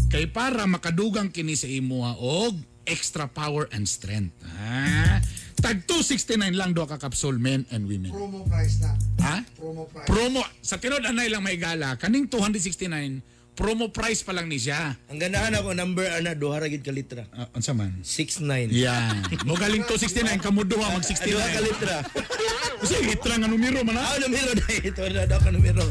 Kay 0.09 0.29
para 0.29 0.65
makadugang 0.65 1.29
kini 1.29 1.53
sa 1.53 1.69
imuha 1.69 2.17
og 2.17 2.57
extra 2.89 3.29
power 3.29 3.69
and 3.69 3.85
strength. 3.85 4.33
Ha? 4.41 5.21
Tag 5.59 5.83
269 5.83 6.55
lang 6.55 6.71
do 6.71 6.87
ka 6.87 6.95
capsule 6.95 7.35
men 7.35 7.67
and 7.75 7.83
women. 7.83 8.15
Promo 8.15 8.47
price 8.47 8.79
na. 8.79 8.95
Ha? 9.19 9.43
Promo 9.59 9.83
price. 9.91 10.07
Promo 10.07 10.41
sa 10.63 10.79
tinod 10.79 11.03
anay 11.03 11.27
lang 11.27 11.43
may 11.43 11.59
gala 11.59 11.99
kaning 11.99 12.31
269 12.31 13.38
promo 13.59 13.91
price 13.91 14.23
pa 14.23 14.31
lang 14.31 14.47
ni 14.47 14.55
siya. 14.55 14.95
Ang 15.11 15.19
ganahan 15.19 15.51
ako, 15.59 15.75
number 15.75 16.07
ana, 16.07 16.31
duha 16.31 16.63
ra 16.63 16.71
gid 16.71 16.79
ka 16.79 16.95
litra. 16.95 17.27
Uh, 17.35 17.43
unsa 17.59 17.75
man? 17.75 17.91
6'9". 17.99 18.71
Yan. 18.71 19.19
Mo 19.43 19.59
galing 19.59 19.83
269 19.83 20.39
kamo 20.39 20.63
duha 20.63 20.87
mag 20.95 21.03
69. 21.03 21.27
Duha 21.27 21.47
ka 21.51 21.59
litra. 21.59 21.97
Kasi 22.79 22.95
litra 23.03 23.35
nga 23.35 23.51
numero 23.51 23.83
man 23.83 23.99
ha. 23.99 24.15
Ah, 24.15 24.17
numero 24.23 24.55
na 24.55 24.63
ito. 24.87 25.03
Na 25.11 25.27
daw 25.27 25.43
ka 25.43 25.51
numero. 25.51 25.83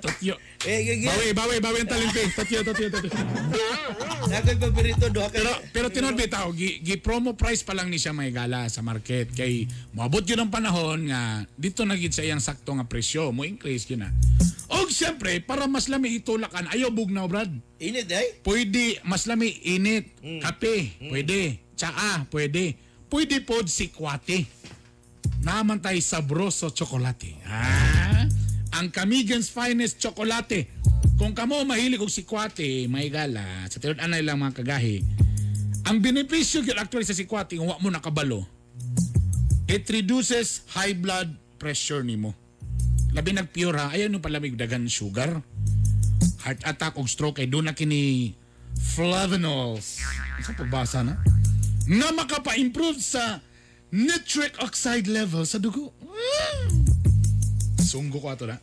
Totyo. 0.00 0.40
Eh, 0.64 0.80
gigi. 0.80 1.04
Bawi, 1.12 1.36
bawi, 1.36 1.56
bawi 1.60 1.78
ang 1.84 1.90
talente. 1.92 2.22
Totyo, 2.32 2.64
totyo, 2.64 2.88
totyo. 2.88 3.12
Nakoy 4.32 4.56
paborito, 4.56 5.06
duha 5.12 5.28
ka 5.28 5.36
Pero 5.36 5.52
pero 5.76 5.86
tinod 5.92 6.16
bitaw, 6.16 6.48
gi, 6.56 6.80
gi 6.80 6.96
promo 6.96 7.36
price 7.36 7.60
pa 7.60 7.76
lang 7.76 7.92
ni 7.92 8.00
siya 8.00 8.16
may 8.16 8.32
gala 8.32 8.64
sa 8.72 8.80
market 8.80 9.28
kay 9.36 9.68
moabot 9.92 10.24
yun 10.24 10.44
ang 10.44 10.52
panahon 10.52 11.08
nga 11.12 11.44
dito 11.56 11.84
na 11.84 11.96
gid 12.00 12.16
sa 12.16 12.24
iyang 12.24 12.40
sakto 12.40 12.72
nga 12.72 12.88
presyo, 12.88 13.28
mo 13.28 13.44
increase 13.44 13.84
yun 13.92 14.08
na. 14.08 14.10
Og 14.70 14.86
siyempre, 14.86 15.42
para 15.42 15.66
mas 15.66 15.90
lami 15.90 16.22
itulakan, 16.22 16.70
ayaw 16.70 16.94
bugnaw, 17.10 17.26
Brad. 17.26 17.50
Init 17.82 18.06
eh? 18.14 18.38
Pwede, 18.46 19.02
mas 19.02 19.26
lami 19.26 19.50
init, 19.66 20.14
kape, 20.22 20.94
pwede, 21.10 21.58
tsaa, 21.74 22.22
pwede. 22.30 22.78
Pwede 23.10 23.42
pod 23.42 23.66
sikwate. 23.66 24.46
Naman 25.42 25.82
tayo 25.82 25.98
sabroso 25.98 26.70
chocolate. 26.70 27.34
Ha? 27.42 28.22
Ang 28.78 28.94
Camigan's 28.94 29.50
finest 29.50 29.98
chocolate. 29.98 30.70
Kung 31.18 31.34
kamo 31.34 31.66
mahilig 31.66 31.98
og 31.98 32.08
sikwate, 32.08 32.86
may 32.86 33.10
gala, 33.10 33.66
sa 33.66 33.82
tinod 33.82 33.98
anay 33.98 34.22
lang 34.22 34.38
mga 34.38 34.62
kagahi. 34.62 35.02
Ang 35.90 35.98
benepisyo 35.98 36.62
gyud 36.62 36.78
actually 36.78 37.02
sa 37.02 37.18
sikwate, 37.18 37.58
kung 37.58 37.66
wa 37.66 37.82
mo 37.82 37.90
nakabalo, 37.90 38.46
it 39.66 39.82
reduces 39.90 40.62
high 40.70 40.94
blood 40.94 41.34
pressure 41.58 42.06
nimo. 42.06 42.30
Labi 43.10 43.34
nag-pure 43.34 43.74
ha, 43.74 43.90
ayaw 43.90 44.06
nung 44.06 44.22
palamig 44.22 44.54
dagan 44.54 44.86
sugar. 44.86 45.42
Heart 46.40 46.60
attack 46.64 46.94
o 46.96 47.04
stroke 47.04 47.44
ay 47.44 47.48
doon 47.48 47.68
na 47.68 47.76
kini 47.76 48.32
flavanols. 48.96 50.00
Sa 50.40 50.56
pagbasa 50.56 51.04
na? 51.04 51.20
Na 51.84 52.14
makapa-improve 52.16 52.96
sa 53.02 53.44
nitric 53.92 54.56
oxide 54.64 55.04
level 55.10 55.44
sa 55.44 55.60
dugo. 55.60 55.92
Sunggo 57.76 58.22
ko 58.22 58.32
ato 58.32 58.48
na. 58.48 58.56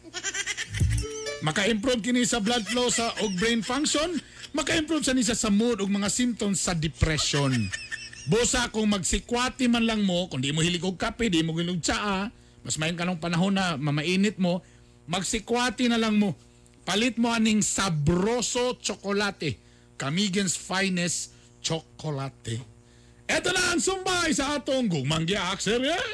Maka-improve 1.46 2.02
kini 2.02 2.26
sa 2.26 2.42
blood 2.42 2.66
flow 2.66 2.90
sa 2.90 3.14
og 3.22 3.38
brain 3.38 3.62
function, 3.62 4.18
maka-improve 4.58 5.06
sa 5.06 5.14
nisa 5.14 5.38
sa 5.38 5.54
mood 5.54 5.78
ug 5.78 5.92
mga 5.92 6.10
symptoms 6.10 6.66
sa 6.66 6.74
depression. 6.74 7.54
Bosa 8.26 8.68
kung 8.74 8.90
magsikwati 8.90 9.70
man 9.70 9.86
lang 9.86 10.02
mo, 10.02 10.26
kung 10.28 10.42
di 10.42 10.50
mo 10.50 10.66
hilig 10.66 10.82
og 10.82 10.98
kape, 10.98 11.30
di 11.30 11.46
mo 11.46 11.54
hilig 11.54 11.78
og 11.78 11.84
tsaa, 11.86 12.34
mas 12.66 12.76
mayon 12.82 12.98
kanong 12.98 13.22
panahon 13.22 13.54
na 13.54 13.78
mamainit 13.78 14.42
mo, 14.42 14.66
magsikwati 15.06 15.86
na 15.88 16.02
lang 16.02 16.18
mo. 16.18 16.34
Palit 16.88 17.20
mo 17.20 17.28
aning 17.28 17.60
sabroso 17.60 18.80
chocolate. 18.80 19.60
Camigan's 20.00 20.56
finest 20.56 21.36
chocolate. 21.60 22.64
Eto 23.28 23.52
na 23.52 23.76
ang 23.76 23.84
sumbay 23.84 24.32
sa 24.32 24.56
atong 24.56 24.88
gumangya 24.88 25.52
akser. 25.52 25.84
Eh? 25.84 26.08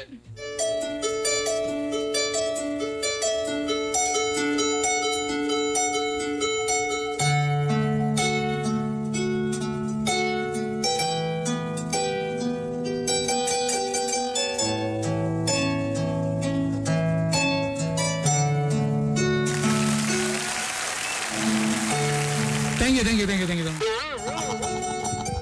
Thank 22.94 23.18
you, 23.18 23.26
thank 23.26 23.42
you, 23.42 23.48
thank 23.50 23.58
you, 23.58 23.66
thank 23.66 23.82
you. 23.82 23.90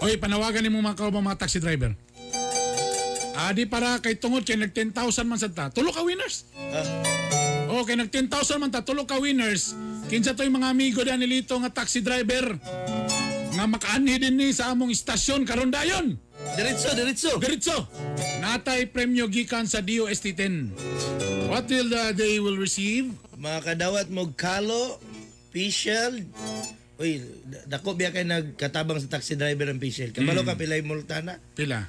Oy, 0.00 0.16
panawagan 0.16 0.64
ni 0.64 0.72
mo 0.72 0.80
mga 0.80 0.96
kaubang 0.96 1.20
mga 1.20 1.36
taxi 1.36 1.60
driver. 1.60 1.92
Adi 3.36 3.68
para 3.68 4.00
kay 4.00 4.16
tungod 4.16 4.40
kay 4.48 4.56
nag 4.56 4.72
10,000 4.72 4.96
man 5.28 5.36
sa 5.36 5.52
ta. 5.52 5.68
Tulo 5.68 5.92
ka 5.92 6.00
winners. 6.00 6.48
Oh, 7.68 7.84
kay 7.84 8.00
nag 8.00 8.08
10,000 8.08 8.56
man 8.56 8.72
ta, 8.72 8.80
tulo 8.80 9.04
ka 9.04 9.20
winners. 9.20 9.76
Kinsa 10.08 10.32
to'y 10.32 10.48
mga 10.48 10.72
amigo 10.72 11.04
diyan 11.04 11.20
nilito 11.20 11.52
nga 11.60 11.68
taxi 11.68 12.00
driver. 12.00 12.56
Nga 13.52 13.64
makaanhi 13.68 14.16
din 14.16 14.40
ni 14.40 14.48
sa 14.48 14.72
among 14.72 14.88
istasyon 14.88 15.44
karon 15.44 15.68
dayon. 15.68 16.16
Diretso, 16.56 16.96
diretso. 16.96 17.36
Diretso. 17.36 17.84
Natay 18.40 18.88
premyo 18.88 19.28
gikan 19.28 19.68
sa 19.68 19.84
DOST 19.84 20.40
10. 20.40 21.52
What 21.52 21.68
will 21.68 21.92
the, 21.92 22.16
they 22.16 22.40
will 22.40 22.56
receive? 22.56 23.12
Mga 23.36 23.76
kadawat 23.76 24.08
mo 24.08 24.32
kalo, 24.32 24.96
facial, 25.52 26.16
Uy, 27.02 27.18
da- 27.42 27.62
dako 27.68 27.92
biya 27.92 28.08
kay 28.08 28.22
nagkatabang 28.22 28.96
sa 28.96 29.10
taxi 29.10 29.34
driver 29.34 29.66
ang 29.66 29.76
facial. 29.76 30.08
Kabalo 30.10 30.40
Mm. 30.40 30.46
ka 30.46 30.54
pilay 30.54 30.80
multa 30.80 31.18
na. 31.18 31.36
Pila? 31.52 31.84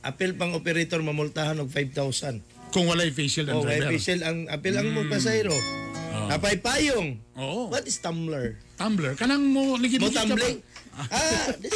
Apil 0.00 0.32
pang 0.32 0.50
operator 0.50 0.98
mamultahan 0.98 1.54
og 1.58 1.68
5,000. 1.68 2.40
Kung 2.72 2.86
walay 2.86 3.10
facial 3.10 3.46
ang 3.46 3.60
Oh, 3.60 3.62
driver. 3.62 3.90
facial 3.90 4.18
ang 4.22 4.46
apil 4.48 4.74
ang 4.74 4.88
mo 4.88 5.04
pasayro. 5.04 5.52
Oh. 5.52 6.26
Napay 6.26 6.56
payong. 6.56 7.20
Oo. 7.36 7.68
What 7.68 7.84
is 7.84 7.98
tumbler? 7.98 8.56
Tumbler? 8.74 9.12
Kanang 9.14 9.44
mo 9.44 9.76
ligid 9.76 10.00
Mo 10.00 10.08
tumbling? 10.08 10.62
ah, 10.96 11.52
this 11.60 11.70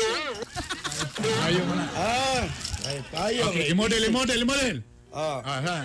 Ayaw 1.20 1.62
mo 1.62 1.74
na. 1.74 1.84
Ah, 1.92 2.42
ay 2.86 2.96
payong. 3.06 3.50
Okay, 3.50 3.64
i-model, 3.68 4.00
i-model, 4.02 4.38
i-model. 4.40 4.76
Ah. 5.10 5.38
Aha. 5.44 5.78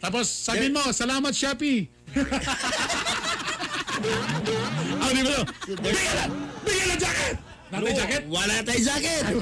Tapos 0.00 0.26
sabihin 0.26 0.72
mo, 0.72 0.80
salamat 0.90 1.30
Shopee. 1.30 1.86
Ah, 5.10 5.12
di 5.12 5.22
ba? 5.26 5.34
to? 5.34 5.42
Bigyan 5.82 6.14
na! 6.14 6.24
Bigyan 6.62 6.86
na 6.86 6.96
jacket! 7.02 7.34
Natay 7.70 7.94
jacket? 7.98 8.22
Wala 8.30 8.54
tayong 8.62 8.86
jacket. 8.86 9.22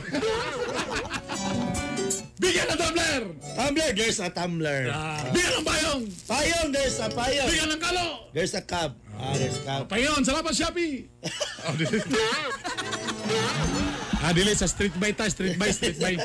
Bigyan 2.40 2.66
na 2.72 2.76
tumbler! 2.80 3.20
Tumbler, 3.52 3.90
there's 3.92 4.18
a 4.24 4.32
tumbler. 4.32 4.88
Bigyan 5.28 5.52
ng 5.60 5.66
payong! 5.68 6.08
Payong, 6.24 6.68
there's 6.72 6.96
a 7.04 7.12
payong. 7.12 7.48
Bigyan 7.52 7.68
ng 7.76 7.82
kalo! 7.84 8.32
There's 8.32 8.56
a 8.56 8.64
cup. 8.64 8.96
Ah, 9.20 9.36
there's 9.36 9.60
a 9.60 9.64
cup. 9.68 9.92
Payon, 9.92 10.24
salamat 10.24 10.56
Shopee! 10.56 11.04
oh, 11.68 11.76
ah, 14.24 14.32
dili 14.32 14.56
sa 14.56 14.64
street 14.64 14.96
by 14.96 15.12
ta, 15.12 15.28
street 15.28 15.60
by, 15.60 15.68
street 15.68 16.00
by. 16.00 16.16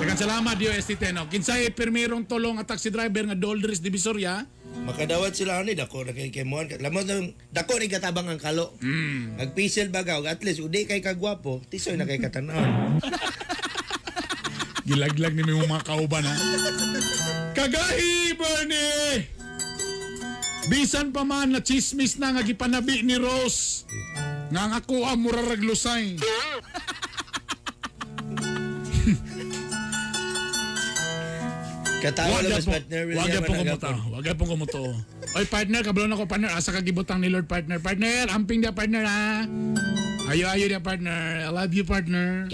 Dagan 0.00 0.16
salamat 0.16 0.56
Dio 0.56 0.72
ST10. 0.72 1.12
No? 1.12 1.28
Kinsay 1.28 1.68
permirong 1.76 2.24
tulong 2.24 2.56
at 2.56 2.64
taxi 2.64 2.88
driver 2.88 3.28
nga 3.28 3.36
Doldris 3.36 3.84
Divisoria. 3.84 4.48
Makadawat 4.86 5.36
sila 5.36 5.60
ni 5.62 5.76
dako 5.76 6.06
na 6.06 6.16
kay 6.16 6.32
kemuan. 6.32 6.70
Lamon 6.80 7.04
nang 7.06 7.26
dako 7.52 7.78
ni 7.78 7.86
katabang 7.86 8.26
ang 8.30 8.40
kalo. 8.40 8.74
Mm. 8.80 9.38
Nagpisil 9.38 9.92
bagaw 9.92 10.24
at 10.26 10.40
least 10.42 10.62
udi 10.64 10.88
kay 10.88 11.04
kagwapo, 11.04 11.60
tisoy 11.68 11.94
na 11.94 12.08
kay 12.08 12.18
katanawon. 12.18 12.98
Gilaglag 14.90 15.38
ni 15.38 15.46
mga 15.46 15.70
mga 15.70 15.86
kauban 15.86 16.26
ha. 16.26 16.34
Kagahi, 17.54 18.34
Bernie! 18.34 19.30
Bisan 20.66 21.10
pa 21.10 21.22
man 21.26 21.54
na 21.54 21.60
chismis 21.62 22.18
na 22.18 22.34
nga 22.34 22.42
gipanabi 22.42 23.02
ni 23.02 23.18
Rose. 23.18 23.86
Nga 24.50 24.62
nga 24.70 24.80
ko 24.82 25.06
ang 25.06 25.22
muraraglusay. 25.22 26.18
Katawa 32.00 32.40
lang 32.40 32.56
mas 32.56 32.64
partner. 32.64 33.02
Wag 33.12 33.28
yan 33.28 33.42
po 33.44 33.52
kumuto. 33.52 33.90
Wag 34.08 34.24
yan 34.24 34.36
po 34.40 34.44
kumuto. 34.48 34.82
Oy 35.36 35.46
partner, 35.46 35.80
kabulon 35.84 36.12
ako 36.16 36.24
partner. 36.24 36.50
Asa 36.56 36.72
ka 36.72 36.80
gibutang 36.80 37.20
ni 37.20 37.28
Lord 37.28 37.44
partner. 37.44 37.76
Partner, 37.76 38.24
amping 38.32 38.64
dia 38.64 38.72
partner 38.72 39.04
ha. 39.04 39.44
Ayo 40.32 40.48
ayo 40.48 40.64
dia 40.64 40.80
partner. 40.80 41.44
I 41.44 41.52
love 41.52 41.76
you 41.76 41.84
partner. 41.84 42.48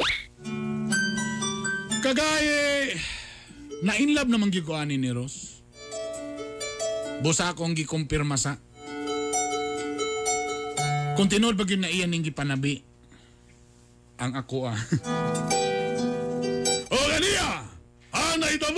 Kagaye, 2.03 2.95
na 3.87 3.95
in 3.99 4.15
love 4.15 4.31
naman 4.31 4.51
ani 4.51 4.99
ni 4.99 5.11
Ros. 5.15 5.63
Busa 7.23 7.55
akong 7.55 7.79
gikumpirma 7.79 8.35
sa. 8.35 8.59
Kung 11.17 11.33
tinuod 11.33 11.57
ba 11.57 11.65
na 11.65 11.89
iyan 11.89 12.13
ning 12.13 12.27
gipanabi 12.27 12.85
ang 14.17 14.33
ako 14.33 14.69
ah. 14.69 14.77
o 16.93 16.97
ganiya! 16.97 17.65
Ana 18.17 18.49
ito 18.49 18.69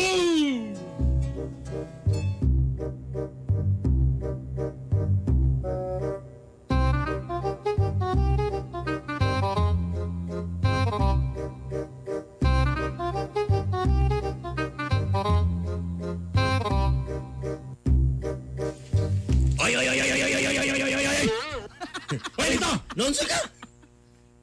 Nonsa 22.97 23.25
ka? 23.29 23.39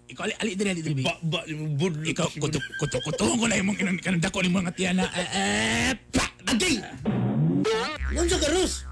Ikaw, 0.05 0.23
ali, 0.29 0.33
ali, 0.37 0.51
dali, 0.53 0.69
ali, 0.69 0.81
dali. 0.85 1.01
Ba, 1.01 1.17
ba, 1.23 1.39
bud, 1.49 2.05
Ikaw, 2.05 2.27
kuto, 2.37 2.59
kuto, 2.77 2.97
kuto, 3.01 3.23
ko 3.25 3.45
na 3.49 3.57
yung 3.57 3.73
mga 3.73 3.97
kananda 4.05 4.29
ko 4.29 4.45
ni 4.45 4.53
mga 4.53 4.71
tiyana. 4.77 5.09
Eh, 5.17 5.27
eh, 5.33 5.91
pa! 6.13 6.25
Agay! 6.45 6.77
Nonsa 8.13 8.37
ka, 8.37 8.47
Ros? 8.53 8.85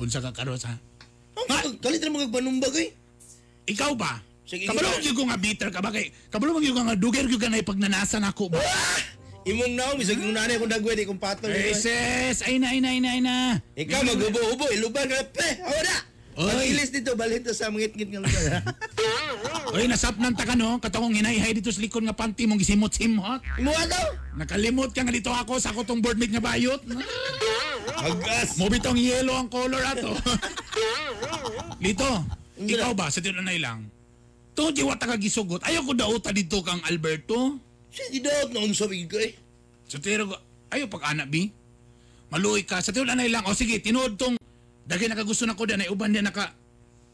Unsa 0.00 0.18
ka 0.24 0.30
karos, 0.32 0.64
ha? 0.66 0.74
Kalit 1.78 2.00
na 2.02 2.16
mga 2.16 2.32
panumbag 2.32 2.74
eh. 2.80 2.90
Ikaw 3.68 3.92
ba? 3.94 4.18
Sige, 4.44 4.68
Kabalo 4.68 5.00
yung 5.00 5.16
ko 5.16 5.24
nga 5.24 5.40
bitter 5.40 5.68
ka 5.72 5.80
ba 5.80 5.88
kay 5.88 6.12
kabalo 6.28 6.60
yung 6.60 6.76
nga 6.76 6.92
duger 6.92 7.24
yung 7.24 7.40
ka 7.40 7.48
na 7.48 7.64
ipagnanasan 7.64 8.28
ako 8.28 8.52
ba? 8.52 8.60
Imong 9.44 9.76
naong, 9.76 10.00
isag 10.00 10.20
yung 10.20 10.32
nanay 10.32 10.56
kung 10.56 10.72
dagwede 10.72 11.04
kung 11.04 11.20
patol. 11.20 11.52
Sis, 11.52 12.40
ay 12.48 12.56
na, 12.56 12.72
ay 12.72 12.80
na, 12.80 12.88
ay 12.96 13.00
na, 13.00 13.08
ay 13.12 13.20
na. 13.20 13.36
Ikaw 13.76 14.00
magubo-ubo, 14.00 14.72
iluban 14.72 15.04
ka 15.04 15.20
na, 15.20 15.24
pe, 15.28 15.48
awa 15.60 15.80
na! 15.84 15.96
Oy. 16.34 16.50
Pag-ilis 16.50 16.90
dito, 16.90 17.14
balhin 17.14 17.46
to 17.46 17.54
sa 17.54 17.70
ngit-ngit 17.70 18.10
nga 18.10 18.18
lugar. 18.18 18.52
Oy, 19.70 19.86
nasap 19.90 20.18
ng 20.18 20.34
taka 20.34 20.58
no, 20.58 20.82
katong 20.82 21.14
hinayhay 21.14 21.54
dito 21.54 21.70
sa 21.70 21.78
likod 21.78 22.02
nga 22.02 22.10
panty 22.10 22.50
mong 22.50 22.58
gisimot-simot. 22.58 23.38
Imo 23.62 23.70
daw? 23.70 24.06
Nakalimot 24.34 24.90
ka 24.90 25.06
nga 25.06 25.14
dito 25.14 25.30
ako 25.30 25.62
sa 25.62 25.70
akong 25.70 26.02
board 26.02 26.18
mate 26.18 26.34
nga 26.34 26.42
bayot. 26.42 26.82
Agas! 28.10 28.58
Mo 28.58 28.66
bitong 28.66 28.98
yellow 28.98 29.38
ang 29.38 29.46
color 29.46 29.78
ato. 29.78 30.18
dito, 31.84 32.08
ikaw 32.58 32.90
ba 32.98 33.14
sa 33.14 33.22
tinanay 33.22 33.62
lang? 33.62 33.86
To 34.58 34.74
di 34.74 34.82
wa 34.82 34.98
ta 34.98 35.06
ka 35.06 35.14
gisugot. 35.14 35.62
Ayaw 35.62 35.86
ko 35.86 35.92
dauta 35.94 36.34
dito 36.34 36.58
kang 36.66 36.82
Alberto. 36.90 37.62
Siya, 37.94 38.10
di 38.10 38.18
daw 38.18 38.50
na 38.50 38.66
unsa 38.66 38.90
ko 38.90 38.94
eh. 39.22 39.38
Sa 39.86 40.02
tiro 40.02 40.34
ko, 40.34 40.36
ayaw 40.74 40.90
pag 40.90 41.14
anak 41.14 41.30
bi. 41.30 41.46
Maluoy 42.34 42.66
ka. 42.66 42.82
Sa 42.82 42.90
tinanay 42.90 43.30
lang, 43.30 43.46
o 43.46 43.54
sige, 43.54 43.78
tinuod 43.78 44.18
tong 44.18 44.34
dagay 44.84 45.08
nakagusto 45.08 45.48
na 45.48 45.56
ko 45.56 45.64
din 45.64 45.80
ay 45.80 45.90
uban 45.92 46.12
din 46.12 46.24
naka 46.24 46.52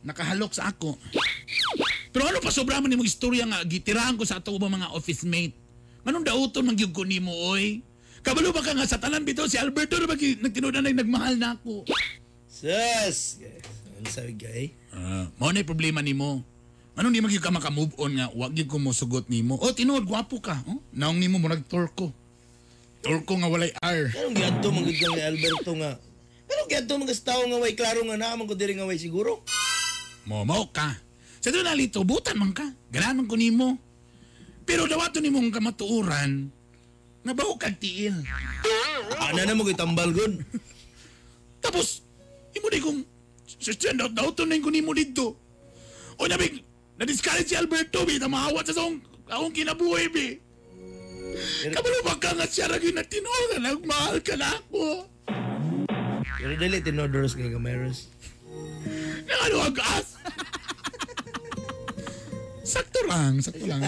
nakahalok 0.02 0.52
sa 0.56 0.72
ako. 0.72 0.96
Pero 2.10 2.26
ano 2.26 2.42
pa 2.42 2.50
sobra 2.50 2.82
man 2.82 2.90
nimong 2.90 3.06
istorya 3.06 3.46
nga 3.46 3.62
gitirahan 3.62 4.18
ko 4.18 4.26
sa 4.26 4.42
ato 4.42 4.50
ubang 4.50 4.72
mga 4.72 4.90
office 4.96 5.22
mate. 5.22 5.54
Anong 6.02 6.26
dauton 6.26 6.66
man 6.66 6.74
gyud 6.74 6.90
ko 6.90 7.06
nimo 7.06 7.30
oy? 7.30 7.84
Kabalo 8.20 8.52
ba 8.52 8.64
ka 8.64 8.74
nga 8.74 8.88
sa 8.88 9.00
tanan 9.00 9.24
bitaw 9.24 9.46
si 9.48 9.56
Alberto 9.56 9.96
na 9.96 10.10
bagi 10.10 10.36
nagtinudan 10.40 10.84
ay 10.84 10.96
nagmahal 10.96 11.38
na 11.38 11.56
ako. 11.56 11.86
Sus! 12.50 13.40
Unsa 14.00 14.24
ka 14.36 14.50
eh? 14.50 14.72
Ah, 14.92 15.28
mao 15.36 15.52
na 15.52 15.62
problema 15.62 16.00
nimo. 16.00 16.42
Anong 16.98 17.14
di 17.16 17.22
magyud 17.22 17.40
ka 17.40 17.54
maka-move 17.54 17.94
on 17.96 18.12
nga 18.18 18.26
wag 18.34 18.52
gyud 18.52 18.68
ko 18.68 18.76
mo 18.76 18.92
sugot 18.92 19.28
nimo. 19.30 19.56
Oh, 19.60 19.72
tinuod 19.72 20.04
gwapo 20.04 20.40
ka. 20.42 20.58
Oh, 20.66 20.82
naong 20.92 21.16
nimo 21.16 21.38
mo 21.38 21.48
nagtorko. 21.48 22.12
Torko 23.00 23.32
nga 23.40 23.48
walay 23.48 23.72
R. 23.80 24.12
Anong 24.12 24.36
giadto 24.36 24.68
man 24.68 24.84
gid 24.84 25.08
ni 25.08 25.22
Alberto 25.24 25.72
nga? 25.78 25.96
Pero 26.50 26.66
giadto 26.66 26.98
man 26.98 27.06
kas 27.06 27.22
tawo 27.22 27.46
nga 27.46 27.62
way 27.62 27.78
klaro 27.78 28.02
nga 28.02 28.18
naman 28.18 28.50
ko 28.50 28.58
diri 28.58 28.74
nga 28.74 28.90
way 28.90 28.98
siguro. 28.98 29.46
Mo 30.26 30.42
mo 30.42 30.66
ka. 30.74 30.98
Sa 31.38 31.54
doon 31.54 31.62
nalito, 31.62 32.02
butan 32.02 32.34
man 32.34 32.50
ka. 32.50 32.66
Ganaman 32.90 33.30
ko 33.30 33.38
nimo. 33.38 33.78
Pero 34.66 34.90
dawato 34.90 35.22
nimong 35.22 35.54
kamatuuran, 35.54 36.50
nabaho 37.22 37.54
kag 37.54 37.78
tiil. 37.78 38.18
Ana 39.18 39.46
na 39.46 39.54
mo 39.54 39.62
kay 39.62 39.78
tambal 39.78 40.10
gud. 40.10 40.42
Tapos, 41.62 42.02
imo 42.54 42.66
di 42.66 42.82
kong, 42.82 43.00
stand 43.46 44.02
out 44.02 44.12
daw 44.12 44.30
to 44.34 44.42
na 44.42 44.58
ko 44.58 44.70
nimo 44.74 44.90
dito. 44.90 45.38
O 46.20 46.26
nabig, 46.28 46.60
na-discourage 47.00 47.48
si 47.48 47.56
Alberto, 47.56 48.04
bi, 48.04 48.20
na 48.20 48.28
mahawat 48.28 48.68
sa 48.68 48.76
song, 48.84 49.00
akong 49.24 49.54
kinabuhi, 49.56 50.06
bi. 50.12 50.26
Kabalo 51.72 52.04
ba 52.04 52.20
ka 52.20 52.36
nga 52.36 52.44
siya 52.44 52.68
ragin 52.68 52.94
na 52.94 53.06
tinuoran, 53.06 53.64
nagmahal 53.64 54.18
ka 54.20 54.36
na 54.36 54.50
ako. 54.60 55.08
Pero 56.40 56.56
dili 56.56 56.80
tinodoros 56.80 57.36
kay 57.36 57.52
Gamaros. 57.52 58.08
Nga 59.28 59.36
ano 59.44 59.56
agas? 59.68 60.16
sakto 62.64 63.00
lang, 63.04 63.44
sakto 63.44 63.64
lang. 63.68 63.84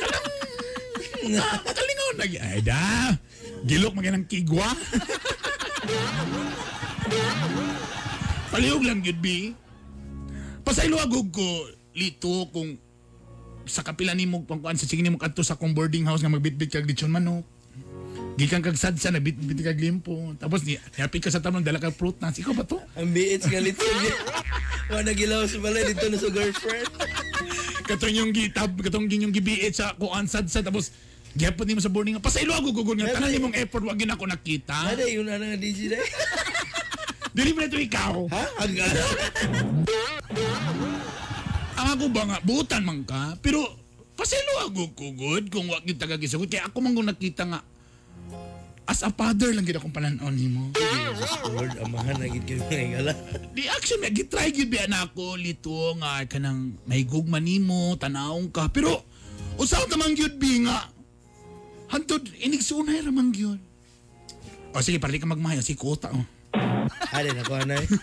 Kalang, 0.00 1.60
makalingaw 1.68 2.10
na. 2.16 2.24
Ay 2.48 2.60
da, 2.64 3.12
gilok 3.68 3.92
mga 3.92 4.16
ng 4.16 4.24
kigwa. 4.24 4.72
Palihog 8.48 8.88
lang 8.88 9.04
yun, 9.04 9.18
B. 9.20 9.52
Pasaylo 10.64 10.96
agog 10.96 11.28
ko, 11.28 11.48
lito, 11.92 12.48
kung 12.56 12.80
sa 13.66 13.82
kapila 13.82 14.14
ni 14.14 14.24
mo 14.30 14.46
pangkuan 14.46 14.78
sa 14.78 14.86
sige 14.86 15.02
ni 15.02 15.10
mo 15.10 15.18
kadto 15.18 15.42
sa 15.42 15.58
akong 15.58 15.74
boarding 15.74 16.06
house 16.06 16.22
nga 16.22 16.30
magbitbit 16.30 16.70
kag 16.70 16.86
lechon 16.86 17.10
manok. 17.10 17.42
Gikan 18.36 18.60
kag 18.60 18.76
sadsa 18.76 19.08
na 19.08 19.20
bitbit 19.20 19.64
kag 19.64 19.80
limpo. 19.80 20.36
Tapos 20.36 20.60
ni 20.68 20.76
happy 21.00 21.24
ka 21.24 21.32
sa 21.32 21.40
tamang 21.40 21.64
dala 21.64 21.80
kag 21.80 21.96
fruit 21.96 22.20
na. 22.20 22.28
Ikaw 22.28 22.52
ba 22.52 22.68
to? 22.68 22.76
Ang 23.00 23.16
biits 23.16 23.48
nga 23.50 23.64
niya. 23.64 23.72
Wala 24.92 25.10
gilaw 25.16 25.48
sa 25.48 25.56
balay 25.58 25.88
dito 25.88 26.04
na 26.12 26.20
sa 26.20 26.28
girlfriend. 26.28 26.92
katong 27.86 28.12
yung 28.12 28.30
gitab, 28.34 28.76
katong 28.82 29.08
yung 29.08 29.32
gibiit 29.32 29.78
sa 29.78 29.94
kuan 29.96 30.26
sadsa 30.28 30.60
tapos 30.60 30.92
gihapon 31.32 31.64
nimo 31.64 31.80
sa 31.80 31.88
boarding 31.88 32.20
house. 32.20 32.28
Pasaylo 32.28 32.52
agog 32.52 32.76
gugod 32.76 33.00
nga 33.00 33.16
tanan 33.16 33.32
nimong 33.32 33.56
effort 33.56 33.84
wag 33.88 33.96
gyud 33.96 34.12
ako 34.12 34.28
nakita. 34.28 34.76
Ada 34.92 35.08
yun 35.08 35.24
na 35.24 35.40
nga 35.40 35.56
DJ 35.56 35.96
na. 35.96 35.98
Dili 37.36 37.52
pa 37.52 37.68
ito 37.68 37.76
ikaw. 37.76 38.16
Ha? 38.32 38.44
Ang 41.76 41.88
ako 41.92 42.04
ba 42.08 42.22
nga, 42.24 42.40
buutan 42.40 42.80
man 42.80 43.04
ka, 43.04 43.36
pero 43.44 43.60
paselo 44.16 44.64
ako 44.64 44.96
kugod 44.96 45.52
kung 45.52 45.68
wag 45.68 45.84
yung 45.84 46.00
tagagisugot. 46.00 46.48
Kaya 46.48 46.64
ako 46.72 46.80
man 46.80 46.96
nakita 46.96 47.44
nga, 47.44 47.60
as 48.86 49.02
a 49.02 49.10
father 49.10 49.50
lang 49.50 49.66
gid 49.66 49.76
akong 49.76 49.90
pananon 49.90 50.30
nimo. 50.30 50.70
Lord, 51.50 51.74
amahan 51.82 52.22
na 52.22 52.30
gid 52.30 52.46
kayo 52.46 52.62
mga 52.70 52.82
ingala. 52.86 53.12
Di 53.50 53.66
action 53.66 53.98
nga 53.98 54.10
gitry 54.14 54.54
gyud 54.54 54.70
ba 54.70 54.86
na 54.86 55.10
ako 55.10 55.34
lito 55.34 55.74
nga 55.98 56.22
kanang 56.30 56.78
may 56.86 57.02
gugma 57.02 57.42
nimo, 57.42 57.98
tanawon 57.98 58.46
ka. 58.54 58.70
Pero 58.70 59.02
usaw 59.58 59.90
ta 59.90 59.98
man 59.98 60.14
gyud 60.14 60.38
bi 60.38 60.62
nga. 60.62 60.86
Hantod 61.90 62.30
inigsunay 62.38 63.02
ra 63.02 63.10
man 63.10 63.34
gyud. 63.34 63.58
O 64.70 64.82
sige, 64.84 65.02
parli 65.02 65.18
ka 65.18 65.26
magmahayo 65.26 65.64
si 65.64 65.74
Kota. 65.74 66.12
Oh. 66.14 66.26
Ada 67.16 67.34
na 67.34 67.44
ko 67.44 67.58
anay. 67.58 67.84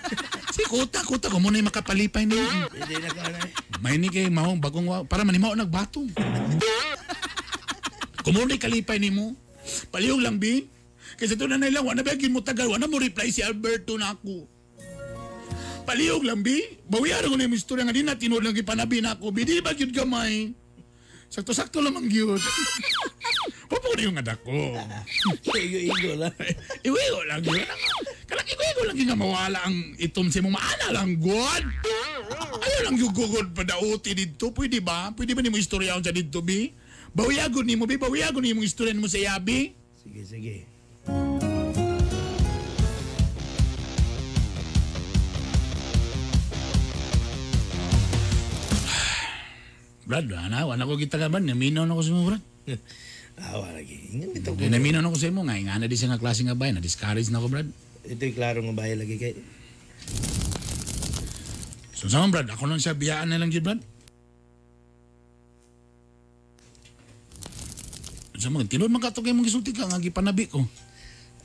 Si 0.53 0.61
Kota, 0.69 1.01
Kota 1.01 1.33
ko 1.33 1.41
muna 1.41 1.57
makapalipay 1.65 2.29
niyo. 2.29 2.45
Hindi 2.69 3.01
na 3.01 3.09
ko 3.09 3.25
anay. 3.25 3.49
May 3.81 3.97
ni 3.97 4.13
kay 4.13 4.29
mahong 4.29 4.61
bagong 4.61 4.85
wa 4.85 5.01
para 5.01 5.25
manimaw 5.25 5.57
nagbatong. 5.57 6.13
Kumunay 8.25 8.61
kalipay 8.61 9.01
nimo. 9.01 9.33
Palihog 9.89 10.21
lang 10.21 10.37
bi. 10.37 10.72
Kasi 11.19 11.37
ito 11.37 11.45
na 11.45 11.59
nila, 11.59 11.83
wala 11.83 12.01
ba 12.01 12.15
mo 12.29 12.41
tagal, 12.41 12.67
wala 12.71 12.85
mo 12.89 12.97
reply 12.97 13.29
si 13.29 13.43
Alberto 13.45 13.95
na 13.95 14.15
ako. 14.15 14.49
Palihog 15.83 16.23
lang 16.23 16.39
bi. 16.39 16.63
Bawiyaran 16.87 17.27
ko 17.27 17.35
na 17.35 17.45
yung 17.45 17.55
istorya 17.59 17.83
nga 17.83 17.95
di 17.95 18.03
na 18.03 18.15
tinuod 18.15 18.43
lang 18.43 18.55
ipanabi 18.55 19.03
na 19.03 19.19
ako. 19.19 19.35
Bi, 19.35 19.43
di 19.43 19.59
ba 19.59 19.75
yun 19.75 19.91
gamay? 19.91 20.55
Sakto-sakto 21.27 21.81
lamang 21.81 22.07
yun. 22.07 22.39
Papo 23.65 23.89
na 23.97 24.01
yung 24.05 24.17
anak 24.21 24.39
ko. 24.45 24.53
Igo-igo 25.65 26.13
lang. 26.13 26.35
Iwigo 26.85 27.21
lang 27.25 27.41
yun. 27.41 27.65
Kalang 28.29 28.47
iwigo 28.47 28.81
lang 28.85 28.97
yung 29.01 29.09
nga 29.11 29.17
mawala 29.17 29.59
ang 29.65 29.97
itom 29.97 30.29
si 30.29 30.39
mong 30.39 30.55
maana 30.55 30.87
lang, 30.93 31.17
God. 31.17 31.63
Ayaw 32.63 32.81
lang 32.85 32.95
yung 33.01 33.11
gugod 33.11 33.49
pa 33.51 33.65
dauti 33.65 34.13
dito. 34.13 34.53
Pwede 34.53 34.79
ba? 34.79 35.09
Pwede 35.11 35.33
ba 35.33 35.41
ni 35.41 35.49
mo 35.49 35.57
istorya 35.57 35.97
sa 35.99 36.13
dito, 36.13 36.39
Bi? 36.45 36.69
Bawiagon 37.11 37.65
ni 37.65 37.75
mo, 37.75 37.89
Bi. 37.89 37.97
Bawiagon 37.97 38.45
ni 38.45 38.53
mo 38.53 38.61
istorya 38.61 38.93
mo 38.95 39.09
sa 39.09 39.17
Yabi. 39.17 39.73
Sige, 39.99 40.21
sige. 40.23 40.55
Brad, 50.03 50.29
ana, 50.29 50.69
wala 50.69 50.85
ko 50.85 50.93
kita 50.93 51.17
ka 51.17 51.25
ba? 51.25 51.41
Naminaw 51.41 51.89
na 51.89 51.97
ko 51.97 52.05
sa 52.05 52.13
mo, 52.13 52.29
Brad. 52.29 52.43
Awa 53.49 53.73
lagi. 53.73 54.13
Ingan 54.13 54.29
dito 54.29 54.53
ko. 54.53 54.61
Naminaw 54.61 55.01
na 55.01 55.09
ko 55.09 55.17
sa 55.17 55.33
mo, 55.33 55.41
nga, 55.41 55.57
nga 55.57 55.81
na 55.81 55.89
di 55.89 55.97
siya 55.97 56.13
nga 56.13 56.21
klase 56.21 56.45
nga 56.45 56.53
bayan. 56.53 56.77
Na-discourage 56.77 57.33
na 57.33 57.41
ko, 57.41 57.49
Brad. 57.49 57.65
Ito'y 58.05 58.35
klaro 58.37 58.61
nga 58.61 58.77
bahay 58.77 58.93
lagi 58.93 59.17
kay. 59.17 59.33
So, 61.97 62.13
sama, 62.13 62.29
Brad, 62.29 62.51
ako 62.51 62.69
lang 62.69 62.77
siya 62.77 62.93
biyaan 62.93 63.33
na 63.33 63.41
lang 63.41 63.49
yun, 63.49 63.65
Brad. 63.65 63.81
Sa 68.37 68.53
mga, 68.53 68.69
tinod 68.69 68.93
man 68.93 69.01
kato 69.01 69.25
kayo 69.25 69.33
mong 69.33 69.49
gisulti 69.49 69.73
ka, 69.73 69.89
nga 69.89 69.97
gipanabi 69.97 70.45
ko. 70.45 70.61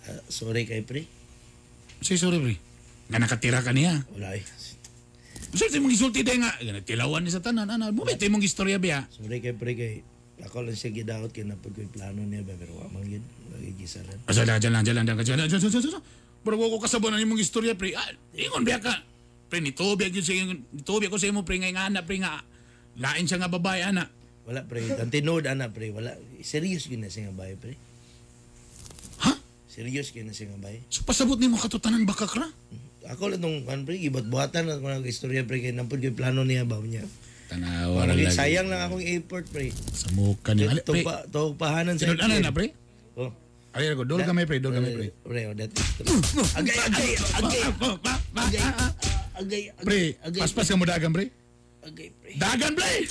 Ah, 0.09 0.21
sorry 0.33 0.65
kay 0.65 0.81
pre. 0.81 1.05
Say 2.01 2.17
sorry, 2.17 2.41
pre. 2.41 2.57
Nga 3.13 3.19
nakatira 3.21 3.61
ka 3.61 3.77
niya. 3.77 4.05
Wala 4.17 4.37
eh. 4.37 4.45
Sir, 5.53 5.73
mong 5.81 5.93
gisulti 5.93 6.21
dahil 6.21 6.45
nga, 6.45 6.53
tilawan 6.85 7.25
ni 7.25 7.33
sa 7.33 7.41
tanan, 7.41 7.69
ana, 7.69 7.89
bumit 7.93 8.21
mong 8.21 8.45
istorya 8.45 8.77
biya. 8.77 9.09
Sorry 9.13 9.41
kay 9.41 9.53
pre 9.57 9.73
kay. 9.77 9.95
Ako 10.39 10.63
lang 10.63 10.77
siya 10.79 10.95
gidaot 10.95 11.35
kay 11.35 11.43
napag 11.43 11.75
ko'y 11.75 11.91
plano 11.91 12.23
niya 12.23 12.47
ba 12.47 12.55
pero 12.55 12.79
wa 12.79 12.87
man 12.89 13.05
yun. 13.05 13.25
Lagi 13.53 13.75
gisaran. 13.75 14.19
Asa 14.29 14.47
dyan 14.47 14.73
lang, 14.73 14.85
dyan 14.87 14.97
lang, 15.03 15.05
dyan 15.05 15.05
lang, 15.05 15.19
dyan 15.25 15.39
lang, 15.45 15.49
dyan 15.49 15.93
lang, 15.93 16.05
Pero 16.47 16.55
ko 16.55 16.79
kasabon 16.79 17.13
na 17.13 17.21
mong 17.27 17.43
istorya, 17.43 17.75
pre. 17.75 17.93
Ah, 17.99 18.09
ingon 18.33 18.63
biya 18.65 18.79
ka. 18.81 19.03
Pre, 19.49 19.59
nitubig 19.65 20.13
yun 20.13 20.25
sa 20.25 20.33
nitubig 20.77 21.09
ko 21.09 21.17
sa 21.17 21.27
imo, 21.27 21.43
pre, 21.43 21.59
nga 21.59 21.73
nga, 21.73 21.89
ana, 21.89 22.05
pre, 22.05 22.21
nga, 22.21 22.45
lain 23.01 23.25
siya 23.25 23.41
nga 23.41 23.51
babae, 23.51 23.83
ana. 23.83 24.07
Wala 24.49 24.65
pre. 24.65 24.81
Ang 24.97 25.13
tinod 25.13 25.45
ana 25.45 25.69
pre. 25.69 25.93
Wala. 25.93 26.17
Serious 26.41 26.89
gyud 26.89 27.05
na 27.05 27.13
siya 27.13 27.29
nga 27.29 27.37
bahay 27.37 27.61
pre. 27.61 27.77
Serious 29.79 30.11
gyud 30.11 30.27
na 30.27 30.35
siya 30.35 30.51
nga. 30.59 30.75
So, 30.91 31.07
pasabot 31.07 31.39
ni 31.39 31.47
mo 31.47 31.55
katutanan 31.55 32.03
baka 32.03 32.27
kra? 32.27 32.51
Ako 33.15 33.31
lang 33.31 33.39
tong 33.39 33.63
kan 33.63 33.87
pre 33.87 33.95
gibat-buhatan 34.03 34.67
na 34.67 34.83
ko 34.83 35.07
istorya 35.07 35.47
pre 35.47 35.63
kay 35.63 35.71
nampud 35.71 36.03
ko'y 36.03 36.11
plano 36.11 36.43
niya 36.43 36.67
ba 36.67 36.83
niya. 36.83 37.07
Tanawa 37.47 38.11
lagi. 38.11 38.27
sayang 38.27 38.67
lang 38.67 38.83
akong 38.83 39.07
effort 39.07 39.47
pre. 39.55 39.71
Sa 39.95 40.11
mukha 40.19 40.59
niya. 40.59 40.75
Ali, 40.75 40.83
pre, 40.83 41.07
Tupa, 41.07 41.15
tupa 41.31 41.71
pahanan 41.71 41.95
sa 41.95 42.11
sinod, 42.11 42.19
ano 42.27 42.43
na, 42.43 42.51
pre? 42.51 42.75
Oh. 43.15 43.31
Ay, 43.71 43.95
ko, 43.95 44.03
dol 44.03 44.19
gamay, 44.27 44.51
pre, 44.51 44.59
dol 44.59 44.75
gamay, 44.75 44.91
pre. 44.99 45.15
Pre, 45.15 45.41
oh, 45.47 45.55
that. 45.55 45.71
Agay, 46.59 46.75
agay, 46.75 47.11
agay. 47.39 47.63
Agay, 48.35 48.63
agay, 49.39 49.63
Pre, 49.79 50.01
paspas 50.43 50.67
ka 50.67 50.75
mo 50.75 50.91
dagan, 50.91 51.15
pre. 51.15 51.31
Agay, 51.87 52.11
pre. 52.19 52.35
Dagan, 52.35 52.75
pre! 52.75 52.93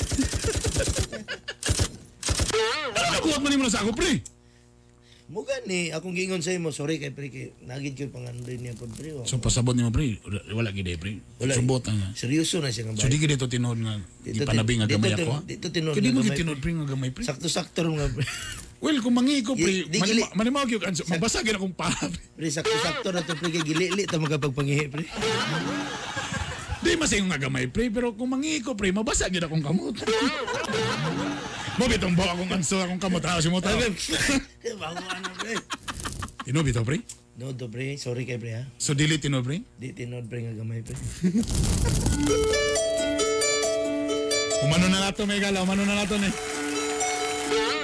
Ano 3.28 3.44
mo 3.44 3.48
ni 3.48 3.56
mo 3.56 3.64
na 3.68 3.72
sa 3.72 3.86
ako, 3.86 3.94
pre? 3.96 4.20
Mo 5.28 5.44
gani 5.44 5.92
akong 5.92 6.16
gingon 6.16 6.40
sa 6.40 6.56
imo, 6.56 6.72
sorry 6.72 6.98
kay 6.98 7.12
pre 7.12 7.28
kay 7.28 7.52
nagid 7.62 8.00
ko 8.00 8.08
pangandoy 8.10 8.56
niya 8.56 8.72
pod 8.74 8.88
pre. 8.90 9.12
oh. 9.12 9.28
So, 9.28 9.36
pasabot 9.38 9.76
ni 9.76 9.84
mo, 9.84 9.92
pre. 9.92 10.16
Wala 10.50 10.72
gid 10.72 10.88
eh, 10.88 10.96
pre. 10.96 11.20
Wala. 11.38 11.52
Subot 11.52 11.84
na. 11.86 12.16
Seryoso 12.16 12.64
na 12.64 12.72
siya 12.72 12.88
nga 12.88 12.96
So, 12.96 13.04
bahay. 13.04 13.12
di 13.12 13.20
ka 13.20 13.28
dito 13.28 13.46
tinod 13.46 13.76
nga. 13.76 14.00
Ipanabi 14.24 14.74
nga 14.80 14.88
gamay 14.88 15.12
ako, 15.12 15.44
tin- 15.44 15.48
Dito 15.50 15.68
tinod 15.68 15.92
Kaya 15.92 16.02
di 16.02 16.10
nga 16.10 16.16
mo 16.16 16.24
gid 16.24 16.38
tinod, 16.38 16.58
pre, 16.58 16.72
nga 16.72 16.88
gamay, 16.88 17.10
pre. 17.12 17.28
Sakto-sakto 17.28 17.84
ro 17.84 17.92
nga 17.94 18.08
pre. 18.08 18.24
Well, 18.78 19.02
kung 19.02 19.18
mangi 19.18 19.42
ko, 19.42 19.52
pre, 19.52 19.84
Di- 19.84 19.90
di 19.90 20.00
gili- 20.00 20.32
manima 20.32 20.64
ko 20.64 20.78
yung 20.78 20.86
mabasagin 21.12 21.58
akong 21.58 21.76
pa. 21.76 21.92
Pre, 22.32 22.48
sakto-sakto 22.48 23.12
na 23.12 23.20
to 23.20 23.36
pre 23.36 23.50
kay 23.50 23.66
gili-li 23.66 24.08
ta 24.08 24.16
magapagpangihi 24.16 24.86
pre. 24.88 25.04
Di 26.98 27.06
masing 27.06 27.30
nga 27.30 27.38
gamay, 27.38 27.70
pre, 27.70 27.94
pero 27.94 28.10
kung 28.10 28.34
mangi 28.34 28.58
ko, 28.58 28.74
pre, 28.74 28.90
mabasagin 28.90 29.46
akong 29.46 29.62
kamot. 29.62 30.02
Mo 31.78 31.86
bitong 31.86 32.18
bawa 32.18 32.34
akong 32.34 32.58
anso 32.58 32.82
akong 32.82 32.98
kamot, 32.98 33.22
ha? 33.22 33.38
Si 33.38 33.54
mo 33.54 33.62
tayo. 33.62 33.78
Bago 34.82 35.06
ano 35.06 35.30
pre. 35.38 35.62
Tino 36.42 36.66
bitaw, 36.66 36.82
pre? 36.82 37.06
No 37.38 37.54
to 37.54 37.70
pre, 37.70 38.02
sorry 38.02 38.26
kay 38.26 38.42
pre 38.42 38.58
ha. 38.58 38.66
So, 38.82 38.98
dili 38.98 39.22
tinod, 39.22 39.46
pre? 39.46 39.62
Di 39.78 39.94
tinod 39.94 40.26
pre 40.26 40.42
nga 40.42 40.58
gamay 40.58 40.82
pre. 40.82 40.98
Umano 44.66 44.90
na 44.90 45.06
nato, 45.06 45.22
may 45.30 45.38
gala. 45.38 45.62
Umano 45.62 45.86
na 45.86 46.02
nato, 46.02 46.18
ni. 46.18 46.34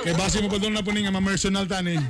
Kaya 0.01 0.17
base 0.17 0.41
mo 0.41 0.49
pa 0.49 0.57
doon 0.57 0.73
na 0.73 0.81
po 0.81 0.89
ni 0.89 1.05
nga 1.05 1.13
ma-mersional 1.13 1.69
tani. 1.69 2.01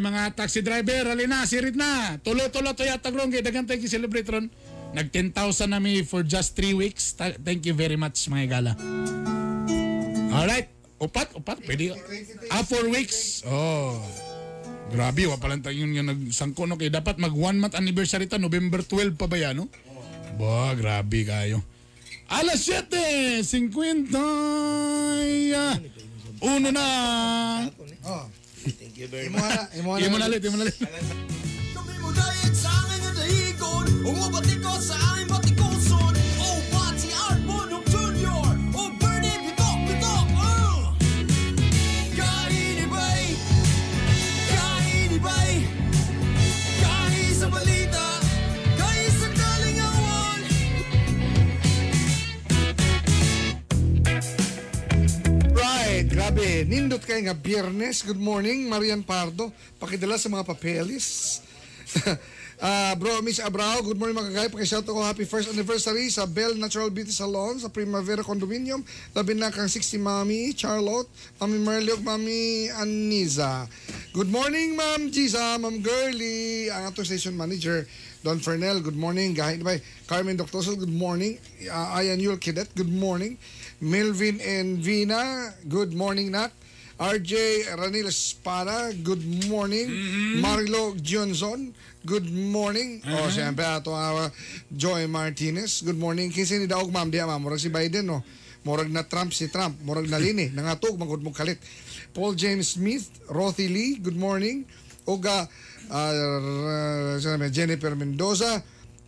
Mga 0.00 0.32
taxi 0.32 0.64
driver, 0.64 1.12
hali 1.12 1.28
na, 1.28 1.44
sirit 1.44 1.76
na. 1.76 2.16
Tulo-tulo 2.24 2.72
to 2.72 2.88
yata 2.88 3.12
grong, 3.12 3.28
kaya 3.28 3.44
dagan 3.44 3.68
tayo 3.68 3.84
celebrate 3.84 4.24
ron. 4.32 4.48
Nag 4.96 5.12
10,000 5.12 5.36
na 5.68 5.76
mi 5.76 6.00
for 6.02 6.24
just 6.24 6.56
3 6.56 6.72
weeks. 6.72 7.12
Ta- 7.12 7.36
thank 7.36 7.68
you 7.68 7.76
very 7.76 8.00
much, 8.00 8.16
mga 8.32 8.48
gala. 8.48 8.72
Alright. 10.32 10.72
Upat, 10.96 11.36
upat, 11.36 11.60
pwede. 11.68 11.92
Ah, 12.48 12.64
4 12.64 12.88
weeks. 12.88 13.44
Oh. 13.44 14.00
Grabe, 14.90 15.28
wa 15.28 15.36
palang 15.36 15.60
tayo 15.60 15.76
yun 15.76 15.92
nga 15.94 16.02
nagsangko, 16.02 16.64
no? 16.64 16.80
Kaya 16.80 16.96
dapat 16.96 17.20
mag 17.20 17.36
1 17.36 17.60
month 17.60 17.76
anniversary 17.76 18.24
ta, 18.24 18.40
November 18.40 18.80
12 18.82 19.20
pa 19.20 19.28
ba 19.28 19.36
yan, 19.36 19.60
no? 19.64 19.68
Ba, 20.40 20.72
grabe 20.74 21.28
kayo. 21.28 21.60
Alas 22.30 22.64
7.50 22.64 24.16
ah, 25.52 25.76
Uno 26.40 26.68
na 26.72 26.84
Oh. 28.00 28.24
Thank 28.60 28.98
you 28.98 29.08
very 29.08 29.26
Imo 29.26 29.38
na, 29.40 29.68
imo 29.72 29.96
na. 29.96 30.04
Imo 30.04 30.16
na 30.20 30.26
imo 30.28 30.56
na 30.60 30.64
Kami 31.72 31.94
mo 32.04 32.08
dahil 32.12 32.52
sa 32.52 32.68
nga 32.84 33.10
dahigon 33.16 33.86
Umabati 34.04 34.54
ko 34.60 34.70
sa 34.76 34.96
aking 35.16 35.28
batikuson 35.32 35.59
grabe. 56.10 56.66
Nindot 56.66 57.06
kayo 57.06 57.22
nga 57.22 57.38
biyernes. 57.38 58.02
Good 58.02 58.18
morning, 58.18 58.66
Marian 58.66 59.06
Pardo. 59.06 59.54
Pakidala 59.78 60.18
sa 60.18 60.26
mga 60.26 60.42
papelis. 60.42 61.38
Ah, 62.60 62.92
bro, 62.92 63.24
Miss 63.24 63.40
Abrao, 63.40 63.80
good 63.80 63.96
morning 63.96 64.12
mga 64.12 64.36
kagay. 64.36 64.48
Pakishout 64.52 64.84
ako 64.84 65.00
happy 65.00 65.24
first 65.24 65.48
anniversary 65.48 66.12
sa 66.12 66.28
Bell 66.28 66.52
Natural 66.60 66.92
Beauty 66.92 67.08
Salon 67.08 67.56
sa 67.56 67.72
Primavera 67.72 68.20
Condominium. 68.20 68.84
Labi 69.16 69.32
na 69.32 69.48
kang 69.48 69.64
60 69.64 69.96
Mami 69.96 70.52
Charlotte, 70.52 71.08
Mami 71.40 71.56
Merliog, 71.56 72.04
Mami 72.04 72.68
Aniza. 72.68 73.64
Good 74.12 74.28
morning, 74.28 74.76
Ma'am 74.76 75.08
Giza, 75.08 75.56
Ma'am 75.56 75.80
Girly, 75.80 76.68
ang 76.68 76.92
atong 76.92 77.08
station 77.08 77.32
manager. 77.32 77.88
Don 78.20 78.36
Fernel, 78.36 78.84
good 78.84 79.00
morning. 79.00 79.32
Gahin 79.32 79.64
ba? 79.64 79.80
Carmen 80.04 80.36
Doctosel, 80.36 80.76
good 80.76 80.92
morning. 80.92 81.40
Uh, 81.64 81.96
Ayan 81.96 82.20
Yul 82.20 82.36
Kidet, 82.36 82.68
good 82.76 82.92
morning. 82.92 83.40
Melvin 83.80 84.40
and 84.44 84.76
Vina, 84.78 85.56
good 85.64 85.96
morning, 85.96 86.30
Nak. 86.30 86.52
RJ 87.00 87.64
Ranil 87.80 88.12
Espada, 88.12 88.92
good 89.00 89.24
morning. 89.48 89.88
Marilo 90.36 90.92
Johnson, 91.00 91.72
good 92.04 92.28
morning. 92.28 93.00
Oh, 93.08 93.32
siyempre 93.32 93.64
ato 93.64 93.96
uh, 93.96 94.28
Joy 94.68 95.08
Martinez, 95.08 95.80
good 95.80 95.96
morning. 95.96 96.28
Kinsa 96.28 96.60
ni 96.60 96.68
daog 96.68 96.92
ma'am 96.92 97.08
diya 97.08 97.24
ma'am, 97.24 97.40
murag 97.40 97.56
si 97.56 97.72
Biden 97.72 98.04
no. 98.04 98.20
Murag 98.68 98.92
na 98.92 99.00
Trump 99.08 99.32
si 99.32 99.48
Trump, 99.48 99.80
murag 99.80 100.12
na 100.12 100.20
lini, 100.20 100.52
nangatog 100.56 101.00
magud 101.00 101.24
mo 101.24 101.32
kalit. 101.32 101.56
Paul 102.12 102.36
James 102.36 102.76
Smith, 102.76 103.08
Rothy 103.32 103.72
Lee, 103.72 103.96
good 103.96 104.20
morning. 104.20 104.68
Oga 105.08 105.48
uh, 105.88 107.16
uh, 107.16 107.48
Jennifer 107.48 107.96
Mendoza. 107.96 108.60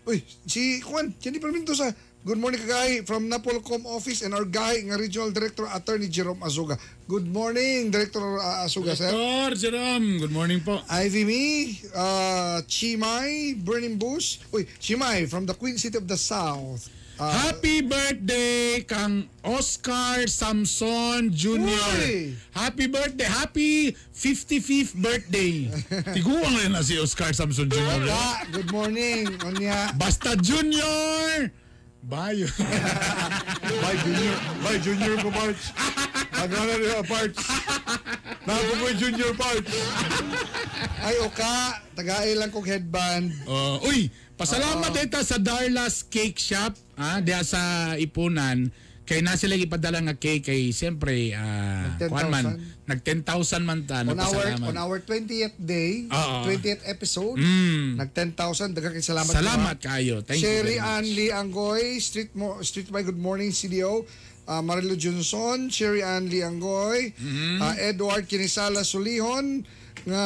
Uy, 0.08 0.24
si 0.48 0.80
Juan, 0.80 1.12
Jennifer 1.20 1.52
Mendoza. 1.52 1.92
Good 2.22 2.38
morning 2.38 2.62
kagay 2.62 3.02
from 3.02 3.26
Napolcom 3.26 3.82
office 3.82 4.22
and 4.22 4.30
our 4.30 4.46
guy 4.46 4.78
nga 4.86 4.94
regional 4.94 5.34
director 5.34 5.66
attorney 5.66 6.06
Jerome 6.06 6.38
Azuga. 6.46 6.78
Good 7.10 7.26
morning 7.26 7.90
Director 7.90 8.22
uh, 8.38 8.62
Azuga 8.62 8.94
sir. 8.94 9.10
Dr. 9.10 9.58
Jerome, 9.58 10.22
good 10.22 10.30
morning 10.30 10.62
po 10.62 10.78
Ivy 10.86 11.26
Me, 11.26 11.42
uh, 11.90 12.62
Chimay, 12.70 13.58
Burning 13.66 13.98
Bush. 13.98 14.38
Uy, 14.54 14.70
Chimay 14.78 15.26
from 15.26 15.50
the 15.50 15.54
Queen 15.58 15.74
City 15.74 15.98
of 15.98 16.06
the 16.06 16.14
South. 16.14 16.86
Uh, 17.18 17.26
Happy 17.26 17.82
birthday 17.82 18.86
kang 18.86 19.26
Oscar 19.42 20.22
Samson 20.30 21.26
Jr. 21.34 21.58
Uy! 21.58 22.38
Happy 22.54 22.86
birthday, 22.86 23.26
happy 23.26 23.98
55th 24.14 24.94
birthday. 24.94 25.66
Tiguang 26.14 26.54
rin 26.54 26.70
na 26.70 26.86
si 26.86 27.02
Oscar 27.02 27.34
Samson 27.34 27.66
Jr. 27.66 28.06
Good 28.54 28.70
morning. 28.70 29.26
Onya. 29.42 29.90
Basta 29.98 30.38
Junior! 30.38 31.50
Bayo. 32.02 32.50
By 33.82 33.94
junior, 34.02 34.36
by 34.58 34.76
junior 34.82 35.14
ko 35.22 35.30
parts. 35.30 35.70
Magana 36.34 36.74
niya 36.74 37.02
parts. 37.06 37.38
Ko 38.42 38.90
yung 38.90 38.98
junior 38.98 39.32
parts. 39.38 39.70
Ay, 41.06 41.14
oka, 41.22 41.78
tagaay 41.94 42.34
lang 42.34 42.50
kong 42.50 42.66
headband. 42.66 43.30
Oh, 43.46 43.78
uy, 43.86 44.10
pasalamat 44.34 44.90
Oo. 44.90 45.02
ito 45.02 45.18
sa 45.22 45.38
Darla's 45.38 46.02
Cake 46.02 46.38
Shop, 46.38 46.74
ah, 46.98 47.22
diya 47.22 47.46
sa 47.46 47.94
Ipunan. 47.94 48.74
Kay 49.02 49.18
na 49.18 49.34
sila 49.34 49.58
ipadala 49.58 49.98
nga 49.98 50.14
cake 50.14 50.46
kay 50.46 50.70
siyempre 50.70 51.34
ah 51.34 51.98
Nag 51.98 52.06
10,000. 52.06 52.08
kuan 52.08 52.28
man 52.30 52.44
nag 52.82 53.00
10,000 53.02 53.26
man 53.60 53.78
ta 53.82 54.02
On 54.02 54.14
our, 54.14 54.46
on 54.62 54.76
our 54.76 54.98
20th 54.98 55.54
day, 55.56 56.06
Oo. 56.06 56.44
20th 56.44 56.82
episode, 56.84 57.38
Mm. 57.38 57.98
nag 57.98 58.10
10,000. 58.10 58.70
Daga 58.70 58.90
kay 58.90 59.02
salamat. 59.02 59.32
Salamat 59.32 59.76
diba? 59.76 59.86
kayo. 59.88 60.14
Thank 60.20 60.38
you 60.38 60.44
Sherry 60.44 60.76
very 60.76 60.82
much. 60.82 60.90
Ann 60.92 61.04
Lee 61.08 61.30
Anggoy, 61.30 61.84
Street, 61.98 62.32
Mo, 62.34 62.58
Street 62.60 62.90
by 62.90 63.02
Good 63.02 63.18
Morning 63.18 63.50
CDO, 63.50 64.02
uh, 64.44 64.60
Marilo 64.60 64.94
Johnson, 64.94 65.66
Sherry 65.66 66.02
Ann 66.02 66.26
Lee 66.26 66.42
Mm-hmm. 66.42 67.58
uh, 67.58 67.74
Edward 67.80 68.26
Kinisala 68.26 68.82
Sulihon, 68.82 69.62
nga 70.02 70.22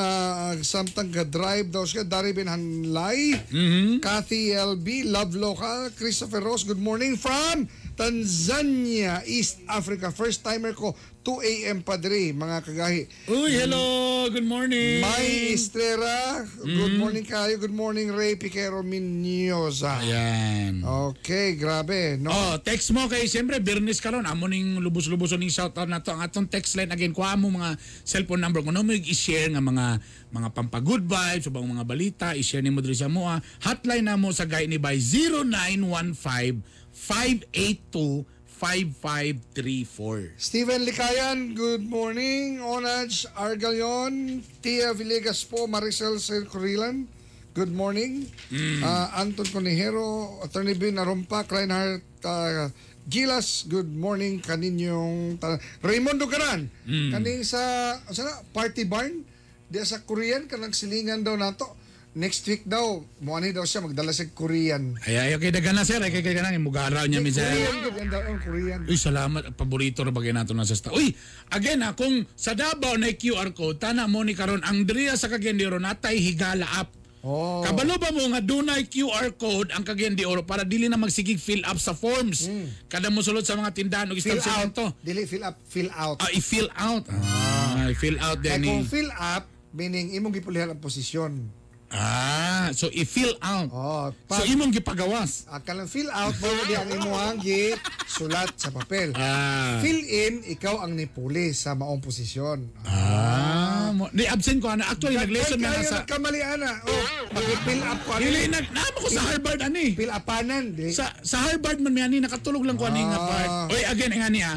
uh, 0.49 0.55
samtang 0.59 1.13
ga-drive 1.13 1.69
daw 1.69 1.85
siya, 1.85 2.03
Daribin 2.03 2.49
Hanlay, 2.49 3.37
Mm-hmm. 3.47 4.01
Kathy 4.01 4.53
LB, 4.53 5.05
Love 5.07 5.33
Local, 5.33 5.93
Christopher 5.93 6.41
Ross, 6.41 6.65
good 6.65 6.81
morning 6.81 7.15
from 7.15 7.69
Tanzania, 7.97 9.25
East 9.25 9.65
Africa. 9.67 10.13
First 10.13 10.45
timer 10.45 10.77
ko, 10.77 10.93
2 11.25 11.43
a.m. 11.43 11.83
padre, 11.83 12.31
mga 12.31 12.63
kagahi. 12.63 13.09
Uy, 13.27 13.51
hello. 13.57 14.29
Good 14.29 14.47
morning. 14.47 15.03
May 15.03 15.57
Estrera, 15.57 16.45
good 16.61 16.95
Mm. 16.95 17.01
morning 17.01 17.25
kayo. 17.27 17.57
Good 17.59 17.75
morning, 17.75 18.13
Ray 18.13 18.37
Piquero 18.37 18.85
Minyosa. 18.85 19.99
Ayan. 19.99 20.85
Okay, 20.87 21.57
grabe. 21.57 22.15
No? 22.21 22.31
Oh, 22.31 22.55
text 22.61 22.93
mo 22.93 23.09
kay 23.09 23.27
siyempre 23.27 23.59
Bernis 23.59 23.99
karon 23.99 24.23
amo 24.23 24.47
ning 24.47 24.79
lubos-lubos 24.79 25.35
ning 25.35 25.51
shoutout 25.51 25.89
na 25.89 25.99
to 25.99 26.13
ang 26.13 26.23
atong 26.23 26.47
text 26.47 26.77
line 26.77 26.93
again 26.93 27.11
kuha 27.11 27.35
mo 27.35 27.49
mga 27.49 27.75
cellphone 28.05 28.39
number 28.39 28.61
ko 28.61 28.71
no 28.71 28.85
mo 28.85 28.93
i-share 28.93 29.51
nga 29.51 29.59
mga 29.59 29.99
mga 30.31 30.49
pampa 30.53 30.79
good 30.79 31.09
vibes 31.09 31.49
o 31.49 31.51
bang 31.51 31.67
mga 31.67 31.87
balita 31.87 32.27
i-share 32.35 32.63
nimo 32.63 32.79
diri 32.79 32.95
sa 32.95 33.09
mo 33.09 33.27
hotline 33.65 34.05
na 34.05 34.15
mo 34.15 34.31
sa 34.31 34.45
guy 34.45 34.67
ni 34.67 34.77
by 34.77 34.95
0915 34.95 36.61
582 36.97 38.25
5534 38.57 40.33
Steven 40.41 40.81
Likayan, 40.83 41.53
good 41.53 41.85
morning. 41.85 42.57
Onaj 42.59 43.29
Argalion, 43.37 44.41
Tia 44.65 44.97
Villegas 44.97 45.45
po, 45.45 45.69
Maricel 45.69 46.17
Circurilan, 46.17 47.05
good 47.53 47.69
morning. 47.69 48.25
Mm. 48.49 48.81
Ah, 48.81 49.21
Anton 49.21 49.45
Conejero, 49.47 50.41
Attorney 50.41 50.73
Bin 50.73 50.97
Arumpa, 50.97 51.45
Kleinhardt, 51.45 52.01
ah, 52.25 52.73
Gilas, 53.05 53.69
good 53.69 53.93
morning 53.93 54.41
kaninyong 54.41 55.37
ta- 55.37 55.61
Raymond 55.79 56.17
Dugaran, 56.19 56.67
Mm. 56.83 57.13
kaning 57.13 57.45
sa 57.45 57.61
sana 58.09 58.33
party 58.51 58.83
barn 58.83 59.21
di 59.69 59.79
sa 59.85 60.01
Korean 60.01 60.49
kanang 60.49 60.73
silingan 60.73 61.21
daw 61.21 61.37
nato. 61.37 61.77
Next 62.17 62.49
week 62.49 62.65
daw, 62.65 63.05
mo 63.21 63.37
ani 63.37 63.53
daw 63.53 63.69
siya 63.69 63.85
magdala 63.85 64.09
sa 64.09 64.25
Korean. 64.33 64.97
ay 65.05 65.21
ay 65.21 65.31
okay 65.37 65.53
dagan 65.53 65.77
na 65.77 65.85
sir 65.85 66.01
ay 66.01 66.09
kay 66.09 66.25
kay 66.25 66.33
kanang 66.33 66.65
mugaraw 66.65 67.05
niya 67.05 67.21
minsan 67.21 67.45
Korean, 67.45 67.77
good, 67.85 68.09
daw 68.09 68.23
ang 68.25 68.41
Korean. 68.41 68.81
Uy, 68.89 68.97
salamat. 68.97 69.53
Paborito 69.53 70.01
ra 70.01 70.09
bagay 70.09 70.33
nato 70.33 70.57
na 70.57 70.65
sa 70.65 70.73
sta. 70.73 70.97
Uy, 70.97 71.13
again 71.53 71.85
ha, 71.85 71.93
kung 71.93 72.25
sa 72.33 72.57
Davao 72.57 72.97
na 72.97 73.13
QR 73.13 73.53
code, 73.53 73.77
tana 73.77 74.09
mo 74.09 74.25
ni 74.25 74.33
karon 74.33 74.65
ang 74.65 74.89
diriya 74.89 75.13
sa 75.21 75.29
Cagayan 75.29 75.61
natay 75.61 76.17
higala 76.17 76.65
app. 76.81 76.89
Oh. 77.21 77.61
Kabalo 77.61 78.01
ba 78.01 78.09
mo 78.15 78.23
nga 78.33 78.41
dunay 78.41 78.89
QR 78.89 79.37
code 79.37 79.75
ang 79.77 79.85
de 79.85 80.25
Oro 80.25 80.47
para 80.49 80.65
dili 80.65 80.89
na 80.89 80.97
magsigig 80.97 81.37
fill 81.37 81.69
up 81.69 81.77
sa 81.77 81.93
forms. 81.93 82.49
Kada 82.89 83.13
mo 83.13 83.21
sulod 83.21 83.45
sa 83.45 83.61
mga 83.61 83.77
tindahan 83.77 84.09
ug. 84.09 84.17
Fill 84.17 84.41
out. 84.41 84.73
establishmento. 84.73 84.85
Dili 85.05 85.29
fill 85.29 85.45
up, 85.45 85.61
fill 85.69 85.91
out. 85.93 86.17
Ah, 86.23 86.33
i-fill 86.33 86.71
out. 86.81 87.05
Ah, 87.13 87.93
i-fill 87.93 88.17
out 88.25 88.41
Kaya 88.41 88.57
din 88.57 88.73
kung 88.73 88.89
fill 88.89 89.13
up, 89.13 89.45
meaning 89.77 90.17
imong 90.17 90.33
gipulihan 90.33 90.73
ang 90.73 90.81
posisyon. 90.81 91.66
Ah, 91.95 92.75
so 92.75 92.91
i-fill 92.91 93.31
out. 93.39 93.71
Oh, 93.71 94.11
So 94.27 94.43
imong 94.43 94.75
gipagawas. 94.75 95.47
Ang 95.47 95.63
kalang 95.63 95.87
fill 95.87 96.11
out, 96.11 96.35
mo 96.35 96.51
di 96.67 96.75
ang 96.75 96.91
imuhang 96.91 97.39
gi 97.39 97.79
sulat 98.11 98.51
sa 98.59 98.75
papel. 98.75 99.15
Ah. 99.15 99.79
Fill 99.79 100.03
in, 100.03 100.43
ikaw 100.45 100.83
ang 100.83 100.99
nipuli 100.99 101.55
sa 101.55 101.79
maong 101.79 102.03
posisyon. 102.03 102.67
Ah, 102.83 103.95
mo, 103.95 104.11
di 104.11 104.27
absent 104.27 104.59
ko 104.59 104.75
ana. 104.75 104.83
Actually 104.87 105.15
nag-lesson 105.17 105.63
na 105.63 105.79
sa 105.81 106.03
nagkamali 106.03 106.41
ana. 106.43 106.71
Oh, 106.83 107.03
pag-fill 107.31 107.83
up 107.83 107.99
ko. 108.03 108.13
Dili 108.19 108.51
nag 108.51 108.67
namo 108.75 108.97
ko 108.99 109.09
sa 109.09 109.23
Harvard 109.23 109.61
ani. 109.63 109.87
Fill 109.95 110.11
upanan. 110.11 110.65
Di. 110.75 110.91
Sa 110.91 111.07
sa 111.23 111.39
Harvard 111.47 111.79
man 111.79 111.95
may 111.95 112.03
ani 112.03 112.19
nakatulog 112.19 112.67
lang 112.67 112.75
ko 112.75 112.91
ani 112.91 113.07
nga 113.07 113.19
Ah. 113.19 113.27
part. 113.27 113.51
Oy 113.71 113.83
again 113.87 114.13
nga 114.13 114.29
niya. 114.29 114.53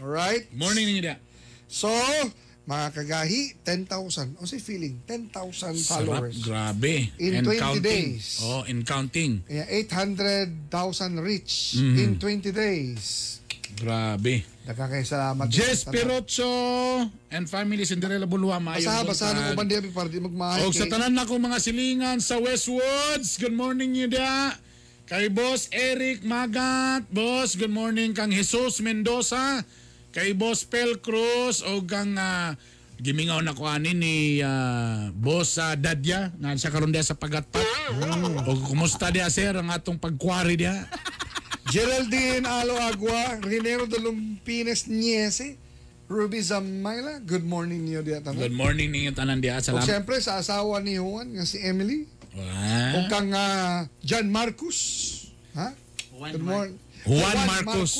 Alright? 0.00 0.48
Morning 0.50 0.88
ninyo 0.88 1.02
dia. 1.04 1.16
So, 1.68 1.92
mga 2.64 2.96
kagahi, 2.96 3.60
10,000. 3.60 4.40
O 4.40 4.48
say 4.48 4.56
feeling, 4.56 5.04
10,000 5.04 5.76
Sarap, 5.76 6.08
followers. 6.08 6.40
grabe. 6.40 7.12
In 7.20 7.36
And 7.36 7.44
20 7.44 7.60
counting. 7.60 7.84
days. 7.84 8.40
Oh, 8.40 8.64
in 8.64 8.80
counting. 8.82 9.44
Yeah, 9.46 9.68
800,000 9.68 11.20
reach 11.20 11.76
Mhm. 11.76 11.96
in 11.98 12.10
20 12.18 12.50
days. 12.50 13.40
Grabe. 13.76 14.44
Daga 14.64 14.88
kay 14.88 15.04
salamat. 15.04 15.44
Jess 15.52 15.84
Perocho 15.84 16.48
and 17.28 17.44
family 17.44 17.84
Cinderella 17.84 18.24
Bulwa 18.24 18.56
Mayo. 18.56 18.80
Basa, 18.80 19.04
basa 19.04 19.26
na 19.36 19.52
ko 19.52 19.60
bandiya 19.60 19.84
para 19.92 20.08
di 20.08 20.16
magmahay. 20.16 20.64
O 20.64 20.72
sa 20.72 20.88
tanan 20.88 21.12
na 21.12 21.28
kong 21.28 21.52
mga 21.52 21.60
silingan 21.60 22.16
sa 22.24 22.40
Westwoods. 22.40 23.36
Good 23.36 23.52
morning 23.52 23.92
da. 24.08 24.56
Kay 25.04 25.28
Boss 25.28 25.68
Eric 25.68 26.24
Magat. 26.24 27.04
Boss, 27.12 27.60
good 27.60 27.68
morning 27.68 28.16
kang 28.16 28.32
Jesus 28.32 28.80
Mendoza. 28.80 29.60
Kay 30.16 30.32
Boss 30.32 30.64
Pel 30.64 30.96
Cruz 30.96 31.60
o 31.60 31.84
kang 31.84 32.16
ah, 32.16 32.56
gimingaw 33.04 33.44
na 33.44 33.52
ko 33.52 33.68
ani 33.68 33.92
ni 33.92 34.40
ah, 34.40 35.12
Boss 35.12 35.60
uh, 35.60 35.76
Dadya 35.76 36.32
na 36.40 36.56
sa 36.56 36.72
karon 36.72 36.88
sa 37.04 37.12
pagatpat. 37.12 37.68
O 38.48 38.56
kumusta 38.64 39.12
dia 39.12 39.28
sir 39.28 39.52
ang 39.52 39.68
atong 39.68 40.00
pagkwari 40.00 40.56
dia? 40.56 40.88
Geraldine 41.70 42.44
Alo 42.44 42.76
Agua, 42.76 43.40
Rinero 43.40 43.88
de 43.88 43.96
Lumpines 43.96 44.84
Niese, 44.88 45.56
Ruby 46.08 46.44
Zamayla, 46.44 47.24
good 47.24 47.44
morning 47.44 47.88
niyo 47.88 48.04
diya 48.04 48.20
tanan. 48.20 48.44
Good 48.44 48.56
morning 48.56 48.92
ninyo 48.92 49.16
tanan 49.16 49.40
dia. 49.40 49.56
O 49.56 49.64
Salamat. 49.64 49.88
siyempre 49.88 50.20
sa 50.20 50.36
asawa 50.36 50.84
ni 50.84 51.00
Juan, 51.00 51.32
nga 51.32 51.48
si 51.48 51.56
Emily. 51.64 52.04
Ah. 52.36 53.00
O 53.00 53.08
kang 53.08 53.32
ah, 53.32 53.88
John 54.04 54.28
Marcus. 54.28 54.78
Ha? 55.56 55.72
Good 56.12 56.44
morning. 56.44 56.76
Juan 57.08 57.38
Marcos. 57.48 57.92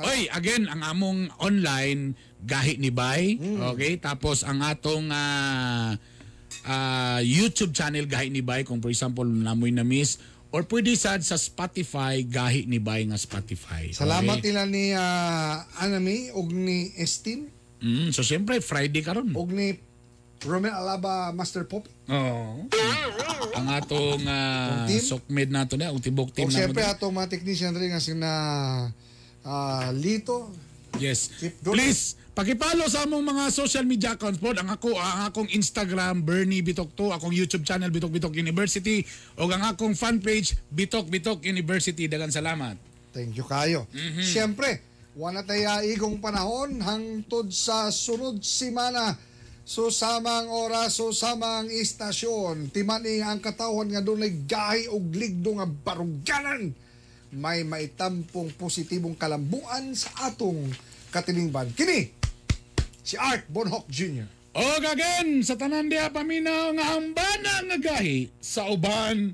Oy, 0.00 0.28
again, 0.32 0.68
ang 0.68 0.80
among 0.84 1.28
online 1.40 2.16
gahi 2.44 2.80
ni 2.80 2.92
Bay. 2.92 3.36
Okay? 3.76 3.96
Tapos 4.00 4.44
ang 4.44 4.60
atong 4.60 5.08
ah, 5.08 5.96
ah, 6.68 7.20
YouTube 7.24 7.72
channel 7.72 8.04
gahi 8.04 8.28
ni 8.28 8.44
Bay 8.44 8.64
kung 8.64 8.84
for 8.84 8.92
example 8.92 9.24
namoy 9.24 9.72
na 9.72 9.84
miss 9.84 10.20
or 10.50 10.62
pwede 10.64 10.90
sad 10.92 11.20
sa 11.20 11.34
Spotify 11.34 12.20
gahi 12.20 12.64
ni 12.64 12.76
Bay 12.76 13.04
nga 13.04 13.14
Spotify. 13.14 13.90
Salamat 13.90 14.38
Okay? 14.38 14.46
nila 14.46 14.62
ni 14.64 14.90
ah, 14.92 15.62
Anami 15.76 16.30
ug 16.30 16.50
ni 16.50 16.90
Estin 16.94 17.46
Mm, 17.78 18.10
so 18.10 18.20
siyempre 18.20 18.60
Friday 18.60 19.00
karon. 19.00 19.30
ug 19.30 19.48
ni 19.48 19.72
Romel 20.40 20.68
Alaba 20.70 21.32
Master 21.32 21.64
Pop. 21.64 21.88
Oo. 22.06 22.68
ang 23.50 23.68
atong 23.70 24.20
Team? 24.86 25.00
sokmed 25.00 25.48
nato 25.48 25.74
na, 25.74 25.88
ang 25.88 25.96
tibok 25.96 26.28
team 26.30 26.44
Ug 26.44 26.50
nato. 26.50 26.60
siyempre 26.60 26.80
atong 26.82 27.08
mga 27.10 27.28
technician 27.30 27.72
rin 27.72 27.88
nga 27.88 27.98
sina 27.98 28.30
ah, 29.40 29.88
Lito. 29.92 30.52
Yes. 30.98 31.30
Please, 31.62 32.18
pakipalo 32.34 32.88
sa 32.90 33.06
among 33.06 33.22
mga 33.22 33.52
social 33.54 33.86
media 33.86 34.18
accounts 34.18 34.40
po. 34.42 34.50
Ang 34.50 34.68
ako, 34.72 34.96
ang 34.98 35.30
akong 35.30 35.46
Instagram, 35.52 36.24
Bernie 36.24 36.64
Bitok 36.64 36.90
2, 36.98 37.14
akong 37.20 37.34
YouTube 37.34 37.62
channel, 37.62 37.92
Bitok 37.92 38.10
Bitok 38.10 38.34
University, 38.34 39.06
o 39.38 39.46
ang 39.46 39.62
akong 39.70 39.94
fan 39.94 40.18
page, 40.18 40.58
Bitok 40.72 41.06
Bitok 41.06 41.46
University. 41.46 42.10
Dagan 42.10 42.32
salamat. 42.32 42.74
Thank 43.14 43.38
you 43.38 43.46
kayo. 43.46 43.86
Mhm. 43.90 44.22
Siyempre, 44.22 44.82
wala 45.18 45.42
tayo 45.42 45.82
igong 45.86 46.22
panahon 46.22 46.78
hangtod 46.78 47.50
sa 47.50 47.90
sunod 47.90 48.38
simana 48.46 49.18
so 49.66 49.90
samang 49.90 50.46
oras 50.50 50.98
so 50.98 51.10
samang 51.10 51.66
istasyon 51.70 52.70
timani 52.70 53.18
ang 53.18 53.42
katawhan 53.42 53.90
nga 53.90 54.02
dunay 54.02 54.30
gahi 54.46 54.86
og 54.90 55.10
ligdo 55.14 55.58
nga 55.58 55.66
baruganan 55.66 56.70
may 57.30 57.62
maitampong 57.62 58.50
positibong 58.58 59.14
kalambuan 59.14 59.94
sa 59.94 60.30
atong 60.30 60.70
katilingban. 61.14 61.70
Kini, 61.74 62.10
si 63.06 63.14
Art 63.14 63.46
Bonhoc 63.46 63.86
Jr. 63.86 64.26
O 64.50 64.62
again, 64.82 65.46
sa 65.46 65.54
tanan 65.54 65.86
diha 65.86 66.10
paminaw 66.10 66.74
nga 66.74 66.98
ang 66.98 67.14
bana 67.14 67.54
nga 67.70 67.78
gahi 67.78 68.34
sa 68.42 68.66
uban, 68.66 69.30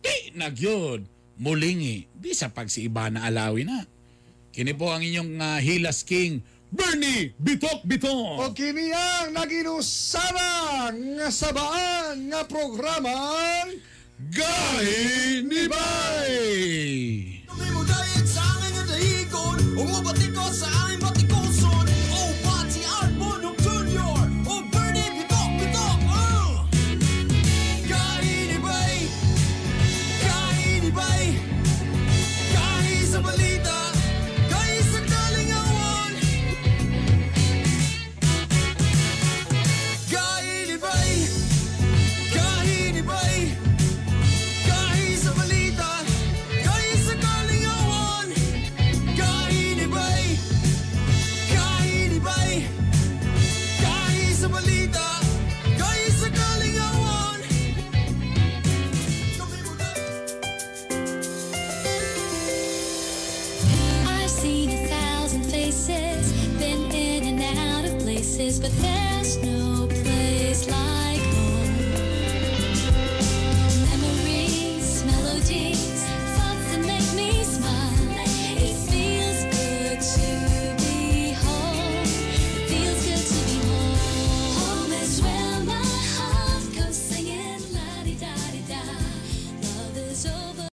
di 0.00 0.16
nagyod 0.32 1.04
mulingi 1.36 2.08
di 2.16 2.32
sa 2.32 2.48
pagsiiba 2.48 3.12
na 3.12 3.28
alawi 3.28 3.68
na. 3.68 3.84
Kini 4.54 4.72
po 4.72 4.88
ang 4.88 5.04
inyong 5.04 5.36
ah, 5.42 5.60
Hilas 5.60 6.06
King, 6.06 6.40
Bernie 6.74 7.36
Bitok 7.36 7.84
Bitok. 7.84 8.40
O 8.40 8.50
kini 8.56 8.88
ang 8.90 9.36
naginusarang 9.36 11.20
nga 11.20 11.28
sabaan 11.28 12.30
nga 12.32 12.42
programang 12.48 13.78
Gahi 14.14 15.42
ni 15.42 15.66
Bay! 15.66 17.33
Dahigon 19.74 19.86
Umubati 19.86 20.30
ko 20.30 20.42
sa 20.54 20.93